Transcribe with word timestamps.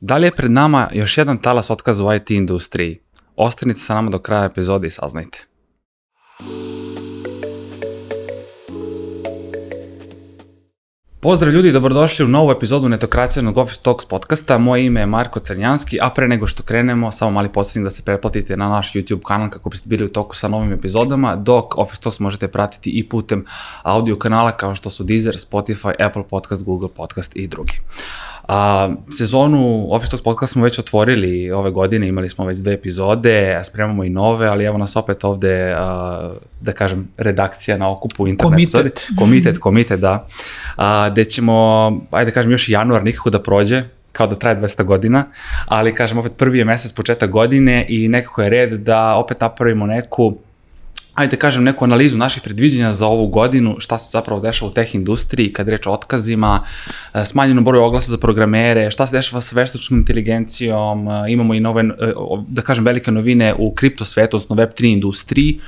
Da 0.00 0.16
li 0.16 0.26
je 0.26 0.34
pred 0.34 0.50
nama 0.50 0.88
još 0.92 1.18
jedan 1.18 1.38
talas 1.38 1.70
otkaza 1.70 2.04
u 2.04 2.14
IT 2.14 2.30
industriji? 2.30 3.00
Ostanite 3.36 3.80
sa 3.80 3.94
nama 3.94 4.10
do 4.10 4.18
kraja 4.18 4.44
epizode 4.44 4.86
i 4.86 4.90
saznajte. 4.90 5.46
Pozdrav 11.26 11.52
ljudi, 11.52 11.72
dobrodošli 11.72 12.24
u 12.24 12.28
novu 12.28 12.50
epizodu 12.50 12.88
netokracijanog 12.88 13.58
Office 13.58 13.82
Talks 13.82 14.04
podcasta. 14.04 14.58
Moje 14.58 14.86
ime 14.86 15.00
je 15.00 15.06
Marko 15.06 15.40
Crnjanski, 15.40 15.98
a 16.02 16.10
pre 16.10 16.28
nego 16.28 16.46
što 16.46 16.62
krenemo, 16.62 17.12
samo 17.12 17.30
mali 17.30 17.48
podsjetnik 17.48 17.84
da 17.84 17.90
se 17.90 18.02
pretplatite 18.02 18.56
na 18.56 18.68
naš 18.68 18.92
YouTube 18.92 19.20
kanal 19.26 19.50
kako 19.50 19.70
biste 19.70 19.88
bili 19.88 20.04
u 20.04 20.08
toku 20.08 20.36
sa 20.36 20.48
novim 20.48 20.72
epizodama, 20.72 21.36
dok 21.36 21.78
Office 21.78 22.02
Talks 22.02 22.20
možete 22.20 22.48
pratiti 22.48 22.90
i 22.90 23.08
putem 23.08 23.44
audio 23.82 24.16
kanala 24.16 24.52
kao 24.52 24.74
što 24.74 24.90
su 24.90 25.04
Deezer, 25.04 25.34
Spotify, 25.34 26.06
Apple 26.06 26.22
Podcast, 26.30 26.64
Google 26.64 26.88
Podcast 26.88 27.36
i 27.36 27.46
drugi. 27.46 27.80
A, 28.48 28.94
sezonu 29.18 29.86
Office 29.90 30.10
Talks 30.10 30.24
podcast 30.24 30.52
smo 30.52 30.64
već 30.64 30.78
otvorili 30.78 31.50
ove 31.50 31.70
godine, 31.70 32.08
imali 32.08 32.30
smo 32.30 32.44
već 32.44 32.58
dve 32.58 32.72
epizode, 32.72 33.60
spremamo 33.64 34.04
i 34.04 34.10
nove, 34.10 34.46
ali 34.48 34.64
evo 34.64 34.78
nas 34.78 34.96
opet 34.96 35.24
ovde, 35.24 35.74
a, 35.76 36.32
da 36.60 36.72
kažem, 36.72 37.08
redakcija 37.16 37.76
na 37.76 37.90
okupu 37.90 38.28
internet. 38.28 38.72
Komitet. 38.72 39.06
Komitet, 39.18 39.58
komitet, 39.58 40.00
da. 40.00 40.26
A, 40.76 41.10
gde 41.16 41.24
ćemo, 41.24 41.56
ajde 42.10 42.30
da 42.30 42.34
kažem, 42.34 42.52
još 42.52 42.68
januar 42.68 43.04
nikako 43.04 43.30
da 43.30 43.42
prođe, 43.42 43.82
kao 44.12 44.26
da 44.26 44.36
traje 44.36 44.56
200 44.56 44.84
godina, 44.84 45.24
ali 45.66 45.94
kažem 45.94 46.18
opet 46.18 46.32
prvi 46.36 46.58
je 46.58 46.64
mesec 46.64 46.92
početak 46.92 47.30
godine 47.30 47.86
i 47.88 48.08
nekako 48.08 48.42
je 48.42 48.50
red 48.50 48.72
da 48.72 49.14
opet 49.14 49.40
napravimo 49.40 49.86
neku 49.86 50.36
ajde 51.14 51.30
da 51.30 51.40
kažem, 51.40 51.64
neku 51.64 51.84
analizu 51.84 52.16
naših 52.16 52.42
predviđenja 52.42 52.92
za 52.92 53.06
ovu 53.06 53.28
godinu, 53.28 53.76
šta 53.78 53.98
se 53.98 54.10
zapravo 54.12 54.40
dešava 54.40 54.70
u 54.70 54.74
teh 54.74 54.94
industriji, 54.94 55.52
kad 55.52 55.68
reč 55.68 55.86
o 55.86 55.92
otkazima, 55.92 56.64
e, 57.14 57.24
smanjenom 57.24 57.64
broju 57.64 57.84
oglasa 57.84 58.10
za 58.10 58.18
programere, 58.18 58.90
šta 58.90 59.06
se 59.06 59.16
dešava 59.16 59.40
sa 59.40 59.56
veštačnom 59.56 60.00
inteligencijom, 60.00 61.08
e, 61.08 61.32
imamo 61.32 61.54
i 61.54 61.60
nove, 61.60 61.82
e, 61.82 62.12
da 62.48 62.62
kažem, 62.62 62.84
velike 62.84 63.10
novine 63.10 63.54
u 63.58 63.72
kripto 63.74 64.04
svetu, 64.04 64.36
odnosno 64.36 64.56
Web3 64.56 64.92
industriji, 64.92 65.60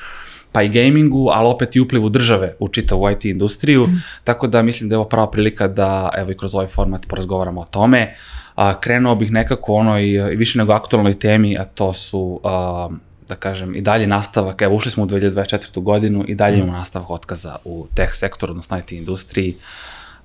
pa 0.53 0.63
i 0.63 0.69
gamingu, 0.69 1.29
ali 1.33 1.49
opet 1.49 1.77
i 1.77 1.81
uplivu 1.81 2.09
države 2.09 2.55
u 2.59 2.69
čitavu 2.69 3.11
IT 3.11 3.25
industriju, 3.25 3.87
mm. 3.87 4.03
tako 4.25 4.47
da 4.47 4.63
mislim 4.63 4.89
da 4.89 4.95
je 4.95 4.99
ovo 4.99 5.09
prava 5.09 5.31
prilika 5.31 5.69
da, 5.69 6.11
evo 6.17 6.31
i 6.31 6.37
kroz 6.37 6.55
ovaj 6.55 6.67
format 6.67 7.07
porazgovaramo 7.07 7.61
o 7.61 7.65
tome. 7.65 8.15
A, 8.55 8.81
krenuo 8.81 9.15
bih 9.15 9.33
nekako 9.33 9.75
onoj 9.75 10.05
više 10.37 10.59
nego 10.59 10.73
aktualnoj 10.73 11.15
temi, 11.15 11.57
a 11.59 11.65
to 11.65 11.93
su 11.93 12.41
a, 12.45 12.89
da 13.29 13.35
kažem, 13.35 13.75
i 13.75 13.81
dalje 13.81 14.07
nastavak, 14.07 14.63
evo 14.63 14.75
ušli 14.75 14.91
smo 14.91 15.05
u 15.05 15.07
2024. 15.07 15.83
godinu 15.83 16.25
i 16.29 16.35
dalje 16.35 16.59
imamo 16.59 16.73
nastavak 16.73 17.11
otkaza 17.11 17.57
u 17.65 17.87
tech 17.95 18.11
sektoru, 18.15 18.51
odnosno 18.51 18.79
IT 18.79 18.93
industriji, 18.93 19.57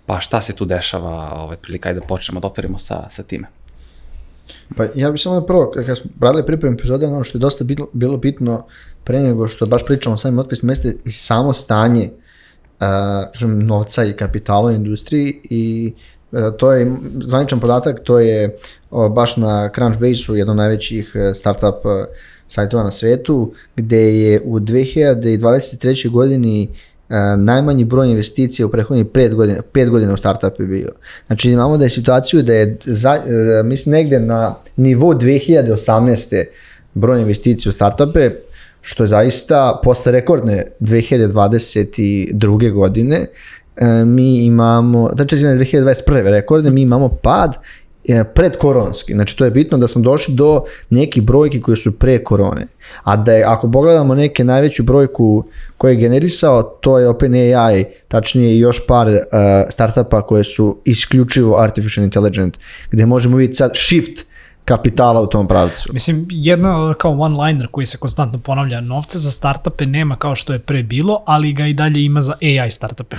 pa 0.05 0.19
šta 0.19 0.41
se 0.41 0.55
tu 0.55 0.65
dešava, 0.65 1.31
ovaj, 1.35 1.57
prilika, 1.57 1.89
ajde 1.89 1.99
da 1.99 2.05
počnemo 2.05 2.39
da 2.39 2.47
otvorimo 2.47 2.77
sa, 2.79 3.09
sa 3.09 3.23
time. 3.23 3.47
Pa 4.75 4.85
ja 4.95 5.11
bih 5.11 5.21
samo 5.21 5.41
prvo, 5.41 5.71
kada 5.75 5.95
smo 5.95 6.11
radili 6.21 6.45
pripremu 6.45 6.75
epizode, 6.75 7.07
ono 7.07 7.23
što 7.23 7.37
je 7.37 7.39
dosta 7.39 7.63
bilo, 7.63 7.87
bilo 7.93 8.17
bitno 8.17 8.65
pre 9.03 9.19
nego 9.19 9.47
što 9.47 9.65
baš 9.65 9.85
pričamo 9.85 10.13
o 10.13 10.17
samim 10.17 10.39
otkazima, 10.39 10.71
jeste 10.71 10.95
i 11.05 11.11
samo 11.11 11.53
stanje 11.53 12.09
uh, 12.09 13.31
kažem, 13.33 13.59
novca 13.59 14.05
i 14.05 14.13
kapitala 14.13 14.71
u 14.71 14.71
industriji 14.71 15.41
i 15.43 15.93
uh, 16.31 16.39
to 16.57 16.73
je 16.73 16.95
zvaničan 17.21 17.59
podatak, 17.59 17.99
to 18.03 18.19
je 18.19 18.49
uh, 18.91 19.11
baš 19.11 19.37
na 19.37 19.69
Crunchbase-u, 19.75 20.35
jedno 20.35 20.53
najvećih 20.53 21.15
startup 21.33 21.85
uh, 21.85 21.91
sajtova 22.47 22.83
na 22.83 22.91
svetu, 22.91 23.53
gde 23.75 24.19
je 24.19 24.41
u 24.45 24.59
2023. 24.59 26.09
godini 26.09 26.69
najmanji 27.37 27.85
broj 27.85 28.09
investicija 28.09 28.65
u 28.65 28.69
prethodnih 28.69 29.05
5 29.05 29.33
godina, 29.33 29.61
5 29.73 29.89
godina 29.89 30.13
u 30.13 30.17
startup 30.17 30.59
je 30.59 30.65
bio. 30.65 30.89
Znači 31.27 31.51
imamo 31.51 31.77
da 31.77 31.83
je 31.83 31.89
situaciju 31.89 32.43
da 32.43 32.53
je, 32.53 32.77
za, 32.85 33.13
uh, 33.13 33.65
mislim, 33.67 33.93
negde 33.93 34.19
na 34.19 34.55
nivou 34.75 35.13
2018. 35.13 36.43
broj 36.93 37.21
investicija 37.21 37.69
u 37.69 37.73
startupe, 37.73 38.29
što 38.81 39.03
je 39.03 39.07
zaista 39.07 39.79
posle 39.83 40.11
rekordne 40.11 40.67
2022. 40.79 42.71
godine, 42.71 43.19
uh, 43.81 44.07
mi 44.07 44.45
imamo, 44.45 45.09
znači 45.15 45.35
2021. 45.35 46.29
rekorde, 46.29 46.69
mi 46.69 46.81
imamo 46.81 47.09
pad 47.09 47.57
pred 48.33 48.57
koronski. 48.57 49.13
Znači 49.13 49.37
to 49.37 49.45
je 49.45 49.51
bitno 49.51 49.77
da 49.77 49.87
smo 49.87 50.01
došli 50.01 50.35
do 50.35 50.63
nekih 50.89 51.23
brojki 51.23 51.61
koje 51.61 51.77
su 51.77 51.91
pre 51.91 52.23
korone. 52.23 52.67
A 53.03 53.15
da 53.15 53.31
je, 53.31 53.43
ako 53.43 53.71
pogledamo 53.71 54.15
neke 54.15 54.43
najveću 54.43 54.83
brojku 54.83 55.43
koje 55.77 55.91
je 55.91 55.95
generisao, 55.95 56.63
to 56.63 56.99
je 56.99 57.09
OpenAI, 57.09 57.85
tačnije 58.07 58.59
još 58.59 58.87
par 58.87 59.07
uh, 59.07 59.19
startupa 59.69 60.21
koje 60.21 60.43
su 60.43 60.77
isključivo 60.85 61.57
artificial 61.57 62.03
intelligent, 62.03 62.57
gde 62.91 63.05
možemo 63.05 63.37
vidjeti 63.37 63.57
sad 63.57 63.71
shift 63.75 64.25
kapitala 64.65 65.21
u 65.21 65.27
tom 65.27 65.45
pravcu. 65.45 65.93
Mislim, 65.93 66.27
jedna 66.29 66.93
kao 66.97 67.11
one-liner 67.11 67.67
koji 67.71 67.85
se 67.85 67.97
konstantno 67.97 68.39
ponavlja, 68.39 68.81
novce 68.81 69.19
za 69.19 69.31
startupe 69.31 69.85
nema 69.85 70.15
kao 70.15 70.35
što 70.35 70.53
je 70.53 70.59
pre 70.59 70.83
bilo, 70.83 71.23
ali 71.25 71.53
ga 71.53 71.67
i 71.67 71.73
dalje 71.73 72.05
ima 72.05 72.21
za 72.21 72.33
AI 72.41 72.71
startupe. 72.71 73.15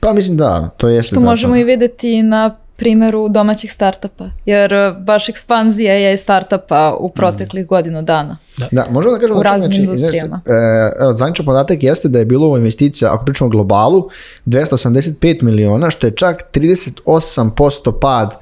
Pa 0.00 0.12
mislim 0.12 0.36
da, 0.36 0.70
to 0.76 0.88
je 0.88 1.02
što 1.02 1.20
možemo 1.20 1.56
i 1.56 1.64
videti 1.64 2.22
na 2.22 2.56
primeru 2.76 3.28
domaćih 3.28 3.72
startupa, 3.72 4.24
jer 4.46 4.72
e, 4.72 4.92
baš 4.98 5.28
ekspanzija 5.28 5.94
je 5.94 6.16
startupa 6.16 6.96
u 7.00 7.10
proteklih 7.10 7.64
mm. 7.64 7.68
godinu 7.68 8.02
dana. 8.02 8.38
Da, 8.58 8.68
da 8.72 8.86
možemo 8.90 9.14
da 9.14 9.20
kažemo 9.20 9.40
u 9.40 9.42
raznim 9.42 9.72
znači, 9.72 9.82
industrijama. 9.82 10.40
E, 10.46 11.12
zvaničan 11.14 11.46
podatak 11.46 11.82
jeste 11.82 12.08
da 12.08 12.18
je 12.18 12.24
bilo 12.24 12.46
ovo 12.46 12.56
investicija, 12.56 13.14
ako 13.14 13.24
pričamo 13.24 13.50
globalu, 13.50 14.08
285 14.46 15.42
miliona, 15.42 15.90
što 15.90 16.06
je 16.06 16.16
čak 16.16 16.42
38% 16.52 18.00
pad 18.00 18.34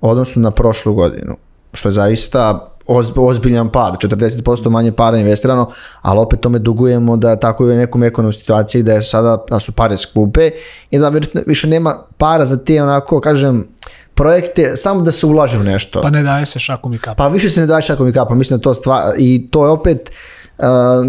odnosu 0.00 0.40
na 0.40 0.50
prošlu 0.50 0.94
godinu, 0.94 1.36
što 1.72 1.88
je 1.88 1.92
zaista 1.92 2.73
ozbiljan 3.16 3.68
pad, 3.68 3.96
40% 3.98 4.70
manje 4.70 4.92
para 4.92 5.18
investirano, 5.18 5.70
ali 6.02 6.20
opet 6.20 6.40
tome 6.40 6.58
dugujemo 6.58 7.16
da 7.16 7.36
tako 7.36 7.66
je 7.66 7.74
u 7.74 7.78
nekom 7.78 8.02
ekonomskoj 8.02 8.40
situaciji 8.40 8.82
da 8.82 8.92
je 8.92 9.02
sada 9.02 9.44
da 9.50 9.60
su 9.60 9.72
pare 9.72 9.96
skupe 9.96 10.50
i 10.90 10.98
da 10.98 11.12
više 11.46 11.68
nema 11.68 11.96
para 12.16 12.44
za 12.44 12.64
te 12.64 12.82
onako, 12.82 13.20
kažem, 13.20 13.68
projekte, 14.14 14.76
samo 14.76 15.02
da 15.02 15.12
se 15.12 15.26
ulaže 15.26 15.58
u 15.58 15.62
nešto. 15.62 16.00
Pa 16.00 16.10
ne 16.10 16.22
daje 16.22 16.46
se 16.46 16.58
šakom 16.58 16.94
i 16.94 16.98
kapom. 16.98 17.16
Pa 17.16 17.28
više 17.28 17.50
se 17.50 17.60
ne 17.60 17.66
daje 17.66 17.82
šakom 17.82 18.08
i 18.08 18.12
kapom, 18.12 18.38
mislim 18.38 18.58
da 18.58 18.62
to 18.62 18.74
stvar, 18.74 19.14
i 19.18 19.48
to 19.50 19.64
je 19.64 19.70
opet, 19.70 20.10
uh, 20.58 20.64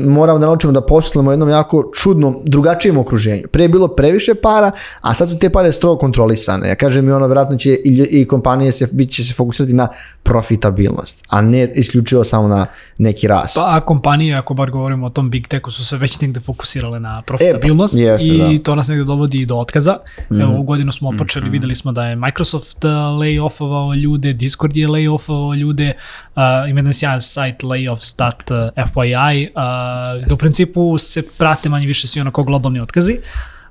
moramo 0.05 0.39
da 0.39 0.45
naučimo 0.45 0.73
da 0.73 0.81
poslujemo 0.81 1.29
u 1.29 1.33
jednom 1.33 1.49
jako 1.49 1.91
čudnom, 1.95 2.37
drugačijem 2.43 2.97
okruženju. 2.97 3.43
Pre 3.51 3.63
je 3.63 3.69
bilo 3.69 3.87
previše 3.87 4.35
para, 4.35 4.71
a 5.01 5.13
sad 5.13 5.29
su 5.29 5.39
te 5.39 5.49
pare 5.49 5.71
strogo 5.71 5.97
kontrolisane. 5.97 6.69
Ja 6.69 6.75
kažem 6.75 7.07
i 7.07 7.11
ono, 7.11 7.27
vjerojatno 7.27 7.57
će 7.57 7.69
i, 7.69 8.07
i 8.11 8.25
kompanije 8.27 8.71
se, 8.71 8.87
bit 8.91 9.09
će 9.09 9.23
se 9.23 9.33
fokusirati 9.33 9.73
na 9.73 9.87
profitabilnost, 10.23 11.23
a 11.29 11.41
ne 11.41 11.71
isključivo 11.75 12.23
samo 12.23 12.47
na 12.47 12.65
neki 12.97 13.27
rast. 13.27 13.55
Pa 13.55 13.77
a 13.77 13.81
kompanije, 13.81 14.35
ako 14.35 14.53
bar 14.53 14.71
govorimo 14.71 15.05
o 15.05 15.09
tom 15.09 15.29
big 15.29 15.47
techu, 15.47 15.71
su 15.71 15.85
se 15.85 15.97
već 15.97 16.21
negde 16.21 16.39
fokusirale 16.39 16.99
na 16.99 17.21
profitabilnost 17.25 17.95
e, 17.95 17.97
pa, 17.97 18.11
jeste, 18.11 18.27
i 18.27 18.57
da. 18.57 18.63
to 18.63 18.75
nas 18.75 18.87
negde 18.87 19.03
dovodi 19.03 19.45
do 19.45 19.57
otkaza. 19.57 19.97
Mm. 20.29 20.41
Evo, 20.41 20.53
ovu 20.53 20.63
godinu 20.63 20.91
smo 20.91 21.11
počeli, 21.17 21.45
mm 21.45 21.49
-hmm. 21.49 21.51
videli 21.51 21.75
smo 21.75 21.91
da 21.91 22.05
je 22.05 22.15
Microsoft 22.15 22.83
uh, 22.83 22.91
lay-offovao 22.91 24.01
ljude, 24.01 24.33
Discord 24.33 24.77
je 24.77 24.87
lay-offovao 24.87 25.59
ljude, 25.59 25.93
uh, 26.35 26.69
ima 26.69 26.79
jedan 26.79 26.93
sjajan 26.93 27.21
sajt 27.21 27.63
layoffs.fyi, 27.63 29.34
uh, 29.43 30.25
gde 30.25 30.33
u 30.33 30.37
principu 30.37 30.97
se 30.97 31.27
prate 31.37 31.69
manje 31.69 31.87
više 31.87 32.07
svi 32.07 32.21
onako 32.21 32.43
globalni 32.43 32.79
otkazi. 32.79 33.17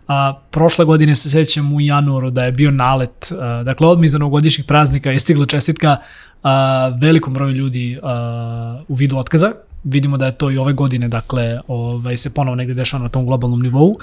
A, 0.08 0.34
prošle 0.50 0.84
godine 0.84 1.16
se 1.16 1.30
sećam 1.30 1.72
u 1.72 1.80
januaru 1.80 2.30
da 2.30 2.44
je 2.44 2.52
bio 2.52 2.70
nalet, 2.70 3.32
a, 3.32 3.62
dakle 3.64 3.86
odmah 3.86 4.04
iza 4.04 4.18
novogodišnjih 4.18 4.66
praznika 4.66 5.10
je 5.10 5.18
stigla 5.18 5.46
čestitka 5.46 5.96
a, 6.42 6.92
velikom 7.00 7.34
broju 7.34 7.52
ljudi 7.52 7.98
a, 8.02 8.82
u 8.88 8.94
vidu 8.94 9.16
otkaza. 9.18 9.52
Vidimo 9.84 10.16
da 10.16 10.26
je 10.26 10.34
to 10.34 10.50
i 10.50 10.58
ove 10.58 10.72
godine, 10.72 11.08
dakle, 11.08 11.60
ovaj, 11.68 12.16
se 12.16 12.34
ponovo 12.34 12.54
negde 12.56 12.74
dešava 12.74 13.02
na 13.02 13.08
tom 13.08 13.26
globalnom 13.26 13.62
nivou. 13.62 13.96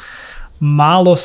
Malo 0.59 1.15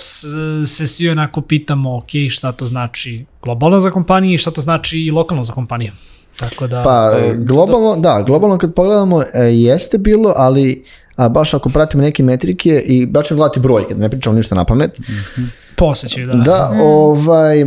se 0.67 0.87
svi 0.87 1.09
onako 1.09 1.41
pitamo, 1.41 1.97
ok, 1.97 2.11
šta 2.31 2.53
to 2.53 2.67
znači 2.67 3.25
globalno 3.43 3.81
za 3.81 3.91
kompanije 3.91 4.35
i 4.35 4.39
šta 4.39 4.51
to 4.51 4.61
znači 4.61 4.99
i 4.99 5.11
lokalno 5.11 5.45
za 5.45 5.53
kompanije. 5.53 5.93
Tako 6.37 6.67
da... 6.67 6.83
Pa, 6.83 7.13
globalno, 7.37 7.97
da, 7.97 8.23
globalno 8.27 8.59
kad 8.59 8.75
pogledamo, 8.75 9.23
e, 9.23 9.43
jeste 9.43 9.99
bilo, 9.99 10.33
ali 10.37 10.85
a 11.17 11.29
baš 11.29 11.55
ako 11.55 11.69
pratimo 11.69 12.03
neke 12.03 12.23
metrike 12.23 12.83
i 12.87 13.07
baš 13.07 13.27
ćemo 13.27 13.39
gledati 13.39 13.61
brojke, 13.61 13.95
da 13.95 14.01
ne 14.01 14.09
pričamo 14.09 14.37
ništa 14.37 14.55
na 14.55 14.65
pamet. 14.65 14.99
Mm 14.99 15.03
-hmm. 15.03 15.47
Posećaj, 15.77 16.27
da. 16.27 16.33
Da, 16.33 16.73
ovaj, 16.83 17.65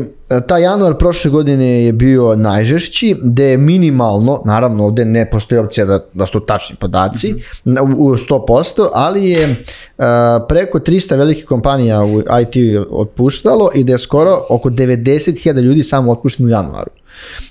ta 0.48 0.57
januar 0.57 0.98
prošle 0.98 1.31
godine 1.31 1.83
je 1.83 1.94
bio 1.94 2.36
najžešći, 2.36 3.16
gde 3.24 3.45
je 3.45 3.57
minimalno, 3.57 4.42
naravno 4.45 4.86
ovde 4.86 5.06
ne 5.06 5.30
postoji 5.30 5.60
opcija 5.60 5.86
da, 5.86 6.00
da 6.13 6.25
su 6.25 6.39
tačni 6.39 6.75
podaci, 6.75 7.33
mm 7.33 7.38
-hmm. 7.65 7.95
u 7.98 8.10
100%, 8.15 8.89
ali 8.94 9.30
je 9.30 9.50
uh, 9.50 10.06
preko 10.48 10.80
300 10.80 11.18
velikih 11.18 11.45
kompanija 11.45 12.04
u 12.04 12.19
IT 12.19 12.86
otpuštalo 12.92 13.72
i 13.75 13.83
da 13.83 13.92
je 13.92 13.98
skoro 13.98 14.42
oko 14.50 14.69
90.000 14.69 15.62
ljudi 15.62 15.83
samo 15.83 16.12
otpušteno 16.12 16.48
u 16.48 16.51
januaru. 16.51 16.92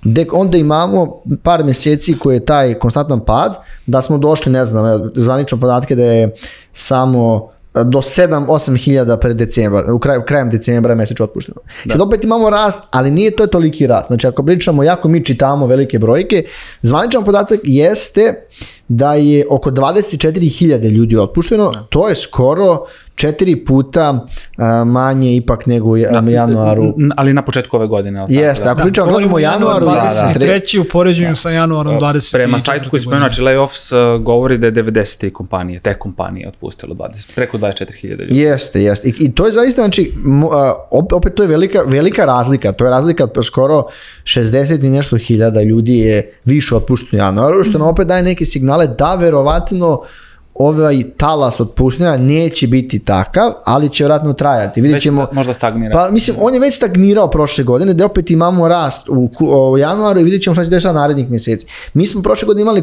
Dek 0.03 0.33
onda 0.33 0.59
imamo 0.59 1.23
par 1.43 1.65
meseci 1.65 2.19
koji 2.19 2.37
je 2.37 2.45
taj 2.45 2.75
konstantan 2.75 3.21
pad, 3.21 3.57
da 3.87 4.03
smo 4.03 4.19
došli, 4.19 4.53
ne 4.53 4.67
znam, 4.67 5.11
zvanično 5.15 5.61
podatke 5.61 5.95
da 5.95 6.05
je 6.05 6.35
samo 6.73 7.51
do 7.75 7.99
7-8 7.99 8.77
hiljada 8.77 9.17
pred 9.17 9.37
decembar, 9.37 9.91
u 9.93 9.99
kraju, 9.99 10.23
krajem 10.27 10.51
decembra 10.51 10.93
je 10.93 10.97
mesečno 10.97 11.25
otpušteno. 11.25 11.61
Sad 11.91 12.01
opet 12.01 12.25
imamo 12.25 12.51
rast, 12.51 12.81
ali 12.91 13.11
nije 13.11 13.37
to 13.37 13.47
toliki 13.47 13.87
rast. 13.87 14.07
Znači 14.07 14.27
ako 14.27 14.43
pričamo, 14.43 14.83
jako 14.83 15.09
mi 15.09 15.25
čitamo 15.25 15.67
velike 15.67 15.99
brojke, 15.99 16.45
zvaničan 16.83 17.25
podatak 17.25 17.61
jeste 17.63 18.47
da 18.89 19.15
je 19.15 19.47
oko 19.51 19.71
24.000 19.71 20.91
ljudi 20.91 21.17
otpušteno, 21.17 21.73
to 21.91 22.09
je 22.09 22.15
skoro 22.15 22.87
četiri 23.15 23.65
puta 23.65 24.27
a, 24.57 24.85
manje 24.85 25.37
ipak 25.37 25.67
nego 25.67 25.89
u 25.89 25.97
ja- 25.97 26.23
januaru. 26.29 26.95
Ali 27.17 27.33
na 27.33 27.43
početku 27.43 27.77
ove 27.77 27.87
godine. 27.87 28.21
ali 28.21 28.35
tako, 28.35 28.47
Jeste, 28.47 28.65
da. 28.65 28.71
ako 28.71 28.83
pričamo, 28.83 29.07
govorimo 29.07 29.37
o 29.37 29.39
januaru, 29.39 29.85
da, 29.85 29.91
da. 29.93 30.33
23. 30.41 30.81
u 30.81 30.85
poređenju 30.85 31.35
sa 31.35 31.51
januarom 31.51 31.99
20. 31.99 32.33
Prema 32.33 32.61
sajtu 32.61 32.91
koji 32.91 33.01
spomenuo, 33.01 33.29
znači 33.29 33.43
layoffs 33.43 34.15
uh, 34.17 34.23
govori 34.23 34.59
da 34.59 34.67
je 34.67 34.73
90 34.73 35.33
kompanije, 35.33 35.81
te 35.81 35.95
kompanije 35.95 36.49
otpustilo 36.49 36.95
20, 36.95 37.35
preko 37.35 37.59
24.000 37.59 38.09
ljudi. 38.21 38.39
Jeste, 38.39 38.83
jeste. 38.83 39.09
I, 39.09 39.15
I 39.19 39.33
to 39.33 39.47
je 39.47 39.53
zaista, 39.53 39.83
znači, 39.83 40.13
opet 40.91 41.35
to 41.35 41.43
je 41.43 41.49
velika, 41.49 41.83
velika 41.87 42.25
razlika. 42.25 42.73
To 42.73 42.85
je 42.85 42.91
razlika 42.91 43.25
od 43.25 43.47
skoro 43.47 43.85
60 44.25 44.85
i 44.85 44.89
nešto 44.89 45.17
hiljada 45.17 45.63
ljudi 45.63 45.99
je 45.99 46.33
više 46.45 46.77
otpušteno 46.77 47.23
u 47.23 47.27
januaru, 47.27 47.65
što 47.65 47.79
nam 47.79 47.89
opet 47.89 48.07
daje 48.07 48.23
neke 48.23 48.45
signale 48.79 48.97
da 48.99 49.15
verovatno 49.15 50.01
ovaj 50.55 51.03
talas 51.17 51.61
otpuštanja 51.61 52.17
neće 52.17 52.67
biti 52.67 52.99
takav, 52.99 53.53
ali 53.65 53.89
će 53.89 54.05
vjerojatno 54.05 54.33
trajati. 54.33 54.81
Vidjet 54.81 54.95
Već 54.97 55.03
ćemo, 55.03 55.27
da- 55.27 55.33
možda 55.33 55.55
stagnira. 55.55 55.93
Pa 55.93 56.11
mislim, 56.11 56.37
on 56.41 56.55
je 56.55 56.61
već 56.61 56.75
stagnirao 56.75 57.31
prošle 57.31 57.65
godine, 57.65 57.95
da 57.95 58.07
opet 58.07 58.31
imamo 58.31 58.69
rast 58.69 59.09
u, 59.09 59.31
u 59.41 59.79
januaru 59.79 60.21
i 60.21 60.25
vidjet 60.25 60.43
ćemo 60.43 60.55
šta 60.55 60.65
će 60.65 60.71
dešava 60.71 61.01
narednih 61.01 61.31
mjeseci. 61.31 61.67
Mi 61.95 62.07
smo 62.07 62.23
prošle 62.23 62.47
godine 62.47 62.63
imali 62.63 62.83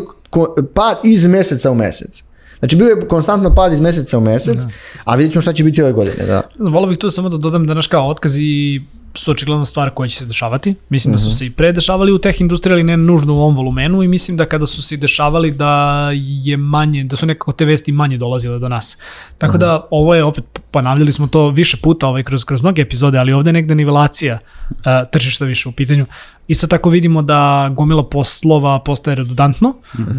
pad 0.73 0.97
iz 1.03 1.27
meseca 1.27 1.71
u 1.71 1.75
mesec. 1.75 2.23
Znači 2.59 2.75
bio 2.75 2.87
je 2.87 3.07
konstantno 3.07 3.55
pad 3.55 3.73
iz 3.73 3.79
meseca 3.79 4.17
u 4.17 4.21
mesec, 4.21 4.59
a 5.03 5.15
vidjet 5.15 5.31
ćemo 5.33 5.41
šta 5.41 5.53
će 5.53 5.63
biti 5.63 5.81
ove 5.81 5.91
godine. 5.91 6.25
Da. 6.25 6.41
Volio 6.59 6.87
bih 6.89 6.97
tu 6.97 7.09
samo 7.09 7.29
da 7.29 7.37
dodam 7.37 7.67
da 7.67 7.73
naš 7.73 7.87
kao 7.87 8.09
otkazi 8.09 8.79
su 9.15 9.31
očigledno 9.31 9.65
stvar 9.65 9.89
koja 9.89 10.07
će 10.07 10.17
se 10.17 10.25
dešavati. 10.25 10.75
Mislim 10.89 11.11
da 11.11 11.17
su 11.17 11.31
se 11.31 11.45
i 11.45 11.49
pre 11.49 11.71
dešavali 11.71 12.11
u 12.11 12.17
teh 12.17 12.41
industriji, 12.41 12.73
ali 12.73 12.83
ne 12.83 12.97
nužno 12.97 13.33
u 13.33 13.39
ovom 13.39 13.55
volumenu 13.55 14.03
i 14.03 14.07
mislim 14.07 14.37
da 14.37 14.45
kada 14.45 14.65
su 14.65 14.81
se 14.81 14.97
dešavali 14.97 15.51
da 15.51 16.09
je 16.13 16.57
manje, 16.57 17.03
da 17.03 17.15
su 17.15 17.25
nekako 17.25 17.51
te 17.51 17.65
vesti 17.65 17.91
manje 17.91 18.17
dolazile 18.17 18.59
do 18.59 18.69
nas. 18.69 18.97
Tako 19.37 19.57
da 19.57 19.87
ovo 19.91 20.15
je 20.15 20.23
opet, 20.23 20.43
ponavljali 20.71 21.11
smo 21.11 21.27
to 21.27 21.49
više 21.49 21.77
puta 21.77 22.07
ovaj, 22.07 22.23
kroz, 22.23 22.43
kroz 22.43 22.61
mnoge 22.61 22.81
epizode, 22.81 23.17
ali 23.17 23.33
ovde 23.33 23.49
je 23.49 23.53
negde 23.53 23.75
nivelacija 23.75 24.39
uh, 24.69 24.75
tržišta 25.11 25.45
više 25.45 25.69
u 25.69 25.71
pitanju. 25.71 26.05
Isto 26.47 26.67
tako 26.67 26.89
vidimo 26.89 27.21
da 27.21 27.71
gomila 27.75 28.09
poslova 28.09 28.79
postaje 28.79 29.15
redundantno 29.15 29.73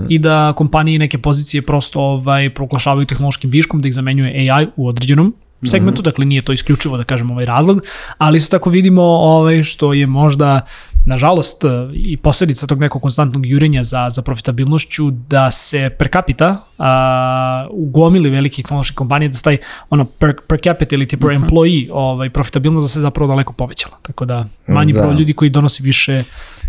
i 0.08 0.19
da 0.19 0.52
kompanije 0.56 0.98
neke 0.98 1.19
pozicije 1.19 1.62
prosto 1.62 2.00
ovaj, 2.00 2.54
proglašavaju 2.54 3.06
tehnološkim 3.06 3.50
viškom, 3.50 3.81
da 3.81 3.88
ih 3.88 3.94
zamenjuje 3.94 4.50
AI 4.50 4.66
u 4.76 4.88
određenom 4.88 5.34
segmentu, 5.64 6.03
dakle 6.03 6.25
nije 6.25 6.43
to 6.43 6.53
isključivo 6.53 6.97
da 6.97 7.05
kažem 7.05 7.31
ovaj 7.31 7.44
razlog, 7.44 7.82
ali 8.19 8.37
isto 8.37 8.58
tako 8.58 8.70
vidimo 8.70 9.03
ovaj 9.03 9.62
što 9.62 9.93
je 9.93 10.06
možda 10.06 10.61
nažalost 11.06 11.64
i 11.94 12.17
posljedica 12.17 12.67
tog 12.67 12.81
nekog 12.81 13.03
konstantnog 13.03 13.47
jurenja 13.47 13.82
za, 13.82 14.11
za 14.11 14.23
profitabilnošću 14.23 15.11
da 15.11 15.50
se 15.50 15.91
per 15.99 16.08
capita 16.12 16.56
a, 16.79 17.67
u 17.70 17.91
gomili 17.91 18.31
velikih 18.31 18.64
tehnoloških 18.64 18.97
kompanija 18.97 19.29
da 19.29 19.37
staje 19.37 19.58
ono 19.91 20.05
per, 20.05 20.35
per 20.47 20.61
capita 20.64 20.94
ili 20.94 21.08
ti 21.08 21.17
per 21.17 21.31
employee 21.31 21.88
ovaj, 21.93 22.31
profitabilnost 22.31 22.85
da 22.85 22.88
se 22.88 23.00
zapravo 23.00 23.29
daleko 23.29 23.53
povećala. 23.53 23.97
Tako 24.03 24.25
da 24.25 24.47
manji 24.69 24.93
Da. 24.93 25.03
broj 25.03 25.14
ljudi 25.14 25.32
koji 25.32 25.50
donosi 25.50 25.82
više, 25.82 26.25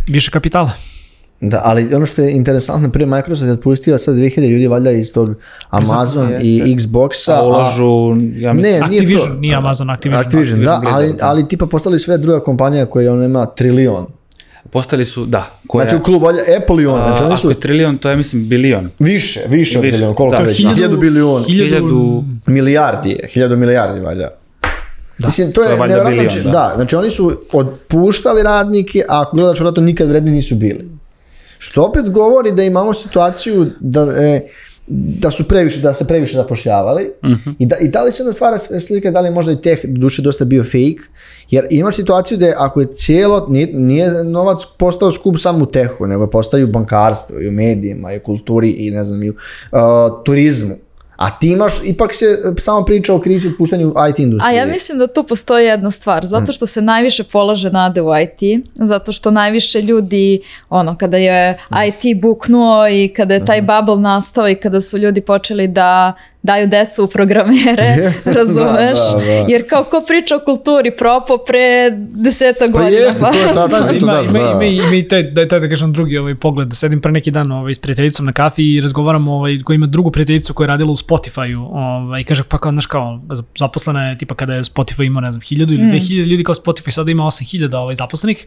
više 0.07 0.31
kapitala. 0.31 0.71
Da, 1.41 1.61
ali 1.63 1.95
ono 1.95 2.05
što 2.05 2.21
je 2.21 2.31
interesantno, 2.31 2.89
prije 2.89 3.07
Microsoft 3.07 3.47
je 3.47 3.53
otpustio 3.53 3.97
sad 3.97 4.15
2000 4.15 4.49
ljudi 4.49 4.67
valjda 4.67 4.91
iz 4.91 5.13
tog 5.13 5.35
Amazon 5.69 6.29
i 6.41 6.75
Xboxa. 6.75 7.31
A 7.31 7.43
ulažu, 7.43 8.07
ja 8.35 8.53
mislim, 8.53 8.55
Ne, 8.73 8.79
nije 8.79 8.81
Activision, 8.81 9.27
to. 9.27 9.33
nije 9.33 9.55
Amazon, 9.55 9.89
Activision. 9.89 10.21
Activision, 10.21 10.59
da, 10.59 10.71
Activision 10.71 10.95
ali, 10.95 11.13
da. 11.13 11.17
ali 11.21 11.47
tipa 11.47 11.65
postali 11.65 11.99
sve 11.99 12.17
druga 12.17 12.39
kompanija 12.39 12.85
koja 12.85 13.13
on 13.13 13.23
ima 13.23 13.45
trilion. 13.47 14.05
postali 14.69 15.05
su, 15.05 15.25
da, 15.25 15.45
koja, 15.67 15.83
Znači 15.83 15.95
u 15.95 16.03
klubu 16.03 16.25
valjda 16.25 16.41
Apple 16.57 16.83
i 16.83 16.87
on, 16.87 17.01
znači 17.01 17.23
oni 17.23 17.31
ako 17.31 17.41
su 17.41 17.49
je 17.49 17.59
trilion, 17.59 17.97
to 17.97 18.09
je 18.09 18.15
mislim 18.15 18.49
bilion. 18.49 18.89
više, 18.99 19.39
više 19.49 19.77
od 19.77 19.83
Više, 19.83 19.97
bilion, 19.97 20.15
koliko 20.15 20.37
da. 20.37 20.43
već, 20.43 20.57
Hiljadu- 20.57 20.75
hiljadu 20.75 20.97
bilion, 20.97 21.43
Hiljadu- 21.43 22.23
milijardi 22.47 23.09
je, 23.09 23.27
hiljadu 23.29 23.57
milijardi 23.57 23.99
valjda. 23.99 24.29
Mislim, 25.17 25.51
to 25.51 25.61
je, 25.61 25.67
To 25.67 25.73
je 25.73 25.79
nevjerojatno, 25.79 26.09
bilion, 26.11 26.29
znači, 26.29 26.43
da. 26.43 26.51
da. 26.51 26.71
znači 26.75 26.95
oni 26.95 27.09
su 27.09 27.39
otpuštali 27.53 28.43
radnike, 28.43 29.03
a 29.09 29.21
ako 29.21 29.35
gledaš 29.37 29.57
vjerojatno 29.59 29.83
nikad 29.83 30.07
vredni 30.07 30.31
nisu 30.31 30.55
bili. 30.55 30.89
Što 31.57 31.83
opet 31.83 32.09
govori 32.09 32.51
da 32.51 32.63
imamo 32.63 32.93
situaciju 32.93 33.65
da, 33.79 34.01
e, 34.01 34.47
da 34.87 35.31
su 35.31 35.43
previše, 35.47 35.79
da 35.79 35.93
se 35.93 36.07
previše 36.07 36.33
zapošljavali 36.33 37.11
I, 37.59 37.65
da, 37.65 37.77
i 37.77 37.87
da 37.87 38.03
li 38.03 38.11
se 38.11 38.23
onda 38.23 38.33
stvara 38.33 38.57
slika, 38.57 39.11
da 39.11 39.21
li 39.21 39.31
možda 39.31 39.51
i 39.51 39.61
teh 39.61 39.79
duše 39.83 40.21
dosta 40.21 40.45
bio 40.45 40.63
fake, 40.63 41.07
jer 41.49 41.67
imaš 41.69 41.95
situaciju 41.95 42.37
da 42.37 42.53
ako 42.57 42.81
je 42.81 42.93
cijelo, 42.93 43.47
nije, 43.49 43.67
nije 43.73 44.23
novac 44.23 44.59
postao 44.77 45.11
skup 45.11 45.35
samo 45.37 45.63
u 45.63 45.65
tehu, 45.65 46.07
nego 46.07 46.23
je 46.23 46.29
postao 46.29 46.59
i 46.59 46.63
u 46.63 46.67
bankarstvu, 46.67 47.41
i 47.41 47.47
u 47.47 47.51
medijima, 47.51 48.13
i 48.13 48.17
u 48.17 48.23
kulturi, 48.23 48.69
i 48.69 48.91
ne 48.91 49.03
znam, 49.03 49.23
i 49.23 49.29
u 49.29 49.33
uh, 49.33 49.79
turizmu. 50.25 50.75
A 51.17 51.39
ti 51.39 51.51
imaš, 51.51 51.73
ipak 51.83 52.13
se 52.13 52.25
samo 52.57 52.85
priča 52.85 53.13
o 53.13 53.19
krizi 53.19 53.47
otpuštanju 53.47 53.87
u 53.87 53.91
IT 54.09 54.19
A 54.19 54.21
industriji. 54.21 54.55
ja 54.55 54.65
mislim 54.65 54.97
da 54.97 55.07
tu 55.07 55.23
postoji 55.23 55.65
jedna 55.65 55.91
stvar, 55.91 56.25
zato 56.25 56.51
što 56.51 56.65
se 56.65 56.81
najviše 56.81 57.23
polaže 57.23 57.69
nade 57.69 58.01
u 58.01 58.09
IT, 58.17 58.65
zato 58.73 59.11
što 59.11 59.31
najviše 59.31 59.81
ljudi, 59.81 60.41
ono, 60.69 60.97
kada 60.97 61.17
je 61.17 61.57
IT 61.87 62.21
buknuo 62.21 62.87
i 62.87 63.13
kada 63.15 63.33
je 63.33 63.45
taj 63.45 63.61
bubble 63.61 64.01
nastao 64.01 64.49
i 64.49 64.55
kada 64.55 64.81
su 64.81 64.97
ljudi 64.97 65.21
počeli 65.21 65.67
da 65.67 66.13
daju 66.43 66.67
decu 66.67 67.03
u 67.03 67.07
programere, 67.07 68.13
razumeš? 68.37 68.97
Da, 69.11 69.17
da, 69.17 69.25
da. 69.25 69.45
Jer 69.47 69.69
kao 69.69 69.83
ko 69.83 70.03
priča 70.07 70.35
o 70.35 70.41
kulturi 70.41 70.91
propo 70.93 71.37
pre 71.37 71.61
deseta 72.13 72.67
godina. 72.67 72.89
jeste, 72.89 73.19
to 73.21 73.27
je 73.27 73.69
tačno. 73.71 73.93
Ima, 73.93 74.13
daš, 74.13 74.27
ima, 74.27 74.39
da. 74.39 74.51
ima, 74.51 74.63
i- 74.63 74.75
ima 74.77 74.95
i 74.95 75.03
taj, 75.03 75.23
da 75.23 75.41
je 75.41 75.47
taj, 75.47 75.59
da 75.59 75.69
kažem, 75.69 75.93
drugi 75.93 76.17
ovaj 76.17 76.35
pogled. 76.35 76.73
Sedim 76.73 77.01
pre 77.01 77.11
neki 77.11 77.31
dan 77.31 77.51
ovaj, 77.51 77.73
s 77.73 77.79
prijateljicom 77.79 78.25
na 78.25 78.31
kafi 78.31 78.63
i 78.65 78.81
razgovaramo, 78.81 79.33
ovaj, 79.33 79.59
koja 79.59 79.75
ima 79.75 79.87
drugu 79.87 80.11
prijateljicu 80.11 80.53
koja 80.53 80.65
je 80.65 80.69
radila 80.69 80.91
u 80.91 80.95
Spotify-u 80.95 81.61
ovaj, 81.63 82.23
kaže, 82.23 82.43
pa 82.43 82.57
kao, 82.57 82.71
znaš, 82.71 82.85
kao, 82.85 83.21
zaposlena 83.57 84.03
je, 84.03 84.17
tipa 84.17 84.35
kada 84.35 84.53
je 84.53 84.63
Spotify 84.63 85.05
imao, 85.05 85.21
ne 85.21 85.31
znam, 85.31 85.41
hiljadu 85.41 85.73
ili 85.73 85.87
dve 85.87 85.99
hiljade 85.99 86.27
ljudi, 86.27 86.43
kao 86.43 86.55
Spotify 86.55 86.91
sada 86.91 87.11
ima 87.11 87.23
8000 87.23 87.75
ovaj, 87.75 87.95
zaposlenih. 87.95 88.45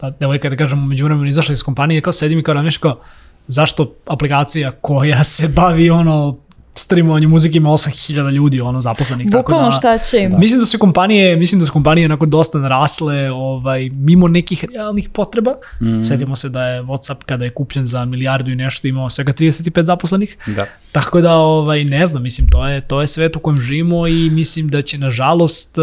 Ta 0.00 0.10
devojka, 0.10 0.48
da 0.48 0.56
kažem, 0.56 0.88
među 0.88 1.04
vremenu 1.04 1.28
izašla 1.28 1.52
iz 1.52 1.62
kompanije, 1.62 2.00
kao 2.00 2.12
sedim 2.12 2.38
i 2.38 2.42
kao 2.42 2.54
razmišljam, 2.54 2.80
kao, 2.82 3.00
zašto 3.48 3.94
aplikacija 4.06 4.70
koja 4.72 5.24
se 5.24 5.48
bavi 5.50 5.90
ono 5.90 6.36
streamovanje 6.74 7.26
muzike 7.26 7.56
ima 7.56 7.70
8000 7.70 8.30
ljudi 8.30 8.60
ono 8.60 8.80
zaposlenih 8.80 9.30
tako 9.30 9.42
Bukvalno 9.42 9.66
da, 9.66 9.72
šta 9.72 9.98
će 9.98 10.18
im. 10.18 10.34
Mislim 10.38 10.60
da 10.60 10.66
su 10.66 10.78
kompanije, 10.78 11.36
mislim 11.36 11.60
da 11.60 11.66
su 11.66 11.72
kompanije 11.72 12.04
onako 12.04 12.26
dosta 12.26 12.58
narasle, 12.58 13.30
ovaj 13.30 13.90
mimo 13.90 14.28
nekih 14.28 14.64
realnih 14.64 15.08
potreba. 15.08 15.54
Mhm. 15.82 16.02
Setimo 16.02 16.36
se 16.36 16.48
da 16.48 16.64
je 16.64 16.82
WhatsApp 16.82 17.24
kada 17.26 17.44
je 17.44 17.50
kupljen 17.50 17.86
za 17.86 18.04
milijardu 18.04 18.50
i 18.50 18.56
nešto 18.56 18.88
imao 18.88 19.10
svega 19.10 19.32
35 19.32 19.84
zaposlenih. 19.84 20.36
Da. 20.46 20.66
Tako 20.92 21.20
da 21.20 21.34
ovaj 21.34 21.84
ne 21.84 22.06
znam, 22.06 22.22
mislim 22.22 22.48
to 22.48 22.68
je 22.68 22.80
to 22.80 23.00
je 23.00 23.06
svet 23.06 23.36
u 23.36 23.40
kojem 23.40 23.60
živimo 23.60 24.06
i 24.06 24.30
mislim 24.30 24.68
da 24.68 24.82
će 24.82 24.98
nažalost 24.98 25.78
e, 25.78 25.80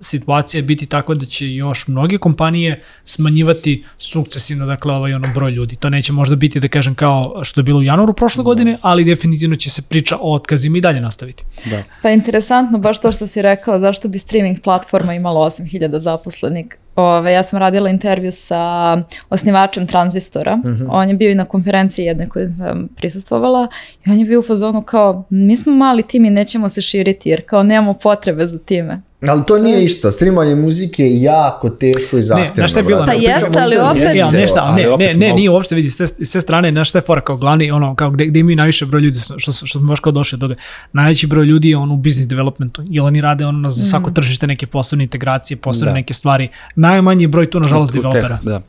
situacija 0.00 0.62
biti 0.62 0.86
takva 0.86 1.14
da 1.14 1.26
će 1.26 1.54
još 1.54 1.88
mnoge 1.88 2.18
kompanije 2.18 2.80
smanjivati 3.04 3.84
sukcesivno 3.98 4.66
dakle 4.66 4.94
ovaj 4.94 5.14
ono 5.14 5.32
broj 5.34 5.50
ljudi. 5.50 5.76
To 5.76 5.90
neće 5.90 6.12
možda 6.12 6.36
biti 6.36 6.60
da 6.60 6.68
kažem 6.68 6.94
kao 6.94 7.40
što 7.44 7.60
je 7.60 7.64
bilo 7.64 7.78
u 7.78 7.82
januaru 7.82 8.12
prošle 8.12 8.44
godine, 8.44 8.78
ali 8.80 9.04
definitivno 9.04 9.56
će 9.56 9.70
se 9.70 9.82
priča 9.82 10.16
o 10.20 10.34
otkazima 10.34 10.78
i 10.78 10.80
dalje 10.80 11.00
nastaviti. 11.00 11.44
Da. 11.64 11.82
Pa 12.02 12.10
interesantno, 12.10 12.78
baš 12.78 13.00
to 13.00 13.12
što 13.12 13.26
si 13.26 13.42
rekao, 13.42 13.80
zašto 13.80 14.08
bi 14.08 14.18
streaming 14.18 14.60
platforma 14.62 15.14
imala 15.14 15.46
8000 15.46 15.98
zaposlenih. 15.98 16.66
Ove, 16.96 17.32
ja 17.32 17.42
sam 17.42 17.58
radila 17.58 17.90
intervju 17.90 18.32
sa 18.32 18.96
osnivačem 19.30 19.86
Tranzistora. 19.86 20.58
On 20.88 21.08
je 21.08 21.14
bio 21.14 21.30
i 21.30 21.34
na 21.34 21.44
konferenciji 21.44 22.04
jedne 22.04 22.28
koje 22.28 22.54
sam 22.54 22.88
prisustvovala 22.96 23.68
i 24.06 24.10
on 24.10 24.18
je 24.18 24.24
bio 24.24 24.40
u 24.40 24.42
fazonu 24.42 24.82
kao, 24.82 25.24
mi 25.30 25.56
smo 25.56 25.74
mali 25.74 26.02
tim 26.02 26.24
i 26.24 26.30
nećemo 26.30 26.68
se 26.68 26.82
širiti 26.82 27.28
jer 27.28 27.42
kao 27.46 27.62
nemamo 27.62 27.94
potrebe 27.94 28.46
za 28.46 28.58
time. 28.58 29.02
Ali 29.22 29.42
to 29.46 29.58
nije 29.58 29.84
isto, 29.84 30.12
streamanje 30.12 30.54
muzike 30.54 31.02
je 31.04 31.22
jako 31.22 31.70
teško 31.70 32.18
i 32.18 32.22
zahtjevno. 32.22 32.54
znaš 32.54 32.70
šta 32.70 32.80
je 32.80 32.84
bilo? 32.84 33.06
Pa 33.06 33.12
jeste, 33.12 33.30
ali 33.54 33.74
internetu. 33.74 33.82
opet- 33.92 34.16
Ja, 34.16 34.40
Jeste, 34.40 34.60
ne, 34.66 34.82
ne, 34.88 34.96
ne, 34.98 35.12
ne, 35.16 35.32
nije 35.32 35.50
uopšte 35.50 35.74
vidi, 35.74 35.90
s 35.90 35.96
te, 35.96 36.06
s 36.06 36.32
te 36.32 36.40
strane, 36.40 36.72
na 36.72 36.84
šta 36.84 36.98
je 36.98 37.02
fora 37.02 37.20
kao 37.20 37.36
glavni, 37.36 37.70
ono, 37.70 37.94
kao 37.94 38.10
gde, 38.10 38.26
gde 38.26 38.40
imaju 38.40 38.56
najviše 38.56 38.86
broj 38.86 39.00
ljudi, 39.00 39.18
što, 39.36 39.52
što 39.52 39.78
smo 39.78 39.88
baš 39.88 40.00
kao 40.00 40.12
došli 40.12 40.36
od 40.36 40.40
toga, 40.40 40.54
najveći 40.92 41.26
broj 41.26 41.44
ljudi 41.44 41.70
je 41.70 41.76
on 41.76 41.90
u 41.90 41.96
business 41.96 42.28
developmentu, 42.28 42.82
jer 42.86 43.02
oni 43.02 43.20
rade 43.20 43.46
ono 43.46 43.70
za 43.70 43.84
svako 43.84 44.10
tržište 44.10 44.46
neke 44.46 44.66
posebne 44.66 45.04
integracije, 45.04 45.56
posebne 45.56 45.90
Da. 45.90 45.94
neke 45.94 46.14
stvari. 46.14 46.48
Najmanji 46.76 47.26
broj 47.26 47.50
tu, 47.50 47.60
nažalost, 47.60 47.92
developera. 47.92 48.38
Da. 48.42 48.60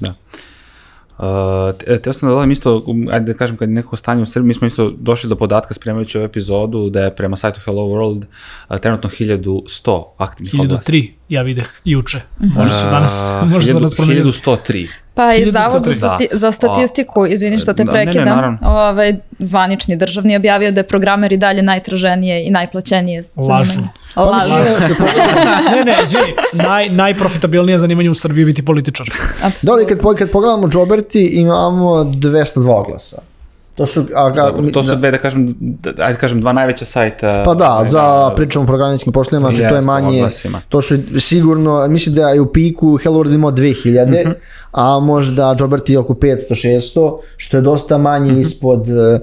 Da. 0.00 0.14
Uh, 1.18 1.24
te- 1.78 1.98
teo 1.98 2.12
sam 2.12 2.28
da 2.28 2.34
dodam 2.34 2.50
isto, 2.50 2.84
um, 2.86 3.08
ajde 3.10 3.32
da 3.32 3.38
kažem 3.38 3.56
kad 3.56 3.68
je 3.68 3.74
neko 3.74 3.96
stanje 3.96 4.22
u 4.22 4.26
Srbiji, 4.26 4.48
mi 4.48 4.54
smo 4.54 4.66
isto 4.66 4.90
došli 4.98 5.28
do 5.28 5.36
podatka 5.36 5.74
spremajući 5.74 6.18
ovu 6.18 6.24
epizodu 6.24 6.90
da 6.90 7.00
je 7.00 7.14
prema 7.16 7.36
sajtu 7.36 7.60
Hello 7.64 7.82
World 7.82 8.24
uh, 8.68 8.78
trenutno 8.78 9.10
1100 9.10 10.04
aktivnih 10.16 10.54
oglasa. 10.60 10.92
1003. 10.92 11.10
ja 11.28 11.42
videh 11.42 11.66
juče. 11.84 12.20
Možda 12.38 12.74
su 12.74 12.84
danas, 12.86 13.22
A, 13.22 13.44
možda 13.46 13.66
su 13.66 13.74
danas 13.74 13.90
1000 13.92 13.96
promenili. 13.96 14.24
1103. 14.24 14.88
Pa 15.14 15.34
i 15.34 15.40
1103. 15.40 15.50
Zavod 15.52 15.84
za, 15.84 15.92
stati- 15.94 16.28
Da. 16.30 16.36
za 16.36 16.52
statistiku, 16.52 17.26
izvini 17.26 17.58
što 17.58 17.72
te 17.74 17.84
Da, 17.84 17.92
ne, 17.92 17.98
ne, 17.98 18.04
prekidam, 18.04 18.58
ovaj, 18.62 19.14
zvanični 19.38 19.96
državni 19.96 20.36
objavio 20.36 20.72
da 20.72 20.80
je 20.80 20.86
programer 20.86 21.32
i 21.32 21.36
dalje 21.36 21.62
najtraženije 21.62 22.46
i 22.46 22.50
najplaćenije 22.50 23.24
Lažu. 23.38 23.64
zanimanje. 23.66 23.88
Pa 24.14 24.22
Lažu. 24.22 24.52
kad 24.78 24.90
pogledamo- 24.90 25.70
ne, 25.70 25.84
ne, 25.84 25.96
izvini, 26.04 26.34
naj, 26.54 26.88
najprofitabilnije 26.88 27.78
zanimanje 27.78 28.10
u 28.10 28.14
Srbiji 28.14 28.42
je 28.42 28.46
biti 28.46 28.64
političar. 28.64 29.06
Da 29.06 29.14
li 29.14 29.46
Apsolutno. 29.46 29.86
kad, 30.02 30.18
kad 30.18 30.30
pogledamo 30.30 30.68
Joberti 30.72 31.20
imamo 31.22 31.84
202 32.04 32.40
oglasa. 32.70 33.16
To 33.74 33.86
su, 33.86 34.06
a, 34.14 34.26
a, 34.26 34.30
Dobro, 34.32 34.70
to 34.72 34.84
su 34.84 34.90
da. 34.90 34.96
dve, 34.96 35.10
da 35.10 35.18
kažem, 35.18 35.54
da, 35.60 35.92
ajde 35.98 36.18
kažem, 36.18 36.40
dva 36.40 36.52
najveća 36.52 36.84
sajta. 36.84 37.42
Pa 37.44 37.54
da, 37.54 37.82
ne, 37.82 37.88
za 37.88 38.02
pričamo 38.30 38.62
o 38.62 38.66
programerskim 38.66 39.12
poslovima, 39.12 39.48
znači 39.48 39.68
to 39.68 39.74
je 39.74 39.82
manje, 39.82 40.18
oglasima. 40.18 40.60
to 40.68 40.82
su 40.82 40.96
sigurno, 41.18 41.86
mislim 41.88 42.14
da 42.14 42.28
je 42.28 42.40
u 42.40 42.46
piku 42.46 42.96
Hello 42.96 43.18
World 43.18 43.34
imao 43.34 43.50
2000, 43.52 44.20
Mhm. 44.20 44.30
a 44.72 45.00
možda 45.00 45.56
Joberti 45.60 45.96
oko 45.96 46.14
500-600, 46.14 47.00
što 47.36 47.56
je 47.56 47.60
dosta 47.60 47.98
manje 47.98 48.32
Mhm. 48.32 48.40
ispod, 48.40 48.88
e, 48.88 49.20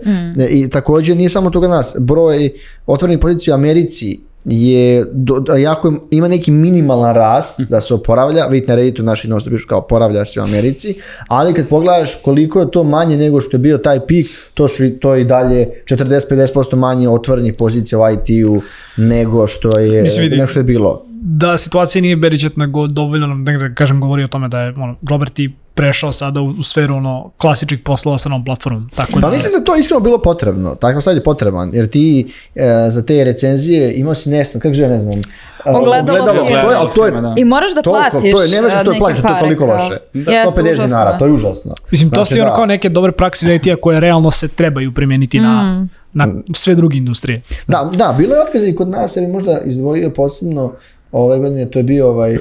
i 0.47 0.69
također 0.69 1.17
nije 1.17 1.29
samo 1.29 1.49
toga 1.49 1.67
nas, 1.67 1.95
broj 1.99 2.51
otvorenih 2.85 3.19
pozicija 3.19 3.53
u 3.53 3.57
Americi 3.57 4.19
je 4.45 5.05
do, 5.07 5.35
jako 5.55 5.87
je- 5.87 5.97
ima 6.11 6.27
neki 6.27 6.51
minimalan 6.51 7.15
rast 7.15 7.61
da 7.61 7.81
se 7.81 7.93
oporavlja, 7.93 8.45
vidite 8.45 8.71
na 8.71 8.75
Redditu 8.75 9.03
naši 9.03 9.27
non 9.27 9.39
pišu 9.41 9.67
kao 9.67 9.79
oporavlja 9.79 10.25
se 10.25 10.39
u 10.39 10.43
Americi, 10.43 10.95
ali 11.27 11.53
kad 11.53 11.67
pogledaš 11.67 12.15
koliko 12.15 12.59
je 12.59 12.71
to 12.71 12.83
manje 12.83 13.17
nego 13.17 13.41
što 13.41 13.55
je 13.55 13.61
bio 13.61 13.77
taj 13.77 13.99
pik, 13.99 14.27
to 14.53 14.67
su 14.67 14.83
to 14.91 15.15
i 15.15 15.23
dalje 15.23 15.69
40-50% 15.85 16.75
manje 16.75 17.09
otvorenih 17.09 17.53
pozicija 17.53 17.99
u 17.99 18.03
IT-u 18.09 18.61
nego 18.97 19.47
što 19.47 19.79
je, 19.79 20.03
Mislim, 20.03 20.23
vidi- 20.23 20.35
nego 20.35 20.47
što 20.47 20.59
je 20.59 20.63
bilo. 20.65 21.05
Da 21.23 21.57
situacija 21.57 22.01
nije 22.01 22.15
beričet, 22.15 22.57
nego 22.57 22.87
dovoljno 22.87 23.27
nam, 23.27 23.45
da 23.45 23.51
da 23.51 23.75
kažem, 23.75 24.01
govori 24.01 24.23
o 24.23 24.27
tome 24.27 24.47
da 24.47 24.59
je 24.59 24.73
ono, 24.77 24.95
Robert 25.09 25.39
i 25.39 25.51
prešao 25.73 26.11
sada 26.11 26.41
u, 26.41 26.47
u 26.47 26.63
sferu 26.63 26.95
ono, 26.95 27.31
klasičnih 27.37 27.79
poslova 27.79 28.17
sa 28.17 28.29
novom 28.29 28.45
platformom. 28.45 28.89
Tako 28.95 29.11
Pa 29.13 29.19
da, 29.19 29.29
mislim 29.29 29.53
da 29.53 29.63
to 29.63 29.75
iskreno 29.75 29.99
bilo 29.99 30.21
potrebno, 30.21 30.75
takav 30.75 31.01
sad 31.01 31.15
je 31.15 31.23
potreban, 31.23 31.69
jer 31.73 31.87
ti 31.87 32.33
e, 32.55 32.87
za 32.89 33.05
te 33.05 33.23
recenzije 33.23 33.93
imao 33.93 34.15
si 34.15 34.29
nešto, 34.29 34.59
kako 34.59 34.75
zove, 34.75 34.89
ne 34.89 34.99
znam, 34.99 35.17
e, 35.17 35.21
Ogledalo 35.65 36.25
to 36.25 36.33
je, 36.33 36.75
ali 36.75 36.89
to 36.95 37.05
je, 37.05 37.11
Da. 37.11 37.33
I 37.37 37.45
moraš 37.45 37.73
da 37.75 37.81
Toliko, 37.81 38.09
platiš 38.11 38.31
to 38.31 38.41
je, 38.41 38.49
ne 38.49 38.61
možeš 38.61 38.79
to 38.85 38.93
plaćaš, 38.99 39.21
to 39.21 39.27
je 39.27 39.39
toliko 39.39 39.65
loše. 39.65 39.97
Jeste, 40.13 40.61
150 40.61 40.71
užasno 40.71 40.85
dinara, 40.85 41.11
je. 41.11 41.19
to 41.19 41.25
je 41.25 41.31
užasno. 41.31 41.73
Mislim, 41.91 42.09
to 42.09 42.15
Znači, 42.15 42.33
su 42.33 42.37
i 42.37 42.41
ono 42.41 42.49
da. 42.49 42.55
kao 42.55 42.65
neke 42.65 42.89
dobre 42.89 43.11
prakse 43.11 43.45
za 43.45 43.53
IT-a 43.53 43.75
koje 43.81 43.99
realno 43.99 44.31
se 44.31 44.47
trebaju 44.47 44.93
primijeniti 44.93 45.39
na, 45.39 45.87
na 46.13 46.27
sve 46.55 46.75
druge 46.75 46.97
industrije. 46.97 47.41
Da, 47.67 47.89
da, 47.93 48.15
bilo 48.17 48.35
je 48.35 48.41
otkaza 48.41 48.65
i 48.65 48.75
kod 48.75 48.89
nas, 48.89 49.17
ja 49.17 49.21
bi 49.21 49.27
možda 49.27 49.59
izdvojio 49.65 50.09
posebno 50.09 50.73
ove 51.11 51.39
godine, 51.39 51.69
to 51.69 51.79
je 51.79 51.83
bio 51.83 52.07
ovaj 52.07 52.33
e, 52.35 52.39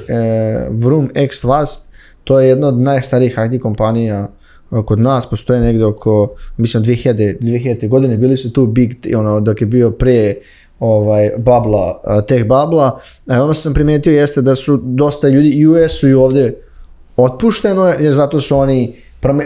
Vroom 0.71 1.11
X 1.15 1.45
Vast, 1.45 1.91
to 2.25 2.41
je 2.41 2.49
jedna 2.49 2.69
od 2.69 2.81
najstarijih 2.81 3.39
IT 3.47 3.63
kompanija 3.63 4.29
e, 4.73 4.77
kod 4.87 5.01
nas, 5.01 5.31
postoje 5.31 5.61
negdje 5.61 5.87
oko, 5.87 6.35
mislim 6.57 6.85
2000, 6.85 7.39
2000 7.41 7.89
godine, 7.89 8.17
bili 8.17 8.37
su 8.37 8.53
tu 8.53 8.67
big, 8.67 8.97
ono, 9.17 9.41
dok 9.41 9.61
je 9.61 9.67
bio 9.67 9.91
pre 9.91 10.35
ovaj, 10.81 11.31
babla, 11.39 12.01
a, 12.05 12.21
teh 12.21 12.47
babla, 12.47 13.01
a 13.29 13.43
ono 13.43 13.53
što 13.53 13.63
sam 13.63 13.75
primijetio 13.75 14.13
jeste 14.13 14.43
da 14.43 14.55
su 14.55 14.81
dosta 14.83 15.29
ljudi 15.29 15.49
i 15.49 15.67
u 15.67 15.73
US-u 15.73 16.09
i 16.09 16.15
ovdje 16.15 16.63
otpušteno, 17.17 17.87
je, 17.87 17.97
jer 18.01 18.13
zato 18.13 18.41
su 18.41 18.57
oni 18.57 18.95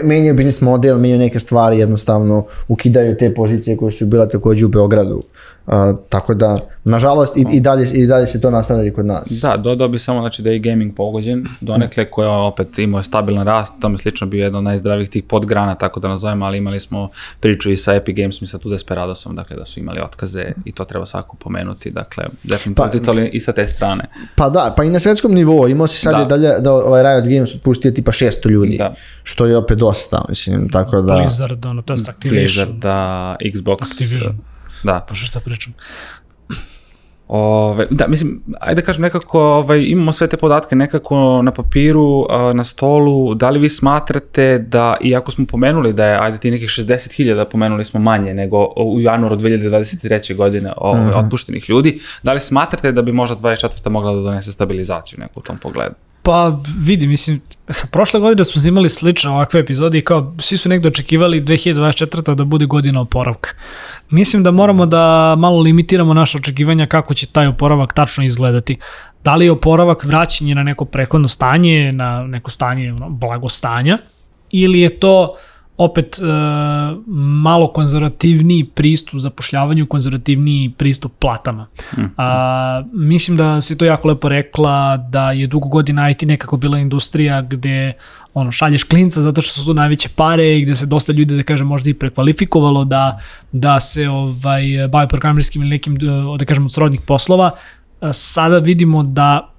menjaju 0.03 0.33
biznis 0.33 0.61
model, 0.61 0.97
menjaju 0.97 1.19
neke 1.19 1.39
stvari, 1.39 1.79
jednostavno 1.79 2.45
ukidaju 2.67 3.17
te 3.17 3.33
pozicije 3.33 3.77
koje 3.77 3.91
su 3.91 4.05
bila 4.05 4.29
također 4.29 4.65
u 4.65 4.69
Beogradu. 4.69 5.23
A, 5.67 5.93
tako 6.09 6.33
da, 6.33 6.59
nažalost, 6.83 7.37
i, 7.37 7.45
i, 7.51 7.59
dalje, 7.59 7.89
i 7.93 8.05
dalje 8.07 8.27
se 8.27 8.41
to 8.41 8.49
nastavlja 8.49 8.83
i 8.83 8.91
kod 8.91 9.05
nas. 9.05 9.29
Da, 9.41 9.57
dodao 9.57 9.87
bi 9.87 9.99
samo 9.99 10.19
znači, 10.19 10.41
da 10.41 10.49
je 10.49 10.55
i 10.55 10.59
gaming 10.59 10.95
pogođen, 10.95 11.45
donekle 11.61 12.05
koja 12.11 12.31
opet 12.31 12.79
imao 12.79 13.03
stabilan 13.03 13.45
rast, 13.45 13.73
tome 13.81 13.97
slično 13.97 14.27
bio 14.27 14.43
jedan 14.43 14.55
od 14.55 14.63
najzdravijih 14.63 15.09
tih 15.09 15.23
podgrana, 15.23 15.75
tako 15.75 15.99
da 15.99 16.07
nazovemo, 16.07 16.45
ali 16.45 16.57
imali 16.57 16.79
smo 16.79 17.09
priču 17.39 17.71
i 17.71 17.77
sa 17.77 17.93
Epic 17.93 18.17
Games 18.17 18.41
i 18.41 18.47
sa 18.47 18.57
tu 18.57 18.69
Desperadosom, 18.69 19.35
dakle 19.35 19.57
da 19.57 19.65
su 19.65 19.79
imali 19.79 19.99
otkaze 20.01 20.51
i 20.65 20.71
to 20.71 20.85
treba 20.85 21.05
svako 21.05 21.35
pomenuti, 21.37 21.91
dakle 21.91 22.23
definitivno 22.43 22.91
Pa- 22.91 22.97
uticali 22.97 23.29
i 23.33 23.39
sa 23.39 23.51
te 23.51 23.67
strane. 23.67 24.05
Pa 24.35 24.49
da, 24.49 24.73
pa 24.77 24.83
i 24.83 24.89
na 24.89 24.99
svjetskom 24.99 25.33
nivou, 25.33 25.67
imao 25.67 25.87
si 25.87 25.99
sad 25.99 26.13
Da. 26.13 26.19
da. 26.19 26.25
dalje 26.37 26.59
da 26.59 26.73
ovaj 26.73 27.03
Riot 27.03 27.33
Games 27.33 27.55
otpustio 27.55 27.91
tipa 27.91 28.11
600 28.11 28.49
ljudi, 28.49 28.77
Da. 28.77 28.93
što 29.23 29.45
je 29.45 29.57
opet 29.57 29.77
dosta, 29.77 30.25
mislim, 30.29 30.69
tako 30.69 31.01
da... 31.01 31.13
Blizzard, 31.13 31.65
ono, 31.65 31.81
to 31.81 31.93
je 31.93 31.97
Activision. 32.09 32.65
Blizzard, 32.65 32.81
da, 32.81 33.35
Xbox. 33.41 33.81
Activision. 33.81 34.37
Da, 34.85 35.05
Pa 35.07 35.15
šta 35.15 35.39
pričam? 35.39 35.73
Ove, 37.27 37.87
da, 37.89 38.07
mislim, 38.07 38.41
ajde 38.59 38.81
da 38.81 38.85
kažem 38.85 39.01
nekako, 39.01 39.41
ovaj, 39.41 39.83
imamo 39.87 40.13
sve 40.13 40.27
te 40.27 40.37
podatke 40.37 40.75
nekako 40.75 41.41
na 41.41 41.51
papiru, 41.51 42.25
a, 42.29 42.53
na 42.53 42.63
stolu, 42.63 43.35
da 43.35 43.49
li 43.49 43.59
vi 43.59 43.69
smatrate 43.69 44.59
da, 44.59 44.97
iako 45.01 45.31
smo 45.31 45.45
pomenuli 45.45 45.93
da 45.93 46.05
je, 46.05 46.17
ajde 46.21 46.37
ti 46.37 46.51
nekih 46.51 46.69
60.000 46.69 47.45
pomenuli 47.51 47.85
smo 47.85 47.99
manje 47.99 48.33
nego 48.33 48.73
u 48.77 49.01
januaru 49.01 49.35
2023. 49.35 50.35
godine 50.35 50.73
ove, 50.77 51.15
otpuštenih 51.15 51.69
ljudi, 51.69 51.99
da 52.23 52.33
li 52.33 52.39
smatrate 52.39 52.91
da 52.91 53.01
bi 53.01 53.11
možda 53.11 53.35
24. 53.35 53.89
mogla 53.89 54.13
da 54.13 54.21
donese 54.21 54.51
stabilizaciju 54.51 55.19
neku 55.19 55.39
u 55.39 55.43
tom 55.43 55.57
pogledu? 55.57 55.95
Pa 56.25 56.59
vidi, 56.81 57.07
mislim, 57.07 57.41
prošle 57.91 58.19
godine 58.19 58.45
smo 58.45 58.61
snimali 58.61 58.89
slične 58.89 59.29
ovakve 59.29 59.59
epizode 59.59 59.97
i 59.97 60.03
kao 60.03 60.35
svi 60.39 60.57
su 60.57 60.69
negdje 60.69 60.87
očekivali 60.87 61.41
2024. 61.41 62.35
da 62.35 62.43
bude 62.43 62.65
godina 62.65 63.01
oporavka. 63.01 63.49
Mislim 64.09 64.43
da 64.43 64.51
moramo 64.51 64.85
da 64.85 65.35
malo 65.37 65.59
limitiramo 65.59 66.13
naše 66.13 66.37
očekivanja 66.37 66.85
kako 66.85 67.13
će 67.13 67.25
taj 67.25 67.47
oporavak 67.47 67.93
tačno 67.93 68.23
izgledati. 68.23 68.77
Da 69.23 69.35
li 69.35 69.45
je 69.45 69.51
oporavak 69.51 70.03
vraćanje 70.03 70.55
na 70.55 70.63
neko 70.63 70.85
prehodno 70.85 71.27
stanje, 71.27 71.91
na 71.91 72.27
neko 72.27 72.51
stanje 72.51 72.93
blagostanja, 73.09 73.97
ili 74.51 74.79
je 74.81 74.99
to 74.99 75.29
opet 75.77 76.19
e, 76.19 76.23
malo 77.07 77.67
konzervativniji 77.67 78.63
pristup 78.63 79.19
zapošljavanju, 79.19 79.85
konzervativniji 79.85 80.69
pristup 80.77 81.11
platama. 81.19 81.67
A, 82.17 82.83
mislim 82.93 83.37
da 83.37 83.61
si 83.61 83.77
to 83.77 83.85
jako 83.85 84.07
lepo 84.07 84.29
rekla 84.29 84.97
da 84.97 85.31
je 85.31 85.47
dugo 85.47 85.67
godina 85.67 86.09
IT 86.09 86.21
nekako 86.21 86.57
bila 86.57 86.79
industrija 86.79 87.41
gde 87.41 87.93
ono, 88.33 88.51
šalješ 88.51 88.83
klinca 88.83 89.21
zato 89.21 89.41
što 89.41 89.53
su 89.53 89.65
tu 89.65 89.73
najveće 89.73 90.09
pare 90.15 90.57
i 90.57 90.61
gde 90.61 90.75
se 90.75 90.85
dosta 90.85 91.13
ljudi, 91.13 91.35
da 91.35 91.43
kažem, 91.43 91.67
možda 91.67 91.89
i 91.89 91.93
prekvalifikovalo 91.93 92.85
da, 92.85 93.19
da 93.51 93.79
se 93.79 94.09
ovaj, 94.09 94.63
bave 94.89 95.07
programirskim 95.07 95.61
ili 95.61 95.69
nekim, 95.69 95.97
da 96.39 96.45
kažem, 96.45 96.65
od 96.65 96.73
srodnih 96.73 97.01
poslova. 97.01 97.51
A, 98.01 98.13
Sada 98.13 98.59
vidimo 98.59 99.03
da 99.03 99.54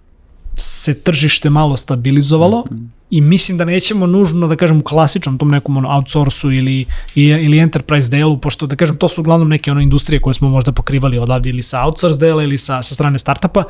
se 0.57 0.95
tržište 0.95 1.51
malo 1.51 1.77
stabilizovalo 1.77 2.65
i 3.11 3.21
mislim 3.21 3.59
da 3.59 3.65
nećemo 3.65 4.07
nužno 4.07 4.49
da 4.49 4.57
kažem 4.57 4.79
u 4.79 4.83
klasičnom 4.83 5.39
tom 5.39 5.51
nekom 5.51 5.77
ono, 5.77 5.89
outsourcu 5.97 6.53
ili, 6.53 6.85
ili, 7.15 7.59
enterprise 7.59 8.11
delu, 8.11 8.39
pošto 8.39 8.67
da 8.67 8.77
kažem 8.77 8.97
to 8.97 9.09
su 9.09 9.21
uglavnom 9.21 9.49
neke 9.49 9.71
ono 9.71 9.81
industrije 9.81 10.21
koje 10.21 10.35
smo 10.35 10.49
možda 10.49 10.73
pokrivali 10.73 11.19
odavde 11.19 11.51
ili 11.51 11.63
sa 11.63 11.85
outsource 11.85 12.19
dela 12.19 12.43
ili 12.43 12.59
sa, 12.59 12.83
sa 12.83 12.95
strane 12.95 13.19
startupa. 13.19 13.65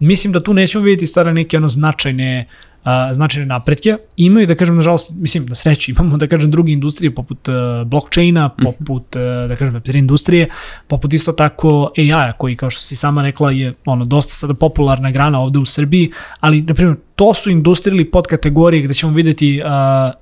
Mislim 0.00 0.32
da 0.32 0.42
tu 0.42 0.54
nećemo 0.54 0.84
vidjeti 0.84 1.06
sada 1.06 1.32
neke 1.32 1.56
ono 1.56 1.68
značajne 1.68 2.46
a, 2.84 3.14
značajne 3.14 3.46
napretke. 3.46 3.96
Imaju, 4.16 4.46
da 4.46 4.54
kažem, 4.54 4.76
nažalost, 4.76 5.12
mislim, 5.14 5.46
na 5.46 5.54
sreću, 5.54 5.90
imamo, 5.90 6.16
da 6.16 6.26
kažem, 6.26 6.50
druge 6.50 6.72
industrije 6.72 7.14
poput 7.14 7.48
uh, 7.48 7.54
blockchaina, 7.86 8.48
poput, 8.48 9.16
uh, 9.16 9.48
da 9.48 9.56
kažem, 9.56 9.74
web3 9.74 9.98
industrije, 9.98 10.48
poput 10.88 11.12
isto 11.12 11.32
tako 11.32 11.92
AI-a, 11.98 12.32
koji, 12.32 12.56
kao 12.56 12.70
što 12.70 12.82
si 12.82 12.96
sama 12.96 13.22
rekla, 13.22 13.50
je 13.50 13.74
ono, 13.84 14.04
dosta 14.04 14.34
sada 14.34 14.54
popularna 14.54 15.10
grana 15.10 15.40
ovde 15.40 15.58
u 15.58 15.64
Srbiji, 15.64 16.10
ali, 16.40 16.62
na 16.62 16.74
primjer, 16.74 16.96
to 17.16 17.34
su 17.34 17.50
industrije 17.50 17.94
ili 17.94 18.10
podkategorije 18.10 18.82
gde 18.82 18.94
ćemo 18.94 19.12
vidjeti 19.12 19.62
uh, 19.64 19.70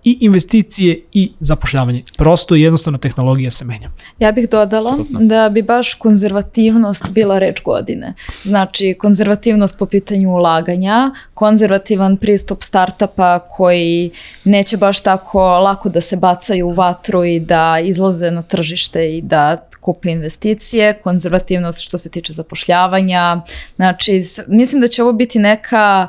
i 0.04 0.18
investicije 0.20 1.00
i 1.12 1.32
zapošljavanje. 1.40 2.02
Prosto 2.18 2.56
i 2.56 2.62
jednostavno 2.62 2.98
tehnologija 2.98 3.50
se 3.50 3.64
menja. 3.64 3.90
Ja 4.18 4.32
bih 4.32 4.48
dodala 4.50 4.98
da 5.08 5.48
bi 5.48 5.62
baš 5.62 5.94
konzervativnost 5.94 7.10
bila 7.10 7.38
reč 7.38 7.62
godine. 7.62 8.14
Znači, 8.42 8.94
konzervativnost 8.98 9.78
po 9.78 9.86
pitanju 9.86 10.30
ulaganja, 10.30 11.10
konzervativan 11.34 12.16
pristup 12.16 12.62
startapa 12.62 13.38
koji 13.38 14.10
neće 14.44 14.76
baš 14.76 15.00
tako 15.00 15.58
lako 15.58 15.88
da 15.88 16.00
se 16.00 16.16
bacaju 16.16 16.68
u 16.68 16.72
vatru 16.72 17.24
i 17.24 17.40
da 17.40 17.78
izlaze 17.84 18.30
na 18.30 18.42
tržište 18.42 19.08
i 19.08 19.22
da 19.22 19.66
kupe 19.80 20.10
investicije, 20.10 21.00
konzervativnost 21.02 21.80
što 21.80 21.98
se 21.98 22.10
tiče 22.10 22.32
zapošljavanja. 22.32 23.42
Znači, 23.76 24.22
mislim 24.48 24.80
da 24.80 24.88
će 24.88 25.02
ovo 25.02 25.12
biti 25.12 25.38
neka 25.38 26.08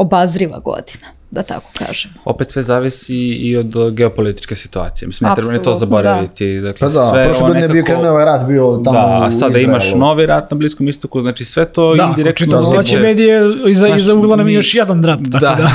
obazriva 0.00 0.58
godina, 0.60 1.06
da 1.30 1.42
tako 1.42 1.70
kažem. 1.74 2.10
Opet 2.24 2.50
sve 2.50 2.62
zavisi 2.62 3.16
i 3.16 3.56
od 3.56 3.66
geopolitičke 3.92 4.54
situacije. 4.56 5.06
Mislim, 5.06 5.28
ne 5.28 5.36
treba 5.36 5.52
ni 5.52 5.62
to 5.62 5.74
zaboraviti. 5.74 6.60
Dakle, 6.60 6.78
Pa 6.80 6.86
da, 6.90 7.06
sve 7.06 7.24
prošle 7.24 7.40
godine 7.40 7.60
je 7.60 7.68
bio 7.68 7.74
nekako- 7.74 7.92
krenuo 7.92 8.10
ovaj 8.10 8.24
rat, 8.24 8.46
bio 8.46 8.80
tamo 8.84 8.92
Da, 8.92 9.20
a 9.22 9.28
u 9.28 9.32
sada 9.32 9.58
imaš 9.58 9.94
novi 9.94 10.26
rat 10.26 10.50
na 10.50 10.56
Bliskom 10.56 10.88
istoku, 10.88 11.20
znači 11.20 11.44
sve 11.44 11.64
to 11.66 11.94
Da, 11.94 12.02
ako 12.02 12.10
indirektno... 12.10 12.44
čitamo 12.46 12.62
utječe- 12.62 12.72
domaće 12.72 12.98
medije, 12.98 13.40
iza, 13.68 13.86
Znaš, 13.86 13.98
iza 13.98 14.14
ugla 14.14 14.36
nam 14.36 14.40
je 14.40 14.44
mi- 14.46 14.54
još 14.54 14.74
jedan 14.74 15.04
rat, 15.04 15.18
tako 15.22 15.44
da. 15.46 15.54
da. 15.54 15.70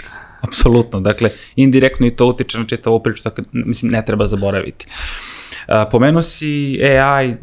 apsolutno. 0.42 1.00
Dakle, 1.00 1.30
indirektno 1.56 2.06
i 2.06 2.16
to 2.16 2.26
utiče 2.26 2.58
na 2.58 2.66
čitavu 2.66 3.00
priču, 3.00 3.22
tako, 3.22 3.42
mislim, 3.52 3.92
ne 3.92 4.04
treba 4.04 4.26
zaboraviti. 4.26 4.86
Uh, 4.86 5.39
pomenuo 5.90 6.22
si 6.22 6.80
AI 6.82 7.34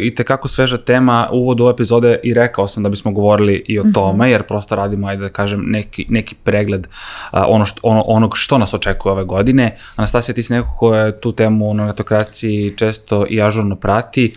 i 0.00 0.14
tekako 0.14 0.48
sveža 0.48 0.78
tema 0.78 1.28
uvod 1.32 1.60
u 1.60 1.68
epizode 1.68 2.20
i 2.22 2.34
rekao 2.34 2.68
sam 2.68 2.82
da 2.82 2.88
bismo 2.88 3.12
govorili 3.12 3.64
i 3.66 3.78
o 3.78 3.84
tome, 3.94 4.30
jer 4.30 4.42
prosto 4.42 4.74
radimo, 4.74 5.06
ajde 5.06 5.22
da 5.22 5.28
kažem, 5.28 5.64
neki, 5.66 6.06
neki 6.08 6.34
pregled 6.34 6.86
ono 7.32 7.66
što, 7.66 7.80
ono, 7.82 8.02
onog 8.06 8.32
što 8.36 8.58
nas 8.58 8.74
očekuje 8.74 9.12
ove 9.12 9.24
godine. 9.24 9.76
Anastasija, 9.96 10.34
ti 10.34 10.42
si 10.42 10.52
neko 10.52 10.76
ko 10.78 10.94
je 10.94 11.20
tu 11.20 11.32
temu 11.32 11.74
na 11.74 11.86
netokraciji 11.86 12.76
često 12.76 13.26
i 13.30 13.42
ažurno 13.42 13.76
prati. 13.76 14.34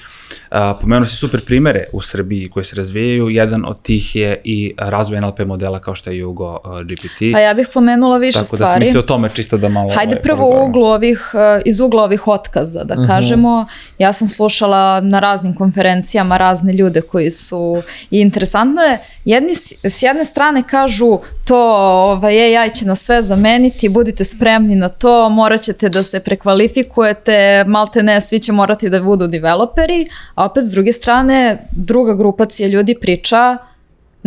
Pomenuo 0.81 1.05
si 1.05 1.15
super 1.15 1.45
primere 1.45 1.85
u 1.93 2.01
Srbiji 2.01 2.49
koji 2.49 2.63
se 2.63 2.75
razvijaju. 2.75 3.29
Jedan 3.29 3.65
od 3.65 3.81
tih 3.81 4.15
je 4.15 4.41
i 4.43 4.73
razvoj 4.77 5.21
NLP 5.21 5.39
modela 5.39 5.79
kao 5.79 5.95
što 5.95 6.09
je 6.09 6.17
Jugo 6.17 6.51
uh, 6.51 6.81
GPT. 6.81 7.33
Pa 7.33 7.39
ja 7.39 7.53
bih 7.53 7.67
pomenula 7.73 8.17
više 8.17 8.39
Tako 8.39 8.45
stvari. 8.45 8.63
da 8.63 8.71
sam 8.71 8.79
mislio 8.79 8.99
o 8.99 9.03
tome 9.03 9.29
čisto 9.33 9.57
da 9.57 9.69
malo... 9.69 9.89
Hajde 9.95 10.11
ovaj, 10.11 10.21
prvo 10.21 10.65
uglu 10.65 10.83
ovih, 10.83 11.31
uh, 11.33 11.61
iz 11.65 11.79
ugla 11.79 12.03
ovih 12.03 12.27
otkaza, 12.27 12.83
da 12.83 12.95
kažemo. 13.37 13.65
Ja 13.97 14.13
sam 14.13 14.27
slušala 14.27 14.99
na 15.01 15.19
raznim 15.19 15.55
konferencijama 15.55 16.37
razne 16.37 16.73
ljude 16.73 17.01
koji 17.01 17.29
su, 17.29 17.81
i 18.11 18.21
interesantno 18.21 18.81
je, 18.81 18.99
jedni 19.25 19.55
s 19.83 20.03
jedne 20.03 20.25
strane 20.25 20.63
kažu 20.69 21.19
to 21.45 21.75
ovaj, 22.11 22.57
AI 22.57 22.73
će 22.73 22.85
nas 22.85 22.99
sve 22.99 23.21
zameniti, 23.21 23.89
budite 23.89 24.23
spremni 24.23 24.75
na 24.75 24.89
to, 24.89 25.29
morat 25.29 25.61
ćete 25.61 25.89
da 25.89 26.03
se 26.03 26.19
prekvalifikujete, 26.19 27.63
malte 27.67 28.03
ne, 28.03 28.21
svi 28.21 28.39
će 28.39 28.51
morati 28.51 28.89
da 28.89 29.01
budu 29.01 29.27
developeri, 29.27 30.07
a 30.35 30.45
opet 30.45 30.63
s 30.63 30.71
druge 30.71 30.93
strane, 30.93 31.57
druga 31.71 32.13
grupacija 32.13 32.69
ljudi 32.69 32.95
priča 33.01 33.57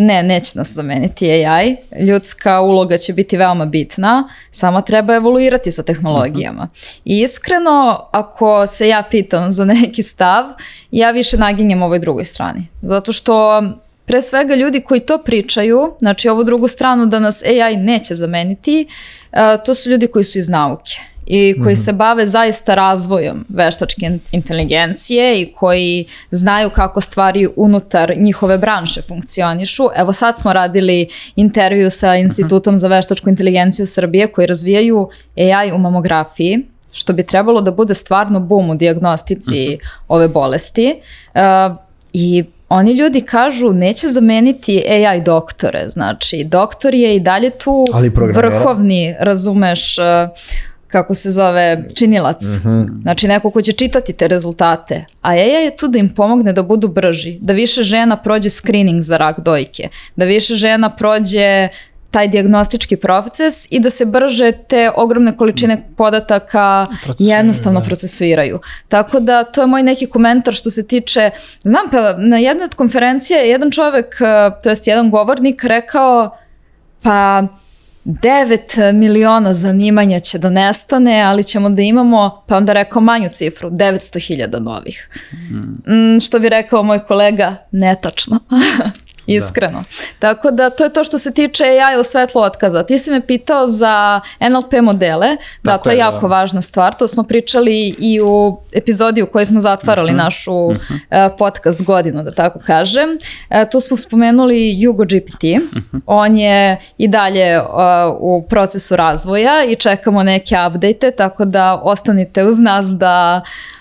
Ne, 0.02 0.22
neće 0.22 0.52
nas 0.54 0.72
zameniti 0.72 1.30
AI. 1.30 1.76
Ljudska 2.06 2.60
uloga 2.60 2.98
će 2.98 3.12
biti 3.12 3.36
veoma 3.36 3.66
bitna, 3.66 4.28
samo 4.50 4.82
treba 4.82 5.14
evoluirati 5.14 5.70
sa 5.70 5.82
tehnologijama. 5.82 6.68
I 7.04 7.20
iskreno, 7.20 8.04
ako 8.10 8.66
se 8.66 8.88
ja 8.88 9.02
pitam 9.10 9.50
za 9.50 9.64
neki 9.64 10.02
stav, 10.02 10.44
ja 10.90 11.10
više 11.10 11.36
naginjem 11.36 11.82
ovoj 11.82 11.98
drugoj 11.98 12.24
strani. 12.24 12.66
Zato 12.82 13.12
što 13.12 13.62
pre 14.06 14.22
svega 14.22 14.54
ljudi 14.54 14.80
koji 14.80 15.00
to 15.00 15.18
pričaju, 15.18 15.94
znači 15.98 16.28
ovu 16.28 16.44
drugu 16.44 16.68
stranu 16.68 17.06
da 17.06 17.18
nas 17.18 17.42
AI 17.42 17.76
neće 17.76 18.14
zameniti, 18.14 18.86
to 19.64 19.74
su 19.74 19.90
ljudi 19.90 20.06
koji 20.06 20.24
su 20.24 20.38
iz 20.38 20.48
nauke 20.48 21.09
i 21.32 21.54
koji 21.62 21.76
se 21.76 21.92
bave 21.92 22.26
zaista 22.26 22.74
razvojom 22.74 23.44
veštačke 23.48 24.06
in- 24.06 24.20
inteligencije 24.32 25.42
i 25.42 25.52
koji 25.52 26.06
znaju 26.30 26.70
kako 26.70 27.00
stvari 27.00 27.48
unutar 27.56 28.14
njihove 28.16 28.58
branše 28.58 29.02
funkcionišu. 29.02 29.88
Evo 29.96 30.12
sad 30.12 30.38
smo 30.38 30.52
radili 30.52 31.08
intervju 31.36 31.90
sa 31.90 32.16
Institutom 32.16 32.78
za 32.78 32.88
veštačku 32.88 33.28
inteligenciju 33.28 33.86
Srbije 33.86 34.26
koji 34.26 34.46
razvijaju 34.46 35.08
AI 35.36 35.72
u 35.72 35.78
mamografiji 35.78 36.66
što 36.92 37.12
bi 37.12 37.26
trebalo 37.26 37.60
da 37.60 37.70
bude 37.70 37.94
stvarno 37.94 38.40
bum 38.40 38.70
u 38.70 38.74
diagnostici 38.74 39.78
ove 40.08 40.28
bolesti. 40.28 40.94
Uh, 41.34 41.76
I 42.12 42.44
oni 42.68 42.92
ljudi 42.92 43.20
kažu 43.20 43.72
neće 43.72 44.08
zameniti 44.08 44.84
AI 44.88 45.20
doktore, 45.20 45.84
znači 45.88 46.44
doktor 46.44 46.94
je 46.94 47.16
i 47.16 47.20
dalje 47.20 47.50
tu 47.50 47.86
vrhovni, 48.34 49.14
razumeš, 49.20 49.98
uh, 49.98 50.04
kako 50.90 51.14
se 51.14 51.30
zove, 51.30 51.84
činilac. 51.94 52.42
Znači 53.02 53.28
neko 53.28 53.50
ko 53.50 53.62
će 53.62 53.72
čitati 53.72 54.12
te 54.12 54.28
rezultate. 54.28 55.04
A 55.22 55.30
AI 55.30 55.64
je 55.64 55.76
tu 55.76 55.88
da 55.88 55.98
im 55.98 56.08
pomogne 56.08 56.52
da 56.52 56.62
budu 56.62 56.88
brži, 56.88 57.38
da 57.40 57.52
više 57.52 57.82
žena 57.82 58.16
prođe 58.16 58.50
screening 58.50 59.02
za 59.02 59.16
rak 59.16 59.40
dojke, 59.40 59.88
da 60.16 60.24
više 60.24 60.54
žena 60.54 60.90
prođe 60.90 61.68
taj 62.10 62.28
diagnostički 62.28 62.96
proces 62.96 63.66
i 63.70 63.80
da 63.80 63.90
se 63.90 64.04
brže 64.04 64.52
te 64.68 64.90
ogromne 64.96 65.36
količine 65.36 65.82
podataka 65.96 66.86
jednostavno 67.18 67.80
da. 67.80 67.86
procesuiraju. 67.86 68.60
Tako 68.88 69.20
da 69.20 69.44
to 69.44 69.60
je 69.60 69.66
moj 69.66 69.82
neki 69.82 70.06
komentar 70.06 70.54
što 70.54 70.70
se 70.70 70.86
tiče, 70.86 71.30
znam 71.62 71.86
pa 71.90 72.16
na 72.18 72.38
jednoj 72.38 72.64
od 72.64 72.74
konferencije 72.74 73.40
je 73.40 73.48
jedan 73.48 73.70
čovek, 73.70 74.16
eh, 74.20 74.50
to 74.62 74.68
jest 74.68 74.86
jedan 74.86 75.10
govornik 75.10 75.64
rekao 75.64 76.36
pa 77.02 77.42
9 78.04 78.92
miliona 78.92 79.52
zanimanja 79.52 80.20
će 80.20 80.38
da 80.38 80.50
nestane, 80.50 81.22
ali 81.22 81.44
ćemo 81.44 81.70
da 81.70 81.82
imamo, 81.82 82.44
pa 82.46 82.56
onda 82.56 82.72
rekao 82.72 83.02
manju 83.02 83.28
cifru, 83.32 83.70
900.000 83.70 84.58
novih. 84.58 85.08
Mm, 85.32 86.20
što 86.20 86.38
bi 86.38 86.48
rekao 86.48 86.82
moj 86.82 86.98
kolega, 86.98 87.56
netačno. 87.72 88.38
Iskreno. 89.26 89.82
Tako 90.18 90.50
da 90.50 90.70
to 90.70 90.84
je 90.84 90.92
to 90.92 91.04
što 91.04 91.18
se 91.18 91.34
tiče 91.34 91.64
AI 91.64 92.00
u 92.00 92.04
svetlu 92.04 92.42
otkaza. 92.42 92.82
Ti 92.82 92.98
si 92.98 93.10
me 93.10 93.26
pitao 93.26 93.66
za 93.66 94.20
NLP 94.40 94.72
modele. 94.82 95.36
Da, 95.62 95.70
Tako 95.70 95.84
to 95.84 95.90
je 95.90 95.96
je, 95.96 95.98
jako 95.98 96.20
da. 96.20 96.26
važna 96.26 96.62
stvar. 96.62 96.94
To 96.94 97.08
smo 97.08 97.22
pričali 97.22 97.96
i 97.98 98.20
u 98.20 98.58
epizodi 98.72 99.22
u 99.22 99.26
kojoj 99.26 99.46
smo 99.46 99.60
zatvarali 99.60 100.12
našu 100.12 100.70
e, 100.70 101.28
podcast 101.38 101.82
godinu, 101.84 102.22
da 102.22 102.34
tako 102.34 102.58
kažem. 102.66 103.08
E, 103.50 103.70
tu 103.70 103.80
smo 103.80 103.96
spomenuli 103.96 104.80
Jugo 104.80 105.04
GPT. 105.04 105.44
On 106.06 106.36
je 106.36 106.80
i 106.98 107.08
dalje 107.08 107.46
e, 107.50 107.62
u 108.18 108.42
procesu 108.48 108.96
razvoja 108.96 109.64
i 109.64 109.76
čekamo 109.76 110.22
neke 110.22 110.56
update 110.68 111.10
tako 111.10 111.44
da 111.44 111.80
ostanite 111.84 112.44
uz 112.44 112.58
nas 112.58 112.86
da 112.86 113.42
uh, 113.44 113.79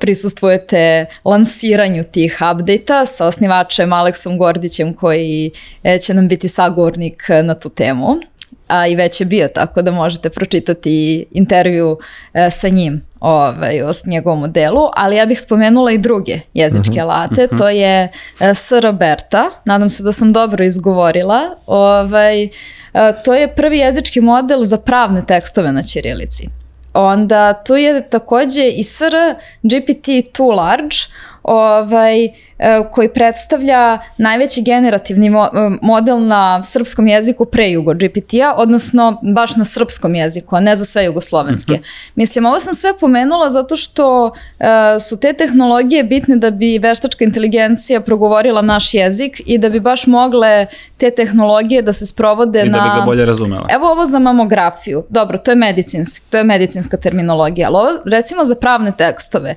prisustvujete 0.00 1.06
lansiranju 1.24 2.04
tih 2.04 2.38
updata 2.52 3.06
sa 3.06 3.26
osnivačem 3.26 3.92
Aleksom 3.92 4.38
Gordićem 4.38 4.94
koji 4.94 5.50
e, 5.82 5.98
će 5.98 6.14
nam 6.14 6.28
biti 6.28 6.48
sagovornik 6.48 7.22
na 7.44 7.54
tu 7.54 7.68
temu. 7.68 8.06
A 8.68 8.86
i 8.86 8.96
već 8.96 9.20
je 9.20 9.26
bio 9.26 9.48
tako 9.48 9.82
da 9.82 9.90
možete 9.90 10.30
pročitati 10.30 11.26
intervju 11.30 11.98
e, 12.34 12.50
sa 12.50 12.68
njim 12.68 13.02
ovaj, 13.20 13.82
o 13.82 13.92
s 13.92 14.06
njegovom 14.06 14.40
modelu, 14.40 14.88
ali 14.92 15.16
ja 15.16 15.26
bih 15.26 15.40
spomenula 15.40 15.92
i 15.92 15.98
druge 15.98 16.40
jezičke 16.54 17.00
alate, 17.00 17.48
to 17.58 17.68
je 17.68 18.08
e, 18.40 18.54
SR 18.54 18.92
Berta, 18.92 19.50
nadam 19.64 19.90
se 19.90 20.02
da 20.02 20.12
sam 20.12 20.32
dobro 20.32 20.64
izgovorila, 20.64 21.56
ovaj, 21.66 22.44
e, 22.44 22.50
to 23.24 23.34
je 23.34 23.54
prvi 23.54 23.78
jezički 23.78 24.20
model 24.20 24.62
za 24.62 24.78
pravne 24.78 25.22
tekstove 25.26 25.72
na 25.72 25.82
ćirilici. 25.82 26.65
Onda 26.96 27.52
tu 27.64 27.76
je 27.76 28.08
takođe 28.08 28.68
i 28.68 28.84
SR 28.84 29.14
GPT-2 29.62 30.54
Large, 30.56 30.96
ovaj, 31.46 32.24
e, 32.24 32.30
koji 32.92 33.08
predstavlja 33.08 33.98
najveći 34.18 34.62
generativni 34.62 35.26
e, 35.26 35.30
model 35.82 36.26
na 36.26 36.62
srpskom 36.64 37.06
jeziku 37.06 37.44
pre 37.44 37.70
Jugo 37.70 37.94
GPT-a, 37.94 38.54
odnosno 38.56 39.18
baš 39.22 39.56
na 39.56 39.64
srpskom 39.64 40.14
jeziku, 40.14 40.56
a 40.56 40.60
ne 40.60 40.76
za 40.76 40.84
sve 40.84 41.04
jugoslovenske. 41.04 41.78
Mislim, 42.14 42.46
ovo 42.46 42.58
sam 42.58 42.74
sve 42.74 42.98
pomenula 43.00 43.50
zato 43.50 43.76
što 43.76 44.32
e, 44.58 44.66
su 45.00 45.20
te 45.20 45.32
tehnologije 45.32 46.04
bitne 46.04 46.36
da 46.36 46.50
bi 46.50 46.78
veštačka 46.78 47.24
inteligencija 47.24 48.00
progovorila 48.00 48.62
naš 48.62 48.94
jezik 48.94 49.42
i 49.46 49.58
da 49.58 49.68
bi 49.68 49.80
baš 49.80 50.06
mogle 50.06 50.66
te 50.96 51.10
tehnologije 51.10 51.82
da 51.82 51.92
se 51.92 52.06
sprovode 52.06 52.62
I 52.66 52.68
na... 52.68 52.78
da 52.78 52.84
bi 52.84 53.00
ga 53.00 53.04
bolje 53.04 53.24
razumela. 53.24 53.66
Evo 53.70 53.90
ovo 53.90 54.06
za 54.06 54.18
mamografiju. 54.18 55.04
Dobro, 55.08 55.38
to 55.38 55.50
je 55.50 55.54
medicinski, 55.54 56.30
to 56.30 56.38
je 56.38 56.44
medicinska 56.44 56.96
terminologija, 56.96 57.68
ali 57.68 57.76
ovo 57.76 57.88
recimo 58.04 58.44
za 58.44 58.54
pravne 58.54 58.92
tekstove. 58.98 59.54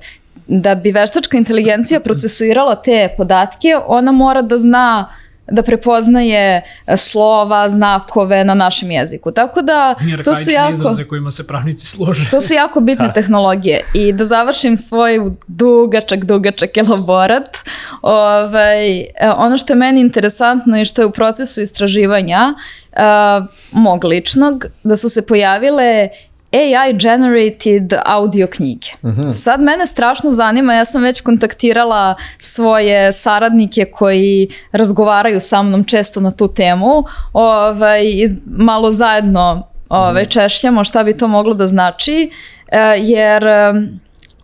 Da 0.52 0.74
bi 0.74 0.90
veštačka 0.92 1.36
inteligencija 1.38 2.00
procesuirala 2.00 2.74
te 2.82 3.08
podatke, 3.16 3.76
ona 3.86 4.12
mora 4.12 4.42
da 4.42 4.58
zna 4.58 5.08
da 5.50 5.62
prepoznaje 5.62 6.62
e, 6.86 6.96
slova, 6.96 7.68
znakove 7.68 8.44
na 8.44 8.54
našem 8.54 8.90
jeziku. 8.90 9.32
Tako 9.32 9.62
da 9.62 9.94
to 10.24 10.34
su 10.34 10.50
jako 10.50 10.72
izraze 10.72 11.04
kojima 11.04 11.30
se 11.30 11.46
pravnici 11.46 11.86
služe. 11.86 12.30
to 12.30 12.40
su 12.40 12.54
jako 12.54 12.80
bitne 12.80 13.12
tehnologije 13.14 13.80
i 13.94 14.12
da 14.12 14.24
završim 14.24 14.76
svoj 14.76 15.20
dugačak, 15.46 16.24
dugačak 16.24 16.76
elaborat. 16.76 17.56
Ovaj, 18.02 19.00
e, 19.00 19.06
ono 19.36 19.58
što 19.58 19.72
je 19.72 19.76
meni 19.76 20.00
interesantno 20.00 20.80
i 20.80 20.84
što 20.84 21.02
je 21.02 21.06
u 21.06 21.12
procesu 21.12 21.60
istraživanja 21.60 22.54
uh, 22.92 23.46
mog 23.72 24.04
ličnog, 24.04 24.64
da 24.82 24.96
su 24.96 25.08
se 25.08 25.26
pojavile 25.26 26.08
AI 26.52 26.92
generated 26.92 27.92
audio 28.04 28.46
knjige. 28.46 28.86
Sad 29.34 29.60
mene 29.62 29.86
strašno 29.86 30.30
zanima, 30.30 30.74
ja 30.74 30.84
sam 30.84 31.02
već 31.02 31.20
kontaktirala 31.20 32.14
svoje 32.38 33.12
saradnike 33.12 33.84
koji 33.84 34.48
razgovaraju 34.72 35.40
sa 35.40 35.62
mnom 35.62 35.84
često 35.84 36.20
na 36.20 36.30
tu 36.30 36.48
temu, 36.48 37.04
ovaj, 37.32 38.04
malo 38.46 38.90
zajedno 38.90 39.66
ovaj, 39.88 40.24
češljamo 40.24 40.84
šta 40.84 41.02
bi 41.02 41.16
to 41.16 41.28
moglo 41.28 41.54
da 41.54 41.66
znači, 41.66 42.30
e, 42.72 42.78
jer 42.98 43.44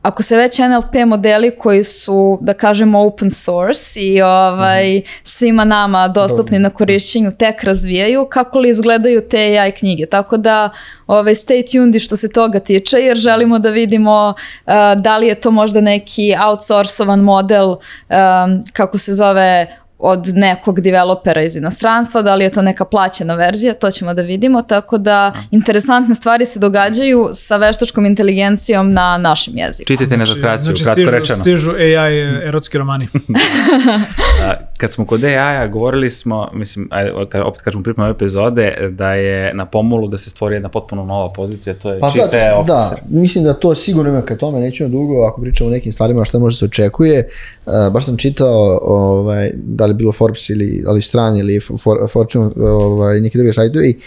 ako 0.06 0.22
se 0.22 0.36
već 0.36 0.58
NLP 0.58 1.06
modeli 1.06 1.58
koji 1.58 1.84
su, 1.84 2.38
da 2.40 2.54
kažemo, 2.54 3.00
open 3.00 3.30
source 3.30 4.00
i 4.00 4.22
ovaj, 4.22 5.02
svima 5.22 5.64
nama 5.64 6.08
dostupni 6.08 6.58
na 6.58 6.70
korišćenju 6.70 7.30
tek 7.38 7.64
razvijaju, 7.64 8.26
kako 8.30 8.58
li 8.58 8.70
izgledaju 8.70 9.20
te 9.28 9.38
AI 9.38 9.72
knjige. 9.72 10.06
Tako 10.06 10.36
da 10.36 10.70
ovaj, 11.06 11.34
stay 11.34 11.72
tuned 11.72 11.94
i 11.94 12.00
što 12.00 12.16
se 12.16 12.32
toga 12.32 12.60
tiče, 12.60 12.96
jer 12.96 13.16
želimo 13.16 13.58
da 13.58 13.70
vidimo 13.70 14.34
uh, 14.66 14.72
da 14.96 15.16
li 15.16 15.26
je 15.26 15.34
to 15.34 15.50
možda 15.50 15.80
neki 15.80 16.34
outsourcovan 16.48 17.20
model, 17.20 17.68
um, 17.68 17.78
kako 18.72 18.98
se 18.98 19.14
zove, 19.14 19.66
od 19.98 20.28
nekog 20.34 20.80
developera 20.80 21.42
iz 21.42 21.56
inostranstva, 21.56 22.22
da 22.22 22.34
li 22.34 22.44
je 22.44 22.50
to 22.50 22.62
neka 22.62 22.84
plaćena 22.84 23.34
verzija, 23.34 23.74
to 23.74 23.90
ćemo 23.90 24.14
da 24.14 24.22
vidimo, 24.22 24.62
tako 24.62 24.98
da 24.98 25.32
interesantne 25.50 26.14
stvari 26.14 26.46
se 26.46 26.58
događaju 26.58 27.28
sa 27.32 27.56
veštačkom 27.56 28.06
inteligencijom 28.06 28.92
na 28.92 29.18
našem 29.18 29.56
jeziku. 29.56 29.86
Čitajte 29.86 30.16
netokraciju, 30.16 30.64
znači, 30.64 30.84
kratko 30.84 30.94
stižu, 30.94 31.10
rečeno. 31.10 31.38
stižu 31.38 31.70
AI 31.70 32.18
erotski 32.48 32.78
romani. 32.78 33.08
A, 34.44 34.54
kad 34.78 34.92
smo 34.92 35.06
kod 35.06 35.24
AI-a, 35.24 35.66
govorili 35.66 36.10
smo, 36.10 36.50
mislim, 36.54 36.88
opet 37.44 37.60
kažemo 37.62 37.82
pripremne 37.82 38.10
epizode, 38.10 38.88
da 38.90 39.14
je 39.14 39.54
na 39.54 39.66
pomolu 39.66 40.08
da 40.08 40.18
se 40.18 40.30
stvori 40.30 40.54
jedna 40.54 40.68
potpuno 40.68 41.04
nova 41.04 41.32
pozicija, 41.32 41.74
to 41.74 41.92
je 41.92 42.00
Pa 42.00 42.10
Chief 42.10 42.30
da, 42.30 42.36
AI 42.36 42.50
to, 42.50 42.58
Officer. 42.58 42.76
da, 42.76 42.96
mislim 43.20 43.44
da 43.44 43.54
to 43.54 43.74
sigurno 43.74 44.10
ima 44.10 44.22
ka 44.22 44.36
tome, 44.36 44.60
nećemo 44.60 44.88
dugo, 44.88 45.26
ako 45.26 45.40
pričamo 45.40 45.68
o 45.68 45.72
nekim 45.72 45.92
stvarima 45.92 46.24
šta 46.24 46.38
može 46.38 46.56
se 46.56 46.64
očekuje. 46.64 47.28
Uh, 47.66 47.92
baš 47.92 48.06
sam 48.06 48.16
čitao, 48.16 48.78
ovaj, 48.82 49.50
da 49.54 49.85
li 49.86 49.94
bilo 49.94 50.12
Forbes 50.12 50.50
ili 50.50 50.84
ali 50.86 51.02
strani 51.02 51.38
ili 51.38 51.60
For, 51.60 51.98
Fortune, 52.12 52.50
ovaj, 52.56 53.20
neki 53.20 53.38
drugi 53.38 53.52
sajtovi, 53.52 53.98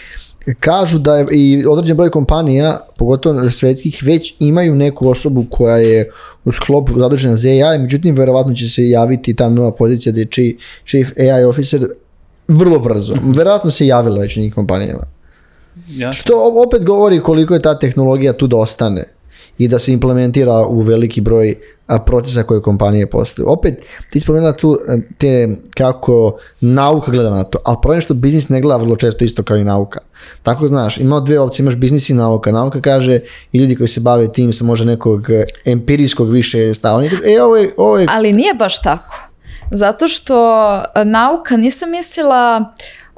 kažu 0.60 0.98
da 0.98 1.16
je 1.16 1.26
i 1.30 1.64
određen 1.68 1.96
broj 1.96 2.10
kompanija, 2.10 2.80
pogotovo 2.96 3.50
svetskih, 3.50 4.02
već 4.02 4.34
imaju 4.38 4.74
neku 4.74 5.08
osobu 5.08 5.44
koja 5.50 5.76
je 5.76 6.10
u 6.44 6.52
sklopu 6.52 7.00
zadužena 7.00 7.36
za 7.36 7.48
AI, 7.48 7.78
međutim, 7.78 8.16
verovatno 8.16 8.54
će 8.54 8.68
se 8.68 8.88
javiti 8.88 9.34
ta 9.34 9.48
nova 9.48 9.72
pozicija 9.72 10.12
da 10.12 10.20
je 10.20 10.26
Chief, 10.86 11.08
AI 11.18 11.44
Officer 11.44 11.86
vrlo 12.48 12.78
brzo. 12.78 13.14
Verovatno 13.38 13.70
se 13.70 13.86
javila 13.86 14.20
već 14.20 14.36
u 14.36 14.40
njih 14.40 14.54
kompanijama. 14.54 15.06
Ja, 15.88 16.12
Što 16.12 16.62
opet 16.66 16.84
govori 16.84 17.20
koliko 17.20 17.54
je 17.54 17.62
ta 17.62 17.78
tehnologija 17.78 18.32
tu 18.32 18.46
da 18.46 18.56
ostane 18.56 19.04
i 19.60 19.68
da 19.68 19.78
se 19.78 19.92
implementira 19.92 20.66
u 20.66 20.80
veliki 20.80 21.20
broj 21.20 21.56
procesa 22.06 22.42
koje 22.42 22.62
kompanije 22.62 23.06
postaju. 23.06 23.48
Opet, 23.50 23.74
ti 24.10 24.20
spomenula 24.20 24.52
tu 24.52 24.78
a, 24.88 24.96
te 25.18 25.56
kako 25.76 26.38
nauka 26.60 27.12
gleda 27.12 27.30
na 27.30 27.44
to, 27.44 27.58
ali 27.64 27.76
problem 27.82 27.96
je 27.96 28.02
što 28.02 28.14
biznis 28.14 28.48
ne 28.48 28.60
gleda 28.60 28.76
vrlo 28.76 28.96
često 28.96 29.24
isto 29.24 29.42
kao 29.42 29.56
i 29.56 29.64
nauka. 29.64 30.00
Tako 30.42 30.68
znaš, 30.68 30.98
ima 30.98 31.20
dve 31.20 31.38
opcije, 31.40 31.64
imaš 31.64 31.76
biznis 31.76 32.10
i 32.10 32.14
nauka. 32.14 32.52
Nauka 32.52 32.80
kaže 32.80 33.20
i 33.52 33.58
ljudi 33.58 33.76
koji 33.76 33.88
se 33.88 34.00
bave 34.00 34.32
tim 34.32 34.52
sa 34.52 34.64
možda 34.64 34.86
nekog 34.86 35.30
e, 35.30 35.44
empirijskog 35.64 36.30
više 36.30 36.74
stava. 36.74 36.98
Oni 36.98 37.08
kažu, 37.08 37.22
e, 37.24 37.42
ovo 37.42 37.56
je, 37.56 37.70
ovo 37.76 37.98
je 37.98 38.06
Ali 38.10 38.32
nije 38.32 38.54
baš 38.54 38.82
tako. 38.82 39.26
Zato 39.70 40.08
što 40.08 40.34
nauka, 41.04 41.56
nisam 41.56 41.90
mislila, 41.90 42.74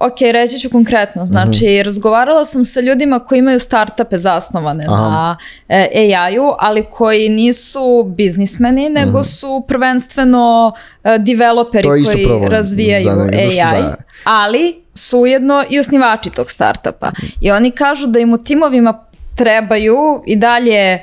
ok, 0.07 0.21
reći 0.33 0.59
ću 0.59 0.71
konkretno, 0.71 1.27
znači 1.27 1.83
razgovarala 1.83 2.45
sam 2.45 2.65
sa 2.65 2.81
ljudima 2.81 3.19
koji 3.19 3.39
imaju 3.39 3.59
startupe 3.59 4.17
zasnovane 4.17 4.85
Aha. 4.89 5.03
na 5.03 5.37
e, 5.69 5.89
AI-u, 5.95 6.53
ali 6.59 6.85
koji 6.91 7.29
nisu 7.29 8.05
biznismeni, 8.17 8.89
nego 8.89 9.23
su 9.23 9.65
prvenstveno 9.69 10.73
e, 11.05 11.19
developeri 11.19 11.89
koji 11.89 12.25
problem 12.25 12.51
razvijaju 12.53 13.11
AI, 13.21 13.83
da. 13.83 13.97
ali 14.25 14.83
su 14.95 15.19
ujedno 15.19 15.65
i 15.71 15.79
osnivači 15.79 16.31
tog 16.31 16.51
startupa. 16.51 17.13
I 17.41 17.51
oni 17.51 17.71
kažu 17.71 18.07
da 18.07 18.19
im 18.19 18.33
u 18.33 18.39
timovima 18.39 19.05
trebaju 19.37 20.23
i 20.27 20.37
dalje 20.37 20.79
e, 20.83 21.03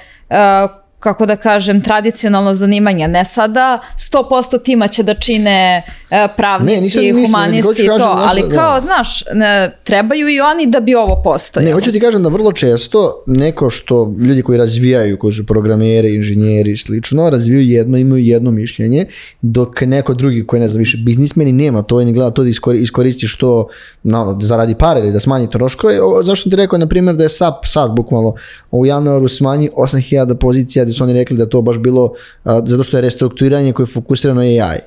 kako 0.99 1.25
da 1.25 1.35
kažem, 1.35 1.81
tradicionalno 1.81 2.53
zanimanja. 2.53 3.07
Ne 3.07 3.25
sada 3.25 3.79
100% 3.97 4.63
tima 4.63 4.87
će 4.87 5.03
da 5.03 5.13
čine 5.13 5.83
e, 6.09 6.27
pravnici, 6.37 6.75
Ne, 6.75 6.81
nisam 6.81 7.03
ni 7.03 7.13
mislio, 7.13 7.21
nego 7.21 7.37
humanisti 7.37 7.83
i 7.83 7.85
to, 7.85 7.93
nešto, 7.93 8.15
ali 8.17 8.41
da. 8.49 8.55
kao, 8.55 8.79
znaš, 8.79 9.23
ne, 9.33 9.71
trebaju 9.83 10.29
i 10.29 10.39
oni 10.39 10.67
da 10.67 10.79
bi 10.79 10.95
ovo 10.95 11.21
postojalo. 11.23 11.67
Ne, 11.67 11.73
hoću 11.73 11.91
ti 11.91 11.99
kažem 11.99 12.23
da 12.23 12.29
vrlo 12.29 12.51
često 12.51 13.23
neko 13.27 13.69
što 13.69 14.13
ljudi 14.19 14.41
koji 14.41 14.57
razvijaju, 14.57 15.17
koji 15.17 15.33
su 15.33 15.45
programeri, 15.45 16.15
inženjeri 16.15 16.71
i 16.71 16.77
slično, 16.77 17.29
razvijaju 17.29 17.67
jedno, 17.67 17.97
imaju 17.97 18.23
jedno 18.23 18.51
mišljenje, 18.51 19.05
dok 19.41 19.81
neko 19.81 20.13
drugi 20.13 20.47
koji 20.47 20.59
ne 20.59 20.67
znam 20.67 20.79
više 20.79 20.97
biznismeni 21.05 21.51
nema 21.51 21.81
to 21.81 22.01
i 22.01 22.05
ne 22.05 22.11
gleda 22.11 22.31
to 22.31 22.43
da 22.43 22.49
iskori- 22.49 22.81
iskoristi 22.81 23.27
što 23.27 23.67
na, 24.03 24.21
ono, 24.21 24.33
da 24.33 24.45
zaradi 24.45 24.75
pare 24.75 24.99
ili 24.99 25.11
da 25.11 25.19
smanji 25.19 25.49
troškove. 25.49 25.97
Zašto 26.23 26.49
ti 26.49 26.55
rekao, 26.55 26.79
na 26.79 26.87
primjer, 26.87 27.15
da 27.15 27.23
je 27.23 27.29
SAP 27.29 27.65
sad 27.65 27.91
bukvalno 27.95 28.33
u 28.71 28.85
januaru 28.85 29.27
smanji 29.27 29.69
8000 29.77 30.35
pozicija 30.35 30.85
gdje 30.89 30.97
su 30.97 31.03
oni 31.03 31.13
rekli 31.13 31.37
da 31.37 31.45
to 31.45 31.61
baš 31.61 31.77
bilo 31.77 32.13
a, 32.43 32.61
zato 32.65 32.83
što 32.83 32.97
je 32.97 33.01
restrukturiranje 33.01 33.73
koje 33.73 33.83
je 33.83 33.93
fokusirano 33.93 34.41
AI 34.41 34.79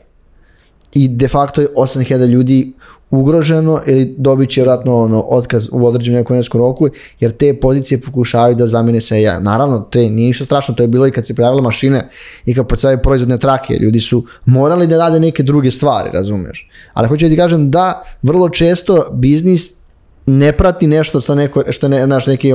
i 0.93 1.09
de 1.09 1.29
facto 1.29 1.61
je 1.61 1.69
8000 1.77 2.27
ljudi 2.27 2.73
ugroženo 3.11 3.81
ili 3.87 4.15
dobit 4.19 4.51
će 4.51 4.61
vjerojatno 4.61 4.97
ono, 4.97 5.25
otkaz 5.29 5.69
u 5.73 5.87
određenom 5.87 6.19
nekom 6.19 6.35
vremenskom 6.35 6.61
roku 6.61 6.89
jer 7.21 7.31
te 7.31 7.61
pozicije 7.61 8.01
pokušavaju 8.01 8.55
da 8.55 8.67
zamene 8.67 9.01
sa 9.01 9.15
AI. 9.15 9.41
Naravno, 9.41 9.79
to 9.79 9.99
je, 9.99 10.11
nije 10.11 10.27
ništa 10.27 10.45
strašno, 10.45 10.75
to 10.75 10.83
je 10.83 10.89
bilo 10.89 11.07
i 11.07 11.11
kad 11.11 11.27
se 11.27 11.35
pojavile 11.35 11.63
mašine 11.63 12.09
i 12.47 12.55
kad 12.55 12.67
postavljaju 12.67 13.03
proizvodne 13.03 13.39
trake, 13.39 13.75
ljudi 13.75 14.01
su 14.01 14.25
morali 14.45 14.87
da 14.87 14.99
rade 14.99 15.21
neke 15.21 15.43
druge 15.43 15.71
stvari, 15.71 16.11
razumeš. 16.13 16.69
Ali 16.93 17.09
hoću 17.09 17.25
da 17.25 17.31
ti 17.31 17.37
kažem 17.37 17.71
da 17.71 18.03
vrlo 18.23 18.49
često 18.49 19.07
biznis 19.13 19.82
ne 20.27 20.53
prati 20.53 20.87
nešto 20.87 21.21
što 21.21 21.35
neko 21.35 21.63
što 21.73 21.89
ne 21.89 22.05
znaš 22.05 22.27
neki 22.27 22.55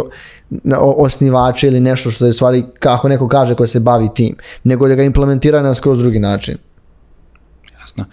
na- 0.50 0.80
o- 0.80 0.96
osnivači 0.98 1.68
ili 1.68 1.80
nešto 1.80 2.12
što 2.12 2.26
je 2.26 2.34
stvari 2.34 2.66
kako 2.80 3.10
neko 3.10 3.28
kaže 3.28 3.56
ko 3.56 3.68
se 3.68 3.80
bavi 3.80 4.10
tim, 4.16 4.36
nego 4.64 4.88
da 4.88 4.96
ga 4.96 5.04
implementira 5.04 5.62
na 5.62 5.74
skroz 5.74 5.98
drugi 5.98 6.20
način. 6.20 6.58
Jasno. 7.80 8.06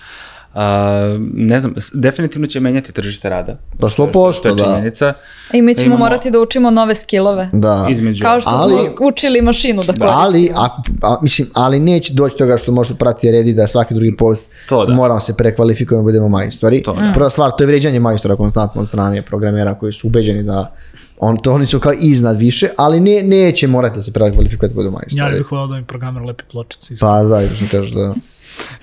A, 0.55 1.01
ne 1.33 1.61
znam, 1.61 1.75
definitivno 1.95 2.47
će 2.47 2.61
menjati 2.61 2.93
tržište 2.93 3.29
rada. 3.29 3.59
Pa 3.81 3.89
Što 3.89 4.03
je- 4.03 4.09
100%, 4.09 4.33
što 4.33 4.49
je 4.49 4.55
da. 4.55 4.65
činjenica. 4.65 5.13
I 5.53 5.63
mi 5.63 5.75
ćemo 5.75 5.87
Imamo- 5.87 5.99
morati 5.99 6.31
da 6.31 6.41
učimo 6.41 6.71
nove 6.71 6.95
skillove. 6.95 7.49
Da. 7.53 7.87
Između. 7.91 8.23
Kao 8.23 8.41
što 8.41 8.51
Ali- 8.51 8.85
smo 8.87 9.07
učili 9.07 9.43
mašinu 9.43 9.77
da 9.77 9.87
koristimo. 9.87 10.11
Ali, 10.13 10.51
ako, 10.55 10.83
a, 11.03 11.17
mislim, 11.23 11.49
ali 11.53 11.79
neće 11.81 12.13
doći 12.13 12.35
do 12.35 12.39
toga 12.39 12.57
što 12.57 12.73
možete 12.73 12.95
pratiti 12.97 13.31
redi 13.31 13.53
da 13.53 13.67
svaki 13.67 13.95
drugi 13.95 14.17
post 14.17 14.47
To 14.69 14.87
da. 14.87 14.95
moramo 14.95 15.21
se 15.21 15.37
prekvalifikujemo 15.37 16.01
i 16.01 16.05
budemo 16.05 16.29
majstori. 16.29 16.83
To 16.83 16.93
da. 16.95 17.11
Prva 17.15 17.31
stvar, 17.31 17.51
to 17.51 17.63
je 17.63 17.69
vređanje 17.69 18.01
majstora 18.01 18.37
konstantno 18.37 18.81
od 18.81 18.89
strane 18.89 19.23
programera 19.23 19.75
koji 19.75 19.93
su 19.93 20.07
ubeđeni 20.07 20.43
da 20.43 20.75
on, 21.19 21.37
to 21.37 21.53
oni 21.53 21.67
su 21.67 21.81
kao 21.81 21.93
iznad 21.95 22.39
više, 22.39 22.69
ali 22.77 23.01
ne, 23.01 23.23
neće 23.23 23.67
morati 23.67 23.95
da 23.95 24.03
se 24.03 24.13
prekvalifikujete 24.13 24.67
da 24.69 24.77
budu 24.77 24.87
Ja 24.87 24.91
ne 24.91 24.97
majstori. 24.97 25.39
bih 25.39 25.53
volao 25.53 25.67
da 25.67 25.75
mi 25.75 25.85
programer 25.85 26.23
lepi 26.23 26.45
pločice. 26.45 26.95
Pa 27.01 27.23
da, 27.23 27.41
što 27.49 27.65
kažeš 27.71 27.91
da. 27.91 28.15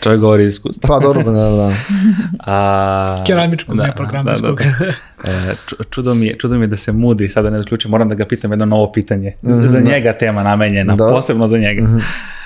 Čovjek 0.02 0.20
govori 0.22 0.46
iskustva. 0.46 0.88
Pa 0.88 1.00
dobro, 1.00 1.24
da, 1.24 1.32
da. 1.32 1.74
A, 2.42 3.24
Keramičkog, 3.28 3.78
da, 3.78 3.84
ne 3.84 3.96
programerskog. 3.96 4.60
da, 4.60 4.66
da. 4.80 5.32
E, 5.32 5.56
ču- 5.68 5.84
čudo, 5.90 6.14
mi 6.14 6.26
je, 6.26 6.38
čudo 6.38 6.56
mi 6.56 6.64
je 6.64 6.68
da 6.68 6.78
se 6.78 6.92
mudri, 6.92 7.28
sada 7.28 7.50
ne 7.50 7.58
zaključim, 7.58 7.92
moram 7.92 8.10
da 8.10 8.16
ga 8.16 8.26
pitam 8.26 8.52
jedno 8.52 8.66
novo 8.66 8.92
pitanje. 8.92 9.34
Za 9.44 9.80
njega 9.82 10.14
tema 10.14 10.44
namenjena, 10.44 10.96
Da. 10.96 11.08
posebno 11.08 11.48
za 11.48 11.58
njega. 11.58 11.88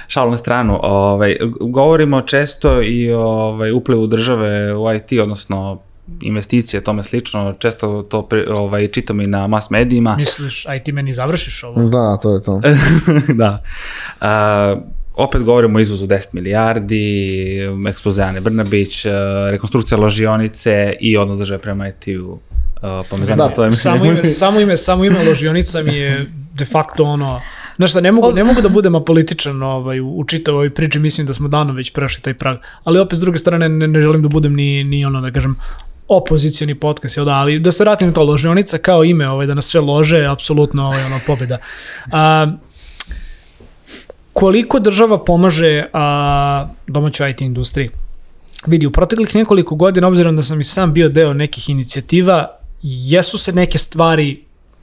Šalu 0.07 0.31
na 0.31 0.38
stranu, 0.38 0.79
ovaj, 0.81 1.35
govorimo 1.61 2.21
često 2.21 2.81
i 2.81 3.11
ovaj, 3.11 3.71
uplivu 3.71 4.07
države 4.07 4.75
u 4.75 4.93
IT, 4.93 5.19
odnosno 5.21 5.79
investicije, 6.21 6.81
tome 6.81 7.03
slično, 7.03 7.53
često 7.53 8.01
to 8.01 8.21
pri, 8.21 8.45
ovaj, 8.49 8.88
čitam 8.88 9.21
i 9.21 9.27
na 9.27 9.47
mas 9.47 9.69
medijima. 9.69 10.15
Misliš, 10.15 10.65
ti 10.83 10.91
meni 10.91 11.13
završiš 11.13 11.63
ovo? 11.63 11.83
Da, 11.83 12.17
to 12.17 12.33
je 12.33 12.41
to. 12.43 12.61
da. 13.33 13.61
A, 14.21 14.75
opet 15.17 15.43
govorimo 15.43 15.78
o 15.78 15.82
izvozu 15.82 16.08
10 16.08 16.28
milijardi, 16.34 17.60
ekspozijane 17.89 18.41
Brnabić, 18.41 19.06
a, 19.06 19.10
rekonstrukcija 19.51 19.97
ložionice 19.97 20.93
i 20.99 21.17
odnos 21.17 21.38
države 21.38 21.60
prema. 21.60 21.86
A, 22.82 23.01
Pa 23.10 23.17
me 23.17 23.25
zanima, 23.25 23.47
Da, 23.47 23.54
to 23.54 23.63
je 23.63 23.69
mislim, 23.69 23.93
Samo 23.93 24.06
ime, 24.06 24.25
samo 24.43 24.60
ime, 24.60 24.78
samo 24.78 25.06
ime 25.06 25.23
ložionica 25.30 25.82
mi 25.82 25.95
je 25.95 26.32
de 26.54 26.65
facto 26.65 27.04
ono... 27.04 27.41
Znaš 27.78 27.89
šta, 27.89 28.01
ne 28.01 28.12
mogu, 28.12 28.32
ne 28.32 28.43
mogu 28.43 28.62
da 28.62 28.69
budem 28.69 28.95
apolitičan 28.95 29.63
ovaj, 29.63 29.99
u, 29.99 30.17
u 30.17 30.23
čitavoj 30.23 30.58
ovoj 30.58 30.69
priči, 30.69 30.99
mislim 30.99 31.28
da 31.28 31.34
smo 31.34 31.47
davno 31.47 31.73
već 31.73 31.93
prešli 31.93 32.21
taj 32.21 32.34
prag, 32.34 32.58
ali 32.84 32.99
opet 32.99 33.17
s 33.17 33.21
druge 33.21 33.38
strane 33.38 33.69
ne, 33.69 33.88
ne 33.88 34.01
želim 34.01 34.21
da 34.21 34.28
budem 34.28 34.54
ni, 34.54 34.84
ni 34.84 35.06
ono, 35.06 35.21
da 35.21 35.32
kažem, 35.32 35.56
opozicioni 36.08 36.75
podcast, 36.75 37.17
jel 37.17 37.25
da, 37.25 37.32
ali 37.32 37.60
da 37.60 37.71
se 37.71 37.84
vratim 37.84 38.08
na 38.08 38.13
to, 38.13 38.23
ložionica 38.23 38.78
kao 38.78 39.04
ime, 39.04 39.30
ovaj, 39.30 39.47
da 39.47 39.54
nas 39.54 39.65
sve 39.65 39.82
lože, 39.82 40.25
apsolutno 40.25 40.86
ovaj, 40.86 41.04
ono, 41.04 41.19
pobjeda. 41.28 41.58
A, 42.12 42.51
koliko 44.36 44.80
država 44.80 45.24
pomaže 45.24 45.86
a, 45.93 46.67
domaćoj 46.88 47.32
IT 47.32 47.41
industriji? 47.41 47.89
Vidi, 48.67 48.86
u 48.86 48.91
proteklih 48.91 49.36
nekoliko 49.36 49.76
godina, 49.76 50.08
obzirom 50.08 50.36
da 50.36 50.43
sam 50.43 50.62
i 50.62 50.63
sam 50.63 50.93
bio 50.93 51.10
deo 51.10 51.34
nekih 51.34 51.69
inicijativa, 51.69 52.48
jesu 52.82 53.38
se 53.38 53.54
neke 53.54 53.78
stvari 53.78 54.41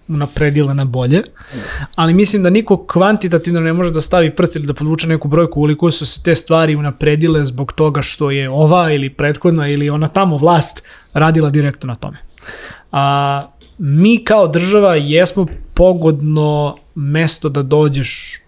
unapredile 0.09 0.75
na 0.75 0.85
bolje, 0.85 1.23
ali 1.95 2.15
mislim 2.15 2.43
da 2.43 2.51
niko 2.51 2.87
kvantitativno 2.87 3.61
ne 3.61 3.73
može 3.73 3.91
da 3.91 4.01
stavi 4.01 4.31
prst 4.31 4.57
ili 4.57 4.67
da 4.67 4.75
podvuče 4.75 5.07
neku 5.07 5.29
brojku 5.29 5.61
koliko 5.61 5.91
su 5.91 6.07
se 6.07 6.23
te 6.23 6.35
stvari 6.35 6.77
unapredile 6.77 7.47
zbog 7.47 7.73
toga 7.73 8.03
što 8.03 8.31
je 8.31 8.51
ova 8.51 8.93
ili 8.93 9.11
prethodna 9.11 9.69
ili 9.69 9.91
ona 9.91 10.09
tamo 10.09 10.37
vlast 10.37 10.83
radila 11.13 11.51
direktno 11.51 11.87
na 11.87 11.95
tome. 11.95 12.19
A, 12.93 13.47
mi 13.79 14.25
kao 14.25 14.49
država 14.49 14.95
jesmo 14.95 15.47
pogodno 15.75 16.77
mesto 16.95 17.49
da 17.49 17.63
dođeš 17.63 18.42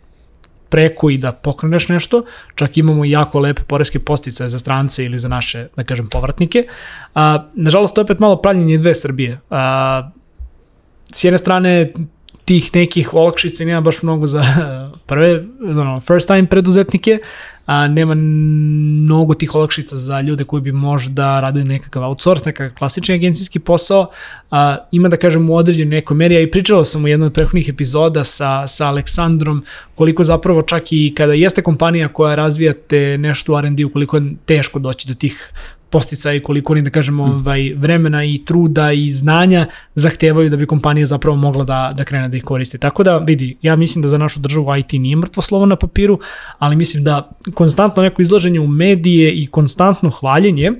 preko 0.74 1.10
i 1.10 1.18
da 1.18 1.30
pokreneš 1.32 1.88
nešto, 1.88 2.24
čak 2.54 2.78
imamo 2.78 3.04
i 3.04 3.10
jako 3.10 3.38
lepe 3.38 3.62
poreske 3.62 3.98
posticaje 3.98 4.50
za 4.50 4.58
strance 4.58 5.04
ili 5.04 5.18
za 5.18 5.28
naše, 5.28 5.68
da 5.76 5.84
kažem, 5.84 6.08
povratnike. 6.10 6.64
A, 7.14 7.44
nažalost, 7.54 7.94
to 7.94 8.00
je 8.00 8.08
opet 8.08 8.18
malo 8.18 8.40
pravljenje 8.42 8.78
dve 8.78 8.94
Srbije. 8.94 9.38
A, 9.50 10.10
s 11.12 11.24
jedne 11.24 11.38
strane, 11.38 11.92
tih 12.44 12.74
nekih 12.74 13.14
olakšica 13.14 13.64
nema 13.64 13.80
baš 13.80 14.02
mnogo 14.02 14.26
za 14.26 14.44
prve, 15.09 15.44
ono, 15.61 16.00
first 16.00 16.26
time 16.26 16.46
preduzetnike, 16.46 17.18
a 17.66 17.88
nema 17.88 18.14
mnogo 18.14 19.35
tih 19.35 19.54
olakšica 19.54 19.96
za 19.96 20.20
ljude 20.20 20.44
koji 20.44 20.62
bi 20.62 20.72
možda 20.72 21.40
radili 21.40 21.64
nekakav 21.64 22.02
outsource, 22.02 22.46
nekakav 22.46 22.78
klasični 22.78 23.14
agencijski 23.14 23.59
posao. 23.59 24.11
A, 24.50 24.76
ima 24.92 25.09
da 25.09 25.16
kažem 25.16 25.50
u 25.50 25.57
određenoj 25.57 25.96
nekoj 25.96 26.16
meri, 26.16 26.37
a 26.37 26.40
i 26.40 26.50
pričala 26.50 26.85
sam 26.85 27.04
u 27.04 27.09
jednoj 27.09 27.26
od 27.26 27.33
prethodnih 27.33 27.68
epizoda 27.68 28.24
sa, 28.24 28.66
sa 28.66 28.87
Aleksandrom, 28.87 29.64
koliko 29.94 30.24
zapravo 30.24 30.62
čak 30.62 30.92
i 30.92 31.14
kada 31.16 31.33
jeste 31.33 31.62
kompanija 31.62 32.09
koja 32.09 32.35
razvijate 32.35 33.18
nešto 33.18 33.54
u 33.54 33.59
R&D, 33.59 33.85
koliko 33.92 34.16
je 34.16 34.35
teško 34.44 34.78
doći 34.78 35.09
do 35.09 35.14
tih 35.14 35.52
postica 35.94 36.33
i 36.33 36.40
koliko 36.42 36.72
oni, 36.72 36.83
da 36.83 36.90
kažemo, 36.90 37.24
ovaj, 37.24 37.68
vremena 37.78 38.24
i 38.24 38.40
truda 38.44 38.92
i 38.92 39.12
znanja 39.12 39.66
zahtevaju 39.94 40.50
da 40.50 40.57
bi 40.57 40.66
kompanija 40.66 41.07
zapravo 41.07 41.37
mogla 41.37 41.64
da, 41.64 41.90
da 41.94 42.04
krene 42.04 42.28
da 42.28 42.37
ih 42.37 42.42
koristi. 42.44 42.78
Tako 42.78 43.07
da, 43.07 43.18
vidi, 43.18 43.57
ja 43.62 43.76
mislim 43.76 44.02
da 44.02 44.09
za 44.09 44.18
našu 44.18 44.40
državu 44.40 44.74
IT 44.78 44.92
nije 44.92 45.16
mrtvo 45.16 45.42
slovo 45.42 45.66
na 45.66 45.76
papiru, 45.76 46.18
ali 46.59 46.76
mislim 46.76 47.04
da 47.04 47.30
konstantno 47.54 48.02
neko 48.02 48.22
izlaženje 48.22 48.61
u 48.61 48.66
medije 48.66 49.30
i 49.33 49.46
konstantno 49.46 50.11
hvaljenje 50.11 50.72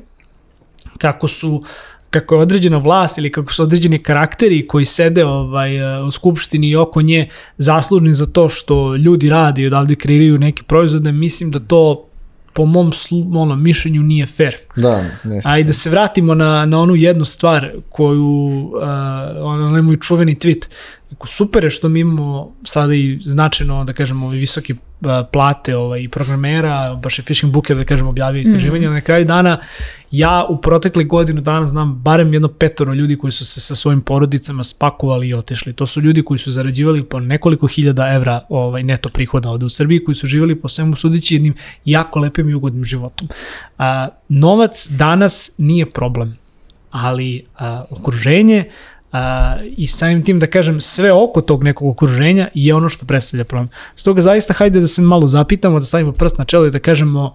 kako 0.99 1.29
su 1.29 1.63
kako 2.11 2.35
je 2.35 2.41
određena 2.41 2.79
vlast 2.79 3.19
ili 3.19 3.31
kako 3.33 3.53
su 3.53 3.63
određeni 3.63 3.99
karakteri 4.03 4.67
koji 4.67 4.85
sede 4.85 5.25
ovaj, 5.25 6.03
u 6.07 6.11
skupštini 6.11 6.69
i 6.69 6.77
oko 6.77 7.03
nje 7.03 7.29
zaslužni 7.59 8.15
za 8.15 8.27
to 8.27 8.49
što 8.49 8.97
ljudi 8.97 9.31
rade 9.31 9.63
i 9.63 9.67
odavde 9.67 9.95
kreiraju 9.95 10.39
neke 10.39 10.63
proizvode, 10.63 11.13
mislim 11.13 11.51
da 11.51 11.59
to 11.59 12.07
po 12.55 12.65
mom 12.65 12.93
slu, 12.93 13.27
ono, 13.35 13.57
mišljenju 13.57 14.03
nije 14.03 14.27
fair. 14.27 14.55
Da, 14.77 15.05
nešto. 15.25 15.51
A 15.51 15.59
i 15.59 15.65
da 15.65 15.73
se 15.73 15.91
vratimo 15.91 16.35
na, 16.35 16.67
na 16.67 16.81
onu 16.81 16.95
jednu 16.95 17.25
stvar 17.25 17.71
koju, 17.91 18.25
uh, 18.25 18.83
ono 19.43 19.83
moj 19.83 19.97
čuveni 20.01 20.37
tweet, 20.37 20.69
super 21.27 21.65
je 21.65 21.71
što 21.71 21.89
mi 21.89 22.01
imamo 22.01 22.53
sada 22.65 22.95
i 22.95 23.17
značajno, 23.21 23.85
da 23.85 23.93
kažemo, 23.93 24.29
visoke 24.29 24.75
plate 25.33 25.77
ovaj, 25.77 26.03
i 26.03 26.09
programera, 26.09 26.95
baš 27.03 27.19
je 27.19 27.23
Fishing 27.23 27.53
Booker, 27.53 27.77
da 27.77 27.85
kažemo, 27.85 28.11
objavio 28.11 28.41
istraživanje, 28.41 28.89
mm. 28.89 28.93
na 28.93 29.01
kraju 29.01 29.25
dana 29.25 29.59
ja 30.11 30.47
u 30.49 30.61
protekle 30.61 31.05
godinu 31.05 31.41
dana 31.41 31.67
znam 31.67 31.95
barem 31.95 32.33
jedno 32.33 32.49
petoro 32.49 32.95
ljudi 32.95 33.19
koji 33.19 33.33
su 33.33 33.45
se 33.45 33.61
sa 33.61 33.75
svojim 33.75 34.01
porodicama 34.01 34.65
spakovali 34.65 35.29
i 35.29 35.35
otešli. 35.35 35.73
To 35.73 35.87
su 35.87 36.01
ljudi 36.01 36.23
koji 36.23 36.39
su 36.39 36.51
zarađivali 36.51 37.05
po 37.05 37.21
nekoliko 37.21 37.67
hiljada 37.67 38.13
evra 38.15 38.45
ovaj, 38.49 38.83
neto 38.83 39.09
prihoda 39.09 39.51
ovde 39.51 39.65
u 39.65 39.69
Srbiji, 39.69 40.05
koji 40.05 40.15
su 40.15 40.27
živjeli 40.27 40.61
po 40.61 40.69
svemu 40.69 40.97
sudići 40.97 41.35
jednim 41.35 41.55
jako 41.85 42.19
lepim 42.21 42.49
i 42.49 42.55
ugodnim 42.55 42.85
životom. 42.85 43.29
A, 43.79 44.09
novac 44.29 44.89
danas 44.91 45.55
nije 45.59 45.91
problem, 45.91 46.37
ali 46.91 47.45
a, 47.59 47.85
okruženje, 47.91 48.65
a, 49.15 49.57
i 49.77 49.87
samim 49.87 50.25
tim 50.25 50.41
da 50.41 50.47
kažem 50.47 50.81
sve 50.81 51.13
oko 51.13 51.41
tog 51.41 51.65
nekog 51.65 51.89
okruženja 51.89 52.49
je 52.55 52.75
ono 52.75 52.89
što 52.89 53.07
predstavlja 53.07 53.45
problem. 53.45 53.69
Stoga 53.97 54.23
zaista 54.23 54.55
hajde 54.55 54.81
da 54.81 54.87
se 54.87 55.03
malo 55.03 55.27
zapitamo, 55.27 55.79
da 55.81 55.87
stavimo 55.87 56.13
prst 56.13 56.39
na 56.39 56.45
čelo 56.45 56.67
i 56.67 56.71
da 56.71 56.79
kažemo 56.79 57.35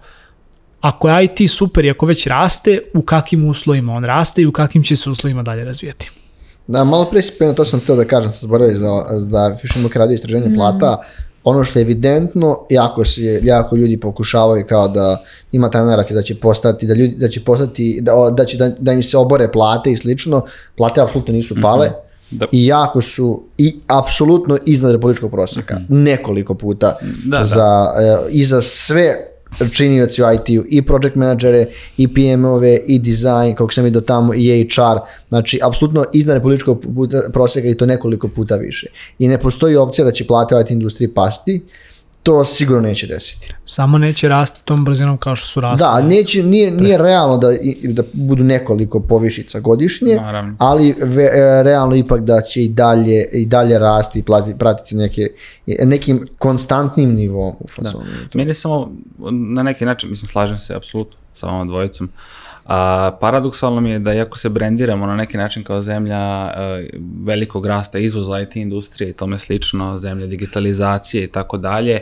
ako 0.80 1.08
je 1.08 1.24
IT 1.24 1.50
super 1.50 1.84
i 1.84 1.90
ako 1.90 2.06
već 2.06 2.26
raste, 2.26 2.82
u 2.94 3.02
kakvim 3.02 3.48
uslovima 3.48 3.92
on 3.92 4.04
raste 4.04 4.42
i 4.42 4.46
u 4.46 4.52
kakvim 4.52 4.84
će 4.84 4.96
se 4.96 5.10
uslovima 5.10 5.42
dalje 5.42 5.64
razvijati. 5.64 6.10
Da, 6.66 6.84
malo 6.84 7.04
pre 7.10 7.22
si 7.22 7.54
to 7.56 7.64
sam 7.64 7.80
htio 7.80 7.96
da 7.96 8.04
kažem, 8.04 8.32
sam 8.32 8.40
zaboravio 8.40 8.78
za, 8.78 9.28
da 9.30 9.56
Fisherbook 9.60 9.96
radi 9.96 10.14
istraženje 10.14 10.48
mm. 10.48 10.54
plata, 10.54 11.02
ono 11.50 11.64
što 11.64 11.78
je 11.78 11.82
evidentno, 11.82 12.58
jako, 12.70 13.04
se, 13.04 13.40
jako 13.42 13.76
ljudi 13.76 14.00
pokušavaju 14.00 14.66
kao 14.68 14.88
da 14.88 15.22
ima 15.52 15.70
taj 15.70 15.84
narativ 15.84 16.14
da 16.14 16.22
će 16.22 16.34
postati, 16.34 16.86
da, 16.86 16.94
ljudi, 16.94 17.14
da 17.14 17.28
će 17.28 17.44
postati, 17.44 17.98
da, 18.02 18.12
da, 18.36 18.44
će, 18.44 18.56
da, 18.56 18.68
da 18.68 18.92
im 18.92 19.02
se 19.02 19.16
obore 19.18 19.52
plate 19.52 19.92
i 19.92 19.96
slično, 19.96 20.44
plate 20.76 21.00
apsolutno 21.00 21.34
nisu 21.34 21.54
pale, 21.62 21.88
mm 21.88 21.92
-hmm. 21.92 22.10
Da. 22.30 22.46
I 22.52 22.66
jako 22.66 23.02
su 23.02 23.42
i 23.58 23.76
apsolutno 23.86 24.58
iznad 24.66 24.92
republičkog 24.92 25.30
prosjeka. 25.30 25.74
Mm 25.74 25.78
-hmm. 25.78 26.02
Nekoliko 26.02 26.54
puta 26.54 26.98
da, 27.24 27.44
za, 27.44 27.56
da. 27.56 28.22
i 28.28 28.44
za 28.44 28.60
sve 28.60 29.29
činioci 29.72 30.22
u 30.22 30.26
IT-u, 30.34 30.64
i 30.68 30.82
project 30.82 31.16
menadžere, 31.16 31.66
i 31.96 32.08
PM-ove, 32.08 32.76
i 32.86 32.98
design, 32.98 33.54
kako 33.54 33.72
sam 33.72 33.84
vidio 33.84 34.00
tamo, 34.00 34.34
i 34.34 34.68
HR, 34.70 35.00
znači, 35.28 35.60
apsolutno 35.62 36.04
iznad 36.12 36.36
republičkog 36.36 36.84
puta, 36.94 37.22
prosjeka 37.32 37.68
i 37.68 37.74
to 37.74 37.86
nekoliko 37.86 38.28
puta 38.28 38.56
više. 38.56 38.86
I 39.18 39.28
ne 39.28 39.38
postoji 39.38 39.76
opcija 39.76 40.04
da 40.04 40.10
će 40.10 40.26
plate 40.26 40.56
u 40.56 40.60
IT 40.60 40.70
industriji 40.70 41.08
pasti, 41.08 41.60
to 42.22 42.44
sigurno 42.44 42.82
neće 42.82 43.06
desiti. 43.06 43.54
Samo 43.64 43.98
neće 43.98 44.28
rasti 44.28 44.64
tom 44.64 44.84
brzinom 44.84 45.18
kao 45.18 45.36
što 45.36 45.46
su 45.46 45.60
rasti. 45.60 45.84
Da, 45.84 46.02
neće, 46.02 46.42
nije, 46.42 46.70
nije 46.70 46.98
realno 46.98 47.38
da, 47.38 47.48
da 47.82 48.02
budu 48.12 48.44
nekoliko 48.44 49.00
povišica 49.00 49.60
godišnje, 49.60 50.14
Naravno. 50.14 50.56
ali 50.58 50.94
ve, 50.98 51.24
e, 51.24 51.62
realno 51.62 51.96
ipak 51.96 52.20
da 52.20 52.40
će 52.40 52.64
i 52.64 52.68
dalje, 52.68 53.24
i 53.32 53.46
dalje 53.46 53.78
rasti 53.78 54.18
i 54.18 54.22
pratiti, 54.22 54.58
pratiti 54.58 54.96
neke, 54.96 55.28
nekim 55.66 56.26
konstantnim 56.38 57.14
nivom 57.14 57.54
u 57.60 57.66
fasonu. 57.68 58.04
Da. 58.04 58.38
Meni 58.38 58.50
je 58.50 58.54
samo 58.54 58.92
na 59.30 59.62
neki 59.62 59.84
način, 59.84 60.10
mislim, 60.10 60.28
slažem 60.28 60.58
se 60.58 60.74
apsolutno 60.74 61.16
sa 61.34 61.48
ovom 61.48 61.68
dvojicom, 61.68 62.10
A, 62.70 63.10
paradoksalno 63.20 63.80
mi 63.80 63.90
je 63.90 63.98
da 63.98 64.14
iako 64.14 64.38
se 64.38 64.48
brendiramo 64.48 65.06
na 65.06 65.16
neki 65.16 65.36
način 65.36 65.64
kao 65.64 65.82
zemlja 65.82 66.18
a, 66.18 66.82
velikog 67.24 67.66
rasta 67.66 67.98
izvoza 67.98 68.40
IT 68.40 68.56
industrije 68.56 69.10
i 69.10 69.12
tome 69.12 69.38
slično, 69.38 69.98
zemlja 69.98 70.26
digitalizacije 70.26 71.24
i 71.24 71.28
tako 71.28 71.56
dalje, 71.56 72.00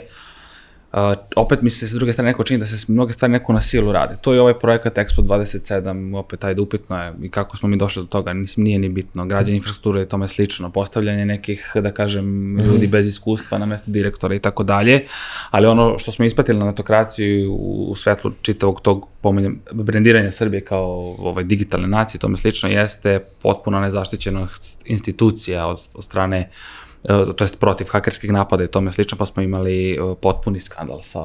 Uh, 0.98 1.16
opet 1.36 1.62
mi 1.62 1.70
se 1.70 1.86
s 1.86 1.92
druge 1.92 2.12
strane 2.12 2.30
neko 2.30 2.44
čini 2.44 2.60
da 2.60 2.66
se 2.66 2.92
mnoge 2.92 3.12
stvari 3.12 3.32
neko 3.32 3.52
na 3.52 3.60
silu 3.60 3.92
rade. 3.92 4.16
To 4.20 4.32
je 4.32 4.40
ovaj 4.40 4.58
projekat 4.58 4.96
Expo 4.96 5.22
27, 5.22 6.18
opet 6.18 6.44
ajde 6.44 6.60
upitno 6.60 7.02
je 7.02 7.14
i 7.22 7.30
kako 7.30 7.56
smo 7.56 7.68
mi 7.68 7.76
došli 7.76 8.02
do 8.02 8.06
toga, 8.06 8.32
mislim 8.32 8.64
nije 8.64 8.78
ni 8.78 8.88
bitno. 8.88 9.26
Građanje 9.26 9.56
infrastrukture 9.56 10.02
i 10.02 10.06
tome 10.06 10.28
slično, 10.28 10.70
postavljanje 10.70 11.26
nekih, 11.26 11.70
da 11.74 11.90
kažem, 11.90 12.56
ljudi 12.58 12.86
bez 12.86 13.06
iskustva 13.06 13.58
na 13.58 13.66
mesto 13.66 13.90
direktora 13.90 14.34
i 14.34 14.38
tako 14.38 14.62
dalje, 14.62 15.04
ali 15.50 15.66
ono 15.66 15.98
što 15.98 16.12
smo 16.12 16.24
ispatili 16.24 16.58
na 16.58 16.66
netokraciji 16.66 17.46
u, 17.46 17.86
u 17.90 17.94
svetlu 17.94 18.32
čitavog 18.42 18.80
tog 18.80 19.08
pomenjem, 19.20 19.60
brendiranja 19.72 20.30
Srbije 20.30 20.64
kao 20.64 21.16
ovaj, 21.18 21.44
digitalne 21.44 21.88
nacije 21.88 22.18
i 22.18 22.20
tome 22.20 22.36
slično 22.36 22.68
jeste 22.68 23.20
potpuno 23.42 23.80
nezaštićeno 23.80 24.48
institucija 24.84 25.66
od, 25.66 25.78
od 25.94 26.04
strane 26.04 26.50
uh, 26.50 26.87
to 27.06 27.44
jest 27.44 27.58
protiv 27.58 27.86
hakerskih 27.90 28.32
napada 28.32 28.64
i 28.64 28.68
tome 28.68 28.92
slično, 28.92 29.18
pa 29.18 29.26
smo 29.26 29.42
imali 29.42 29.92
e, 29.92 29.96
potpuni 30.20 30.60
skandal 30.60 31.02
sa 31.02 31.20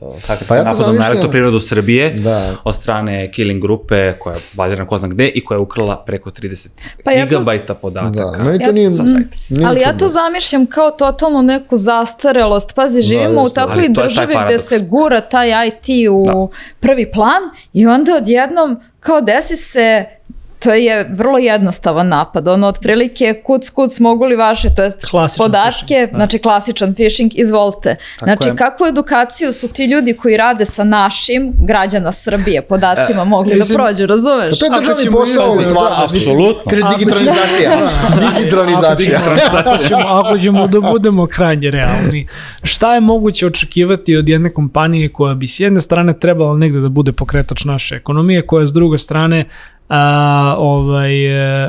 e, 0.00 0.20
hakerskim 0.20 0.48
pa 0.48 0.56
ja 0.56 0.64
napadom 0.64 0.96
na 0.96 1.06
elektroprirodu 1.06 1.60
Srbije 1.60 2.10
da. 2.10 2.54
od 2.64 2.76
strane 2.76 3.32
Killing 3.32 3.62
grupe 3.62 4.12
koja 4.18 4.34
je 4.34 4.40
bazirana 4.52 4.86
ko 4.86 4.98
zna 4.98 5.08
gde 5.08 5.28
i 5.28 5.44
koja 5.44 5.56
je 5.56 5.60
ukrala 5.60 6.04
preko 6.06 6.30
30 6.30 6.68
pa 7.04 7.12
ja 7.12 7.24
gigabajta 7.24 7.74
to, 7.74 7.80
podataka 7.80 8.42
da, 8.42 8.66
to 8.66 8.72
nije, 8.72 8.90
sa 8.90 9.06
sajta. 9.06 9.36
Nije 9.48 9.66
ali 9.66 9.80
ja 9.80 9.98
to 9.98 10.08
zamišljam 10.08 10.66
kao 10.66 10.90
totalno 10.90 11.42
neku 11.42 11.76
zastarelost. 11.76 12.74
Pazi, 12.74 12.98
da, 12.98 13.06
živimo 13.06 13.34
da, 13.34 13.40
u 13.42 13.48
takvoj 13.48 13.88
državi 13.88 14.34
gde 14.46 14.58
se 14.58 14.78
gura 14.78 15.20
taj 15.20 15.68
IT 15.68 16.08
u 16.10 16.24
da. 16.26 16.46
prvi 16.80 17.10
plan 17.12 17.42
i 17.72 17.86
onda 17.86 18.16
odjednom 18.16 18.80
kao 19.00 19.20
desi 19.20 19.56
se 19.56 20.04
to 20.62 20.72
je 20.72 21.10
vrlo 21.12 21.38
jednostavan 21.38 22.08
napad. 22.08 22.48
Ono, 22.48 22.66
otprilike, 22.66 23.42
kuc, 23.44 23.70
kuc, 23.70 24.00
mogu 24.00 24.24
li 24.24 24.36
vaše, 24.36 24.68
to 24.76 24.82
jest 24.82 25.06
klasičan 25.10 25.44
podatke, 25.44 25.86
phishing, 25.86 26.10
da. 26.10 26.16
znači 26.16 26.38
klasičan 26.38 26.94
phishing, 26.94 27.32
izvolite. 27.34 27.96
Tako 28.18 28.24
znači, 28.24 28.48
je. 28.48 28.56
kakvu 28.56 28.86
edukaciju 28.86 29.52
su 29.52 29.72
ti 29.72 29.84
ljudi 29.84 30.16
koji 30.16 30.36
rade 30.36 30.64
sa 30.64 30.84
našim 30.84 31.52
građana 31.58 32.12
Srbije 32.12 32.62
podacima 32.62 33.22
e, 33.22 33.24
mogli 33.24 33.52
da 33.52 33.56
mislim, 33.56 33.78
da 33.78 33.84
prođu, 33.84 34.06
razumeš? 34.06 34.58
To 34.58 34.64
je 34.64 34.70
državni 34.78 35.10
posao 35.10 35.52
u 35.52 35.62
stvarnosti. 35.62 36.16
Apsolutno. 36.16 36.62
Kaže 36.70 36.82
digitalizacija. 36.98 37.70
digitalizacija. 38.36 39.20
ako, 39.64 39.84
ćemo, 39.88 40.02
ako 40.08 40.38
ćemo 40.38 40.66
da 40.66 40.80
budemo 40.80 41.26
krajnje 41.26 41.70
realni, 41.70 42.26
šta 42.62 42.94
je 42.94 43.00
moguće 43.00 43.46
očekivati 43.46 44.16
od 44.16 44.28
jedne 44.28 44.52
kompanije 44.52 45.08
koja 45.08 45.34
bi 45.34 45.46
s 45.46 45.60
jedne 45.60 45.80
strane 45.80 46.18
trebala 46.18 46.56
negde 46.56 46.80
da 46.80 46.88
bude 46.88 47.12
pokretač 47.12 47.64
naše 47.64 47.96
ekonomije, 47.96 48.42
koja 48.42 48.66
s 48.66 48.72
druge 48.72 48.98
strane 48.98 49.44
a, 49.88 50.54
ovaj, 50.58 51.12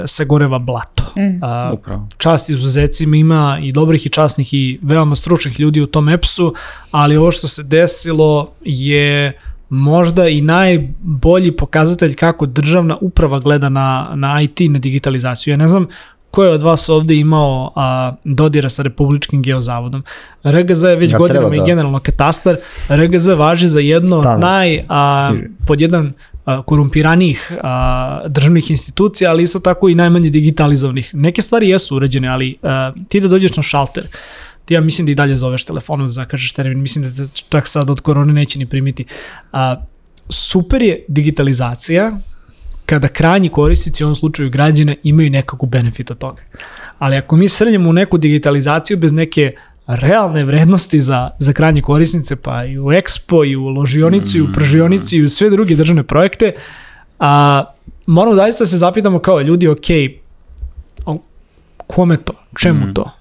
sagoreva 0.06 0.60
blato. 0.60 1.04
Mm. 1.16 1.44
A, 1.44 1.72
Upravo. 1.74 2.08
Čast 2.18 2.50
izuzecima 2.50 3.16
ima 3.16 3.60
i 3.62 3.72
dobrih 3.72 4.06
i 4.06 4.10
časnih 4.10 4.54
i 4.54 4.80
veoma 4.82 5.16
stručnih 5.16 5.60
ljudi 5.60 5.82
u 5.82 5.88
tom 5.88 6.10
EPS-u, 6.10 6.54
ali 6.92 7.18
ovo 7.18 7.32
što 7.32 7.48
se 7.48 7.64
desilo 7.64 8.52
je 8.62 9.40
možda 9.70 10.28
i 10.28 10.42
najbolji 10.42 11.52
pokazatelj 11.52 12.16
kako 12.16 12.46
državna 12.46 12.98
uprava 13.02 13.40
gleda 13.40 13.70
na, 13.70 14.12
na 14.16 14.42
IT, 14.42 14.60
na 14.60 14.80
digitalizaciju. 14.80 15.52
Ja 15.52 15.58
ne 15.58 15.68
znam 15.68 15.88
ko 16.32 16.44
je 16.44 16.52
od 16.52 16.64
vas 16.64 16.90
ovde 16.90 17.16
imao 17.16 17.72
a, 17.76 18.14
dodira 18.24 18.70
sa 18.70 18.84
Republičkim 18.84 19.42
geozavodom. 19.42 20.04
RGZ 20.44 20.84
je 20.84 20.96
već 20.96 21.12
ja, 21.12 21.18
godinama 21.18 21.50
da. 21.50 21.56
i 21.56 21.66
generalno 21.66 22.00
katastar. 22.00 22.56
RGZ 22.90 23.28
važi 23.28 23.68
za 23.68 23.80
jedno 23.80 24.18
od 24.18 24.40
naj, 24.40 24.86
a, 24.90 25.34
pod 25.68 25.82
jedan 25.82 26.14
korumpiranijih 26.66 27.52
a, 27.64 28.22
državnih 28.28 28.72
institucija, 28.72 29.30
ali 29.30 29.44
isto 29.44 29.60
tako 29.60 29.90
i 29.90 29.96
najmanje 29.96 30.30
digitalizovanih. 30.30 31.10
Neke 31.14 31.42
stvari 31.42 31.70
jesu 31.70 31.96
urađene, 31.96 32.28
ali 32.28 32.58
a, 32.64 32.92
ti 33.10 33.20
da 33.20 33.28
dođeš 33.28 33.58
na 33.58 33.64
šalter, 33.64 34.08
ti 34.66 34.74
ja 34.74 34.82
mislim 34.82 35.06
da 35.06 35.12
i 35.12 35.16
dalje 35.16 35.38
zoveš 35.38 35.66
telefonom 35.66 36.08
da 36.08 36.12
zakažeš 36.12 36.54
termin, 36.54 36.82
mislim 36.82 37.06
da 37.06 37.26
te 37.26 37.32
čak 37.50 37.68
sad 37.68 37.90
od 37.90 38.02
korone 38.02 38.34
neće 38.34 38.60
ni 38.60 38.66
primiti. 38.66 39.06
A, 39.52 39.76
super 40.30 40.82
je 40.82 41.06
digitalizacija, 41.08 42.12
kada 42.88 43.08
krajnji 43.08 43.50
korisnici, 43.50 44.04
u 44.04 44.08
ovom 44.08 44.16
slučaju 44.16 44.50
građana, 44.50 44.96
imaju 45.04 45.30
nekakvu 45.30 45.68
benefit 45.68 46.12
od 46.12 46.18
toga. 46.18 46.42
Ali 47.00 47.18
ako 47.18 47.36
mi 47.36 47.50
srljamo 47.50 47.90
u 47.90 47.94
neku 47.94 48.18
digitalizaciju 48.18 48.98
bez 48.98 49.14
neke 49.14 49.52
realne 49.88 50.46
vrednosti 50.46 51.00
za, 51.02 51.30
za 51.40 51.54
krajnje 51.54 51.82
korisnice, 51.82 52.36
pa 52.36 52.66
i 52.66 52.80
u 52.80 52.86
Expo, 52.86 53.52
i 53.52 53.56
u 53.56 53.68
ložionicu, 53.68 54.38
i 54.38 54.42
u 54.42 54.48
pržionicu, 54.54 55.16
i 55.16 55.24
u 55.24 55.30
sve 55.30 55.50
druge 55.50 55.76
državne 55.76 56.04
projekte, 56.04 56.54
a, 57.20 57.64
moramo 58.06 58.36
zaista 58.36 58.66
se 58.66 58.78
zapitamo 58.78 59.20
kao 59.20 59.42
ljudi, 59.42 59.68
ok, 59.68 59.88
o, 61.06 61.18
kome 61.88 62.18
to, 62.18 62.34
čemu 62.60 62.94
to? 62.94 63.12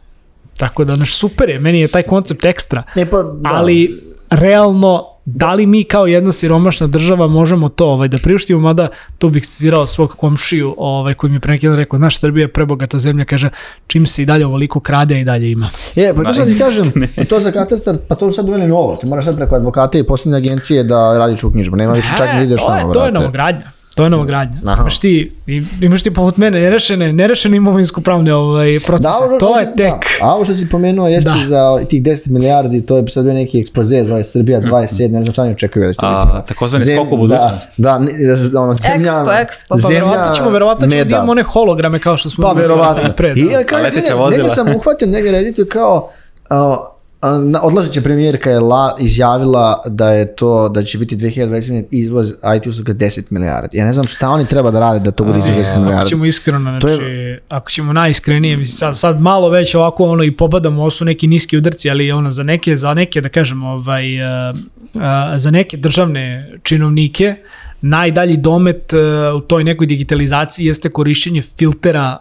Tako 0.57 0.85
da, 0.85 0.97
naš 0.97 1.15
super 1.15 1.49
je, 1.49 1.61
meni 1.61 1.81
je 1.81 1.89
taj 1.89 2.03
koncept 2.03 2.45
ekstra, 2.45 2.83
E 2.97 3.11
pa, 3.11 3.23
da. 3.23 3.51
ali 3.53 4.03
realno 4.31 5.16
da 5.27 5.55
li 5.55 5.67
mi 5.67 5.85
kao 5.85 6.07
jedna 6.07 6.33
siromašna 6.33 6.87
država 6.87 7.27
možemo 7.27 7.69
to 7.69 7.87
ovaj, 7.87 8.09
da 8.09 8.19
priuštimo, 8.19 8.61
mada 8.61 8.89
tu 9.19 9.31
bih 9.31 9.47
citirao 9.47 9.87
svog 9.87 10.15
komšiju 10.17 10.75
ovaj, 10.79 11.15
koji 11.15 11.31
mi 11.31 11.37
je 11.37 11.41
pre 11.41 11.53
neki 11.53 11.69
dan 11.69 11.77
rekao, 11.77 11.99
naš 11.99 12.21
Srbija 12.21 12.45
je 12.45 12.53
prebogata 12.53 12.99
zemlja, 12.99 13.25
kaže, 13.25 13.51
čim 13.87 14.07
se 14.07 14.23
i 14.23 14.27
dalje 14.27 14.47
ovoliko 14.47 14.81
krade 14.81 15.21
i 15.21 15.25
dalje 15.25 15.51
ima. 15.51 15.71
Je, 15.95 16.15
pa 16.15 16.23
to 16.23 16.35
sad 16.35 16.49
ti 16.49 16.59
kažem, 16.59 16.93
to 17.31 17.41
za 17.41 17.53
katastar, 17.53 17.97
pa 18.09 18.15
to 18.15 18.33
sad 18.33 18.49
uveli 18.49 18.67
novo, 18.67 18.95
ti 18.95 19.07
moraš 19.07 19.25
sad 19.25 19.37
preko 19.37 19.55
advokata 19.55 19.99
i 19.99 20.03
poslednje 20.03 20.37
agencije 20.37 20.85
da 20.85 21.19
radiš 21.19 21.45
u 21.45 21.51
knjižbu, 21.51 21.77
nema 21.77 21.93
više 21.93 22.15
čak 22.19 22.29
ni 22.35 22.45
ideš 22.45 22.61
to, 22.61 22.75
je, 22.75 22.81
tamo, 22.81 22.93
to 22.93 23.05
je 23.05 23.13
novogradnja. 23.13 23.76
To 23.97 24.05
je 24.05 24.11
novogradnja. 24.11 24.57
Aha. 24.65 24.81
Imaš 24.81 24.99
ti, 24.99 25.33
imaš 25.81 26.03
ti 26.03 26.11
poput 26.11 26.37
mene 26.37 26.61
nerešene, 26.61 27.13
nerešene 27.13 27.57
imovinsko 27.57 28.01
pravne 28.01 28.35
ovaj, 28.35 28.79
procese. 28.87 29.09
ovo- 29.23 29.39
to 29.39 29.59
je 29.59 29.67
da, 29.67 29.73
tek. 29.73 30.07
A 30.23 30.35
ovo 30.35 30.45
što 30.45 30.55
si 30.55 30.69
pomenuo 30.69 31.09
jeste 31.09 31.31
Da. 31.31 31.37
za 31.47 31.85
tih 31.87 32.03
10 32.03 32.27
milijardi, 32.27 32.83
to 32.83 32.97
je 32.97 33.09
sad 33.09 33.25
bio 33.25 33.35
neki 33.35 33.61
ekspoze, 33.61 34.05
zove 34.05 34.25
Srbija 34.25 34.61
27, 34.61 34.79
ne 35.11 35.23
znam 35.23 35.33
šta 35.33 35.45
ne 35.45 35.51
očekuju 35.51 35.85
da 35.85 35.93
će 35.93 35.97
to 35.97 36.07
A, 36.07 36.33
biti. 36.35 36.49
takozvani 36.49 36.85
Zem- 36.85 36.97
skok 36.97 37.13
u 37.13 37.17
budućnost. 37.17 37.69
Da, 37.77 37.99
da, 38.29 38.49
da, 38.51 38.61
ono, 38.61 38.75
zemlja, 38.75 39.13
Expo, 39.13 39.43
Expo, 39.43 39.69
pa 39.69 39.77
Pa 39.83 39.89
verovatno 39.89 40.35
ćemo, 40.35 40.51
verovatno 40.51 40.87
ćemo 40.89 41.05
da 41.05 41.11
imamo 41.11 41.33
one 41.33 41.43
holograme 41.43 41.99
kao 41.99 42.17
što 42.17 42.31
smo 42.31 42.43
Pa 42.43 42.53
verovatno. 42.53 43.13
pre. 43.13 43.33
I 43.33 43.45
Da. 43.45 43.51
ja 43.51 43.59
leteća 43.79 44.03
njega, 44.03 44.15
vozila. 44.15 44.43
njega 44.43 44.49
sam 44.49 44.77
uhvatio 44.77 45.09
njega 45.09 45.31
redituju 45.31 45.67
kao 45.67 46.11
a, 46.51 46.77
a, 47.21 47.31
odlazeća 47.63 48.01
premijerka 48.01 48.51
je 48.51 48.61
la, 48.61 48.97
izjavila 48.99 49.83
da 49.87 50.11
je 50.11 50.37
to, 50.37 50.69
da 50.69 50.83
će 50.83 50.99
biti 50.99 51.17
2020 51.17 51.85
izvoz 51.91 52.31
IT 52.57 52.67
usluga 52.67 52.95
10 52.95 53.23
milijardi. 53.31 53.79
Ja 53.79 53.85
ne 53.85 53.93
znam 53.93 54.07
šta 54.07 54.31
oni 54.31 54.47
treba 54.47 54.71
da 54.71 54.81
rade 54.81 55.01
da 55.01 55.11
to 55.11 55.25
bude 55.25 55.39
izvoz 55.39 55.57
10 55.57 55.71
Ako 55.71 55.81
milijardi. 55.81 56.09
ćemo 56.09 56.25
iskreno, 56.25 56.81
To 56.81 56.89
je- 56.89 56.95
znači, 56.95 57.39
ako 57.49 57.71
ćemo 57.71 57.93
najiskrenije, 57.93 58.57
mislim, 58.57 58.77
sad, 58.77 58.99
sad 58.99 59.21
malo 59.21 59.49
već 59.49 59.75
ovako 59.75 60.05
ono 60.05 60.25
i 60.25 60.31
pobadamo, 60.33 60.81
ovo 60.81 60.91
su 60.91 61.05
neki 61.05 61.27
niski 61.27 61.57
udarci, 61.57 61.91
ali 61.91 62.13
ono 62.13 62.31
za 62.31 62.43
neke, 62.43 62.77
za 62.77 62.95
neke 62.95 63.21
da 63.21 63.29
kažem, 63.29 63.63
ovaj, 63.65 64.07
uh, 64.21 64.57
uh, 64.95 65.01
za 65.37 65.51
neke 65.51 65.77
državne 65.77 66.53
činovnike, 66.63 67.35
najdalji 67.81 68.37
domet 68.37 68.93
uh, 68.93 68.99
u 69.37 69.41
toj 69.41 69.65
nekoj 69.65 69.87
digitalizaciji 69.87 70.67
jeste 70.67 70.89
korišćenje 70.89 71.43
filtera 71.43 72.19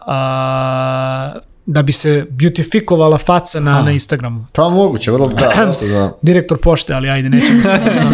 uh, 1.36 1.42
da 1.66 1.82
bi 1.82 1.92
se 1.92 2.26
beautifikovala 2.30 3.18
faca 3.18 3.60
na, 3.60 3.82
na 3.82 3.90
Instagramu. 3.90 4.46
Pa 4.52 4.68
moguće, 4.68 5.10
vrlo, 5.10 5.26
da, 5.26 5.66
dosta 5.66 5.86
da. 5.86 6.18
Direktor 6.22 6.58
pošte, 6.62 6.94
ali 6.94 7.08
ajde, 7.08 7.28
nećemo 7.28 7.62
se... 7.62 7.68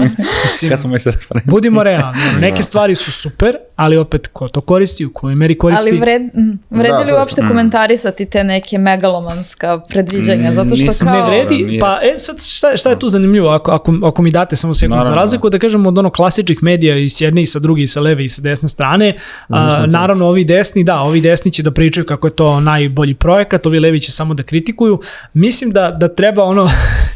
mislim, 0.45 0.71
Kad 0.71 0.81
smo 0.81 0.99
transparentni. 0.99 1.51
Budimo 1.51 1.83
realni, 1.83 2.21
ono, 2.31 2.41
neke 2.41 2.63
stvari 2.63 2.95
su 2.95 3.13
super, 3.13 3.57
ali 3.77 3.97
opet 3.97 4.27
ko 4.27 4.49
to 4.49 4.61
koristi, 4.61 5.07
u 5.07 5.13
kojoj 5.13 5.35
meri 5.35 5.59
koristi. 5.59 5.89
Ali 5.91 5.99
vred, 5.99 6.23
mm, 6.23 6.59
vredi 6.71 6.89
Da, 6.89 6.99
li 6.99 7.13
uopšte 7.13 7.43
komentarisati 7.49 8.27
te 8.27 8.45
neke 8.45 8.79
megalomanska 8.79 9.81
predviđanja? 9.89 10.53
Zato 10.53 10.77
što 10.77 10.85
Nisam 10.85 11.09
kao... 11.09 11.17
Ne 11.17 11.27
vredi, 11.27 11.65
Nije. 11.65 11.81
pa 11.81 11.99
e, 12.03 12.17
sad 12.17 12.43
šta, 12.43 12.77
šta 12.77 12.91
je 12.91 12.99
tu 12.99 13.09
zanimljivo, 13.09 13.49
ako, 13.49 13.71
ako, 13.71 13.93
ako 14.05 14.23
mi 14.23 14.31
date 14.31 14.57
samo 14.57 14.75
sekund, 14.75 15.07
za 15.07 15.15
razliku 15.15 15.51
da 15.51 15.59
kažemo 15.59 15.89
od 15.89 15.99
ono 15.99 16.11
klasičnih 16.11 16.63
medija 16.63 16.97
i 16.97 17.09
s 17.09 17.21
jedne 17.21 17.43
i 17.43 17.47
sa 17.47 17.59
druge 17.59 17.83
i 17.83 17.87
sa 17.87 18.01
leve 18.01 18.25
i 18.25 18.29
sa 18.29 18.43
desne 18.43 18.69
strane, 18.69 19.15
a, 19.49 19.87
naravno 19.87 20.27
ovi 20.27 20.45
desni, 20.45 20.85
da, 20.85 21.01
ovi 21.01 21.21
desni 21.21 21.53
će 21.53 21.63
da 21.63 21.71
pričaju 21.71 22.07
kako 22.07 22.27
je 22.27 22.37
to 22.37 22.61
najbolji 22.61 23.15
projekat, 23.43 23.67
ovi 23.67 23.81
levi 23.81 24.01
će 24.01 24.13
samo 24.13 24.35
da 24.35 24.43
kritikuju, 24.43 25.01
mislim 25.35 25.71
da, 25.71 25.91
da 25.91 26.09
treba 26.09 26.45
ono 26.45 26.71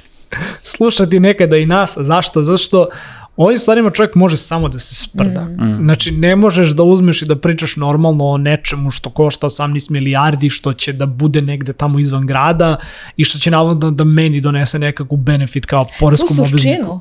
slušati 0.77 1.21
nekada 1.21 1.57
i 1.57 1.67
nas, 1.67 1.99
zašto? 2.01 2.43
Zato 2.43 2.59
što 2.59 2.89
ovim 3.37 3.59
stvarima 3.59 3.91
čovjek 3.91 4.15
može 4.15 4.37
samo 4.37 4.69
da 4.69 4.79
se 4.79 4.95
sprda. 4.95 5.41
Mm. 5.41 5.85
Znači, 5.85 6.13
ne 6.13 6.37
možeš 6.37 6.71
da 6.71 6.83
uzmeš 6.83 7.23
i 7.23 7.27
da 7.27 7.37
pričaš 7.37 7.77
normalno 7.77 8.25
o 8.25 8.39
nečemu 8.39 8.91
što 8.91 9.11
košta 9.11 9.47
18 9.47 9.91
milijardi, 9.91 10.51
što 10.51 10.73
će 10.73 10.93
da 10.93 11.07
bude 11.07 11.43
negde 11.43 11.73
tamo 11.73 11.99
izvan 11.99 12.27
grada 12.27 12.77
i 13.17 13.25
što 13.25 13.39
će 13.39 13.51
navodno 13.51 13.91
da 13.91 14.05
meni 14.05 14.41
donese 14.41 14.79
nekakvu 14.79 15.17
benefit 15.17 15.67
kao 15.67 15.87
poreskom 16.01 16.39
obvezniku. 16.39 16.59
suštinu. 16.59 17.01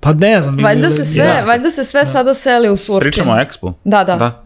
Pa 0.00 0.12
ne 0.12 0.42
znam. 0.42 0.58
Valjda 0.58 0.90
se 0.90 1.04
sve, 1.04 1.24
jeste. 1.24 1.46
valjda 1.46 1.70
se 1.70 1.84
sve 1.84 2.04
sada 2.04 2.34
seli 2.34 2.68
u 2.70 2.76
Surčin. 2.76 3.10
Pričamo 3.10 3.32
o 3.32 3.36
Expo. 3.36 3.72
Da, 3.84 4.04
da. 4.04 4.16
Da. 4.16 4.43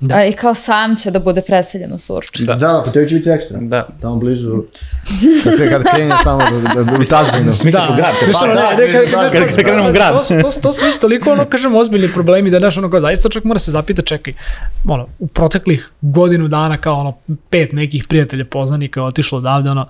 Da. 0.00 0.14
A, 0.14 0.24
I 0.24 0.32
kao 0.32 0.54
sam 0.54 0.96
će 0.96 1.10
da 1.10 1.18
bude 1.18 1.40
preseljen 1.42 1.92
u 1.92 1.98
Surčin. 1.98 2.46
Da, 2.46 2.54
da, 2.54 2.82
pa 2.84 2.92
tebi 2.92 3.08
će 3.08 3.14
biti 3.14 3.30
ekstra. 3.30 3.58
Da. 3.60 3.88
Tamo 4.00 4.16
blizu, 4.16 4.62
kad, 5.44 5.68
kad 5.70 5.82
kreneš 5.84 6.18
tamo 6.24 6.38
da, 6.40 6.74
da, 6.74 6.82
da, 6.82 6.98
u 6.98 7.04
Tazbinu. 7.04 7.50
Da, 7.64 7.88
u 7.92 7.96
grad, 7.96 8.14
pa- 8.32 8.46
da, 8.46 8.54
da, 8.54 8.76
kad- 9.22 9.32
kad- 9.32 9.46
kad 9.46 9.56
krenemo 9.56 9.88
u 9.88 9.92
grad. 9.92 10.16
To, 10.16 10.24
su- 10.24 10.34
to, 10.34 10.60
to 10.62 10.72
su 10.72 10.84
već 10.84 10.98
toliko, 10.98 11.32
ono, 11.32 11.44
kažem, 11.44 11.76
ozbiljni 11.76 12.08
problemi 12.08 12.50
da, 12.50 12.58
znaš, 12.58 12.78
ono, 12.78 12.88
kao, 12.88 13.00
zaista 13.00 13.28
čovjek 13.28 13.44
mora 13.44 13.58
se 13.58 13.70
zapita, 13.70 14.02
čekaj, 14.02 14.34
ono, 14.86 15.06
u 15.18 15.26
proteklih 15.26 15.90
godinu 16.00 16.48
dana, 16.48 16.78
kao, 16.78 16.94
ono, 16.94 17.16
pet 17.50 17.72
nekih 17.72 18.04
prijatelja 18.08 18.44
poznanika 18.44 19.00
je 19.00 19.06
otišlo 19.06 19.38
odavde, 19.38 19.70
ono, 19.70 19.86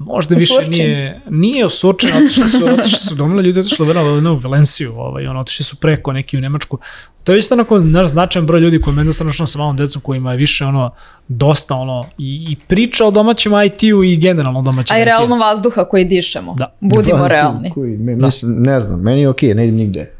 možda 0.00 0.34
više 0.34 0.54
Surčin? 0.54 0.72
nije, 0.72 1.20
nije 1.30 1.68
Surčin, 1.68 2.10
otišli 2.16 2.48
su, 2.48 2.66
otišli 2.78 2.98
su, 2.98 3.14
domno 3.14 3.40
ljudi 3.40 3.60
otišli 3.60 3.86
u, 3.86 4.32
u 4.32 4.36
Valenciju, 4.36 4.92
ovaj, 4.96 5.26
ono, 5.26 5.40
otišli 5.40 5.64
su 5.64 5.76
preko 5.76 6.12
neki 6.12 6.38
u 6.38 6.40
Nemačku. 6.40 6.78
To 7.24 7.32
je 7.32 7.38
isto 7.38 7.54
onako 7.54 7.80
znaš, 7.80 8.10
značajan 8.10 8.46
broj 8.46 8.60
ljudi 8.60 8.80
koji 8.80 8.94
meni 8.94 9.00
jednostavno 9.06 9.32
sa 9.32 9.58
malom 9.58 9.76
decom 9.76 10.02
kojima 10.02 10.32
je 10.32 10.36
više 10.36 10.64
ono 10.64 10.90
dosta 11.28 11.74
ono 11.74 12.04
i, 12.18 12.46
i 12.50 12.56
priča 12.68 13.04
o 13.06 13.10
domaćem 13.10 13.52
IT-u 13.66 14.04
i 14.04 14.16
generalno 14.16 14.60
o 14.60 14.62
domaćem 14.62 14.94
A 14.94 14.98
i 14.98 15.02
IT-u. 15.02 15.06
realno 15.06 15.36
vazduha 15.36 15.84
koji 15.84 16.04
dišemo. 16.04 16.54
Da. 16.54 16.76
Budimo 16.80 17.18
Vas, 17.18 17.30
realni. 17.32 17.70
Kuj, 17.70 17.88
me, 17.88 18.16
mislim, 18.16 18.62
ne 18.62 18.80
znam, 18.80 19.00
meni 19.00 19.20
je 19.20 19.28
okej, 19.28 19.54
ne 19.54 19.64
idem 19.64 19.76
nigde. 19.76 20.19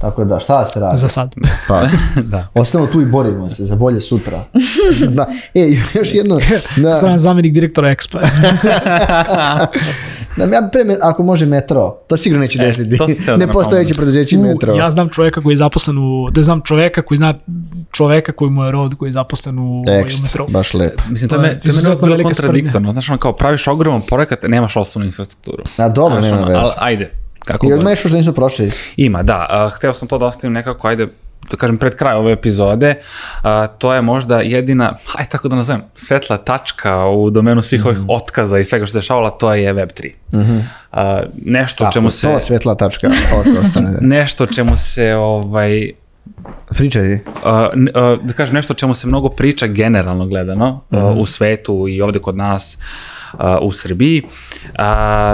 Tako 0.00 0.24
da, 0.24 0.38
šta 0.38 0.66
se 0.66 0.80
radi? 0.80 0.96
Za 0.96 1.08
sad. 1.08 1.34
Pa, 1.68 1.82
Da. 2.22 2.46
ostavimo 2.54 2.90
tu 2.90 3.00
i 3.00 3.06
borimo 3.06 3.50
se 3.50 3.64
za 3.64 3.76
bolje 3.76 4.00
sutra. 4.00 4.38
da. 5.08 5.26
E, 5.54 5.60
još 5.94 6.14
jedno, 6.14 6.40
da, 6.76 6.96
Stran 6.96 7.18
zamjenik 7.18 7.52
direktora 7.52 7.88
Expo. 7.88 8.20
da 10.36 10.44
ja 10.46 10.68
pre, 10.72 10.84
me- 10.84 10.96
ako 11.02 11.22
može 11.22 11.46
metro, 11.46 11.96
to 12.06 12.16
sigurno 12.16 12.40
neće 12.40 12.58
desiti. 12.58 12.94
E, 12.94 12.98
da 13.26 13.36
ne 13.36 13.52
postojeće 13.52 13.94
preduzeće 13.94 14.38
U, 14.38 14.42
metro. 14.42 14.74
ja 14.74 14.90
znam 14.90 15.08
čoveka 15.08 15.42
koji 15.42 15.52
je 15.52 15.56
zaposlen 15.56 15.98
u, 15.98 16.30
da 16.30 16.42
znam 16.42 16.60
čoveka 16.60 17.02
koji 17.02 17.18
zna 17.18 17.34
čoveka 17.92 18.32
koji 18.32 18.50
mu 18.50 18.64
je 18.64 18.70
rod 18.70 18.94
koji 18.94 19.08
je 19.08 19.12
zaposlen 19.12 19.58
u, 19.58 19.80
u 19.80 19.84
metro. 20.22 20.46
baš 20.48 20.74
lepo. 20.74 21.02
Mislim, 21.08 21.28
to, 21.28 21.36
To 21.36 21.42
je, 21.42 21.60
to 21.60 21.68
je 21.68 21.74
meni 21.84 21.96
bilo 22.02 22.22
kontradiktorno. 22.22 22.92
Znaš, 22.92 23.08
ono 23.08 23.18
kao 23.18 23.32
praviš 23.32 23.66
ogroman 23.66 24.02
projekat, 24.02 24.38
nemaš 24.42 24.76
osnovnu 24.76 25.06
infrastrukturu. 25.06 25.62
A 25.76 25.88
dobro, 25.88 26.20
Znaš, 26.20 26.32
nema 26.32 26.46
veze. 26.46 26.72
ajde. 26.78 27.10
Kako 27.44 27.66
I 27.66 27.68
ima 27.68 27.90
nešto 27.90 28.08
što 28.08 28.16
nisu 28.18 28.32
prošli. 28.34 28.70
Ima, 28.96 29.22
da. 29.22 29.46
A, 29.50 29.68
hteo 29.68 29.94
sam 29.94 30.08
to 30.08 30.18
da 30.18 30.26
ostavim 30.26 30.52
nekako, 30.52 30.88
ajde, 30.88 31.06
da 31.50 31.56
kažem, 31.56 31.78
pred 31.78 31.96
kraj 31.96 32.14
ove 32.14 32.32
epizode. 32.32 32.94
A, 33.42 33.66
to 33.66 33.94
je 33.94 34.02
možda 34.02 34.40
jedina, 34.40 34.96
aj 35.14 35.26
tako 35.26 35.48
da 35.48 35.56
nazovem, 35.56 35.82
svetla 35.94 36.36
tačka 36.36 37.06
u 37.06 37.30
domenu 37.30 37.62
svih 37.62 37.84
ovih 37.86 37.98
Mhm. 37.98 38.10
otkaza 38.10 38.58
i 38.58 38.64
svega 38.64 38.86
što 38.86 38.92
se 38.92 38.98
dešavala, 38.98 39.30
to 39.30 39.54
je 39.54 39.74
Web3. 39.74 40.10
A, 40.92 41.22
nešto 41.44 41.84
Tako, 41.84 41.92
čemu 41.92 42.10
se... 42.10 42.26
To 42.26 42.40
svetla 42.40 42.74
tačka, 42.74 43.08
osta 43.40 43.60
ostane. 43.60 43.98
Nešto 44.16 44.46
čemu 44.46 44.76
se 44.76 45.14
ovaj 45.14 45.90
Pričaj. 46.68 47.14
Uh, 47.14 47.20
uh, 47.44 48.24
da 48.24 48.32
kažem 48.32 48.54
nešto 48.54 48.72
o 48.72 48.76
čemu 48.76 48.94
se 48.94 49.06
mnogo 49.06 49.28
priča 49.28 49.66
generalno 49.66 50.26
gledano 50.26 50.80
uh, 50.90 51.16
u 51.16 51.26
svetu 51.26 51.86
i 51.88 52.02
ovde 52.02 52.18
kod 52.18 52.36
nas 52.36 52.76
uh, 52.78 52.84
u 53.62 53.72
Srbiji. 53.72 54.22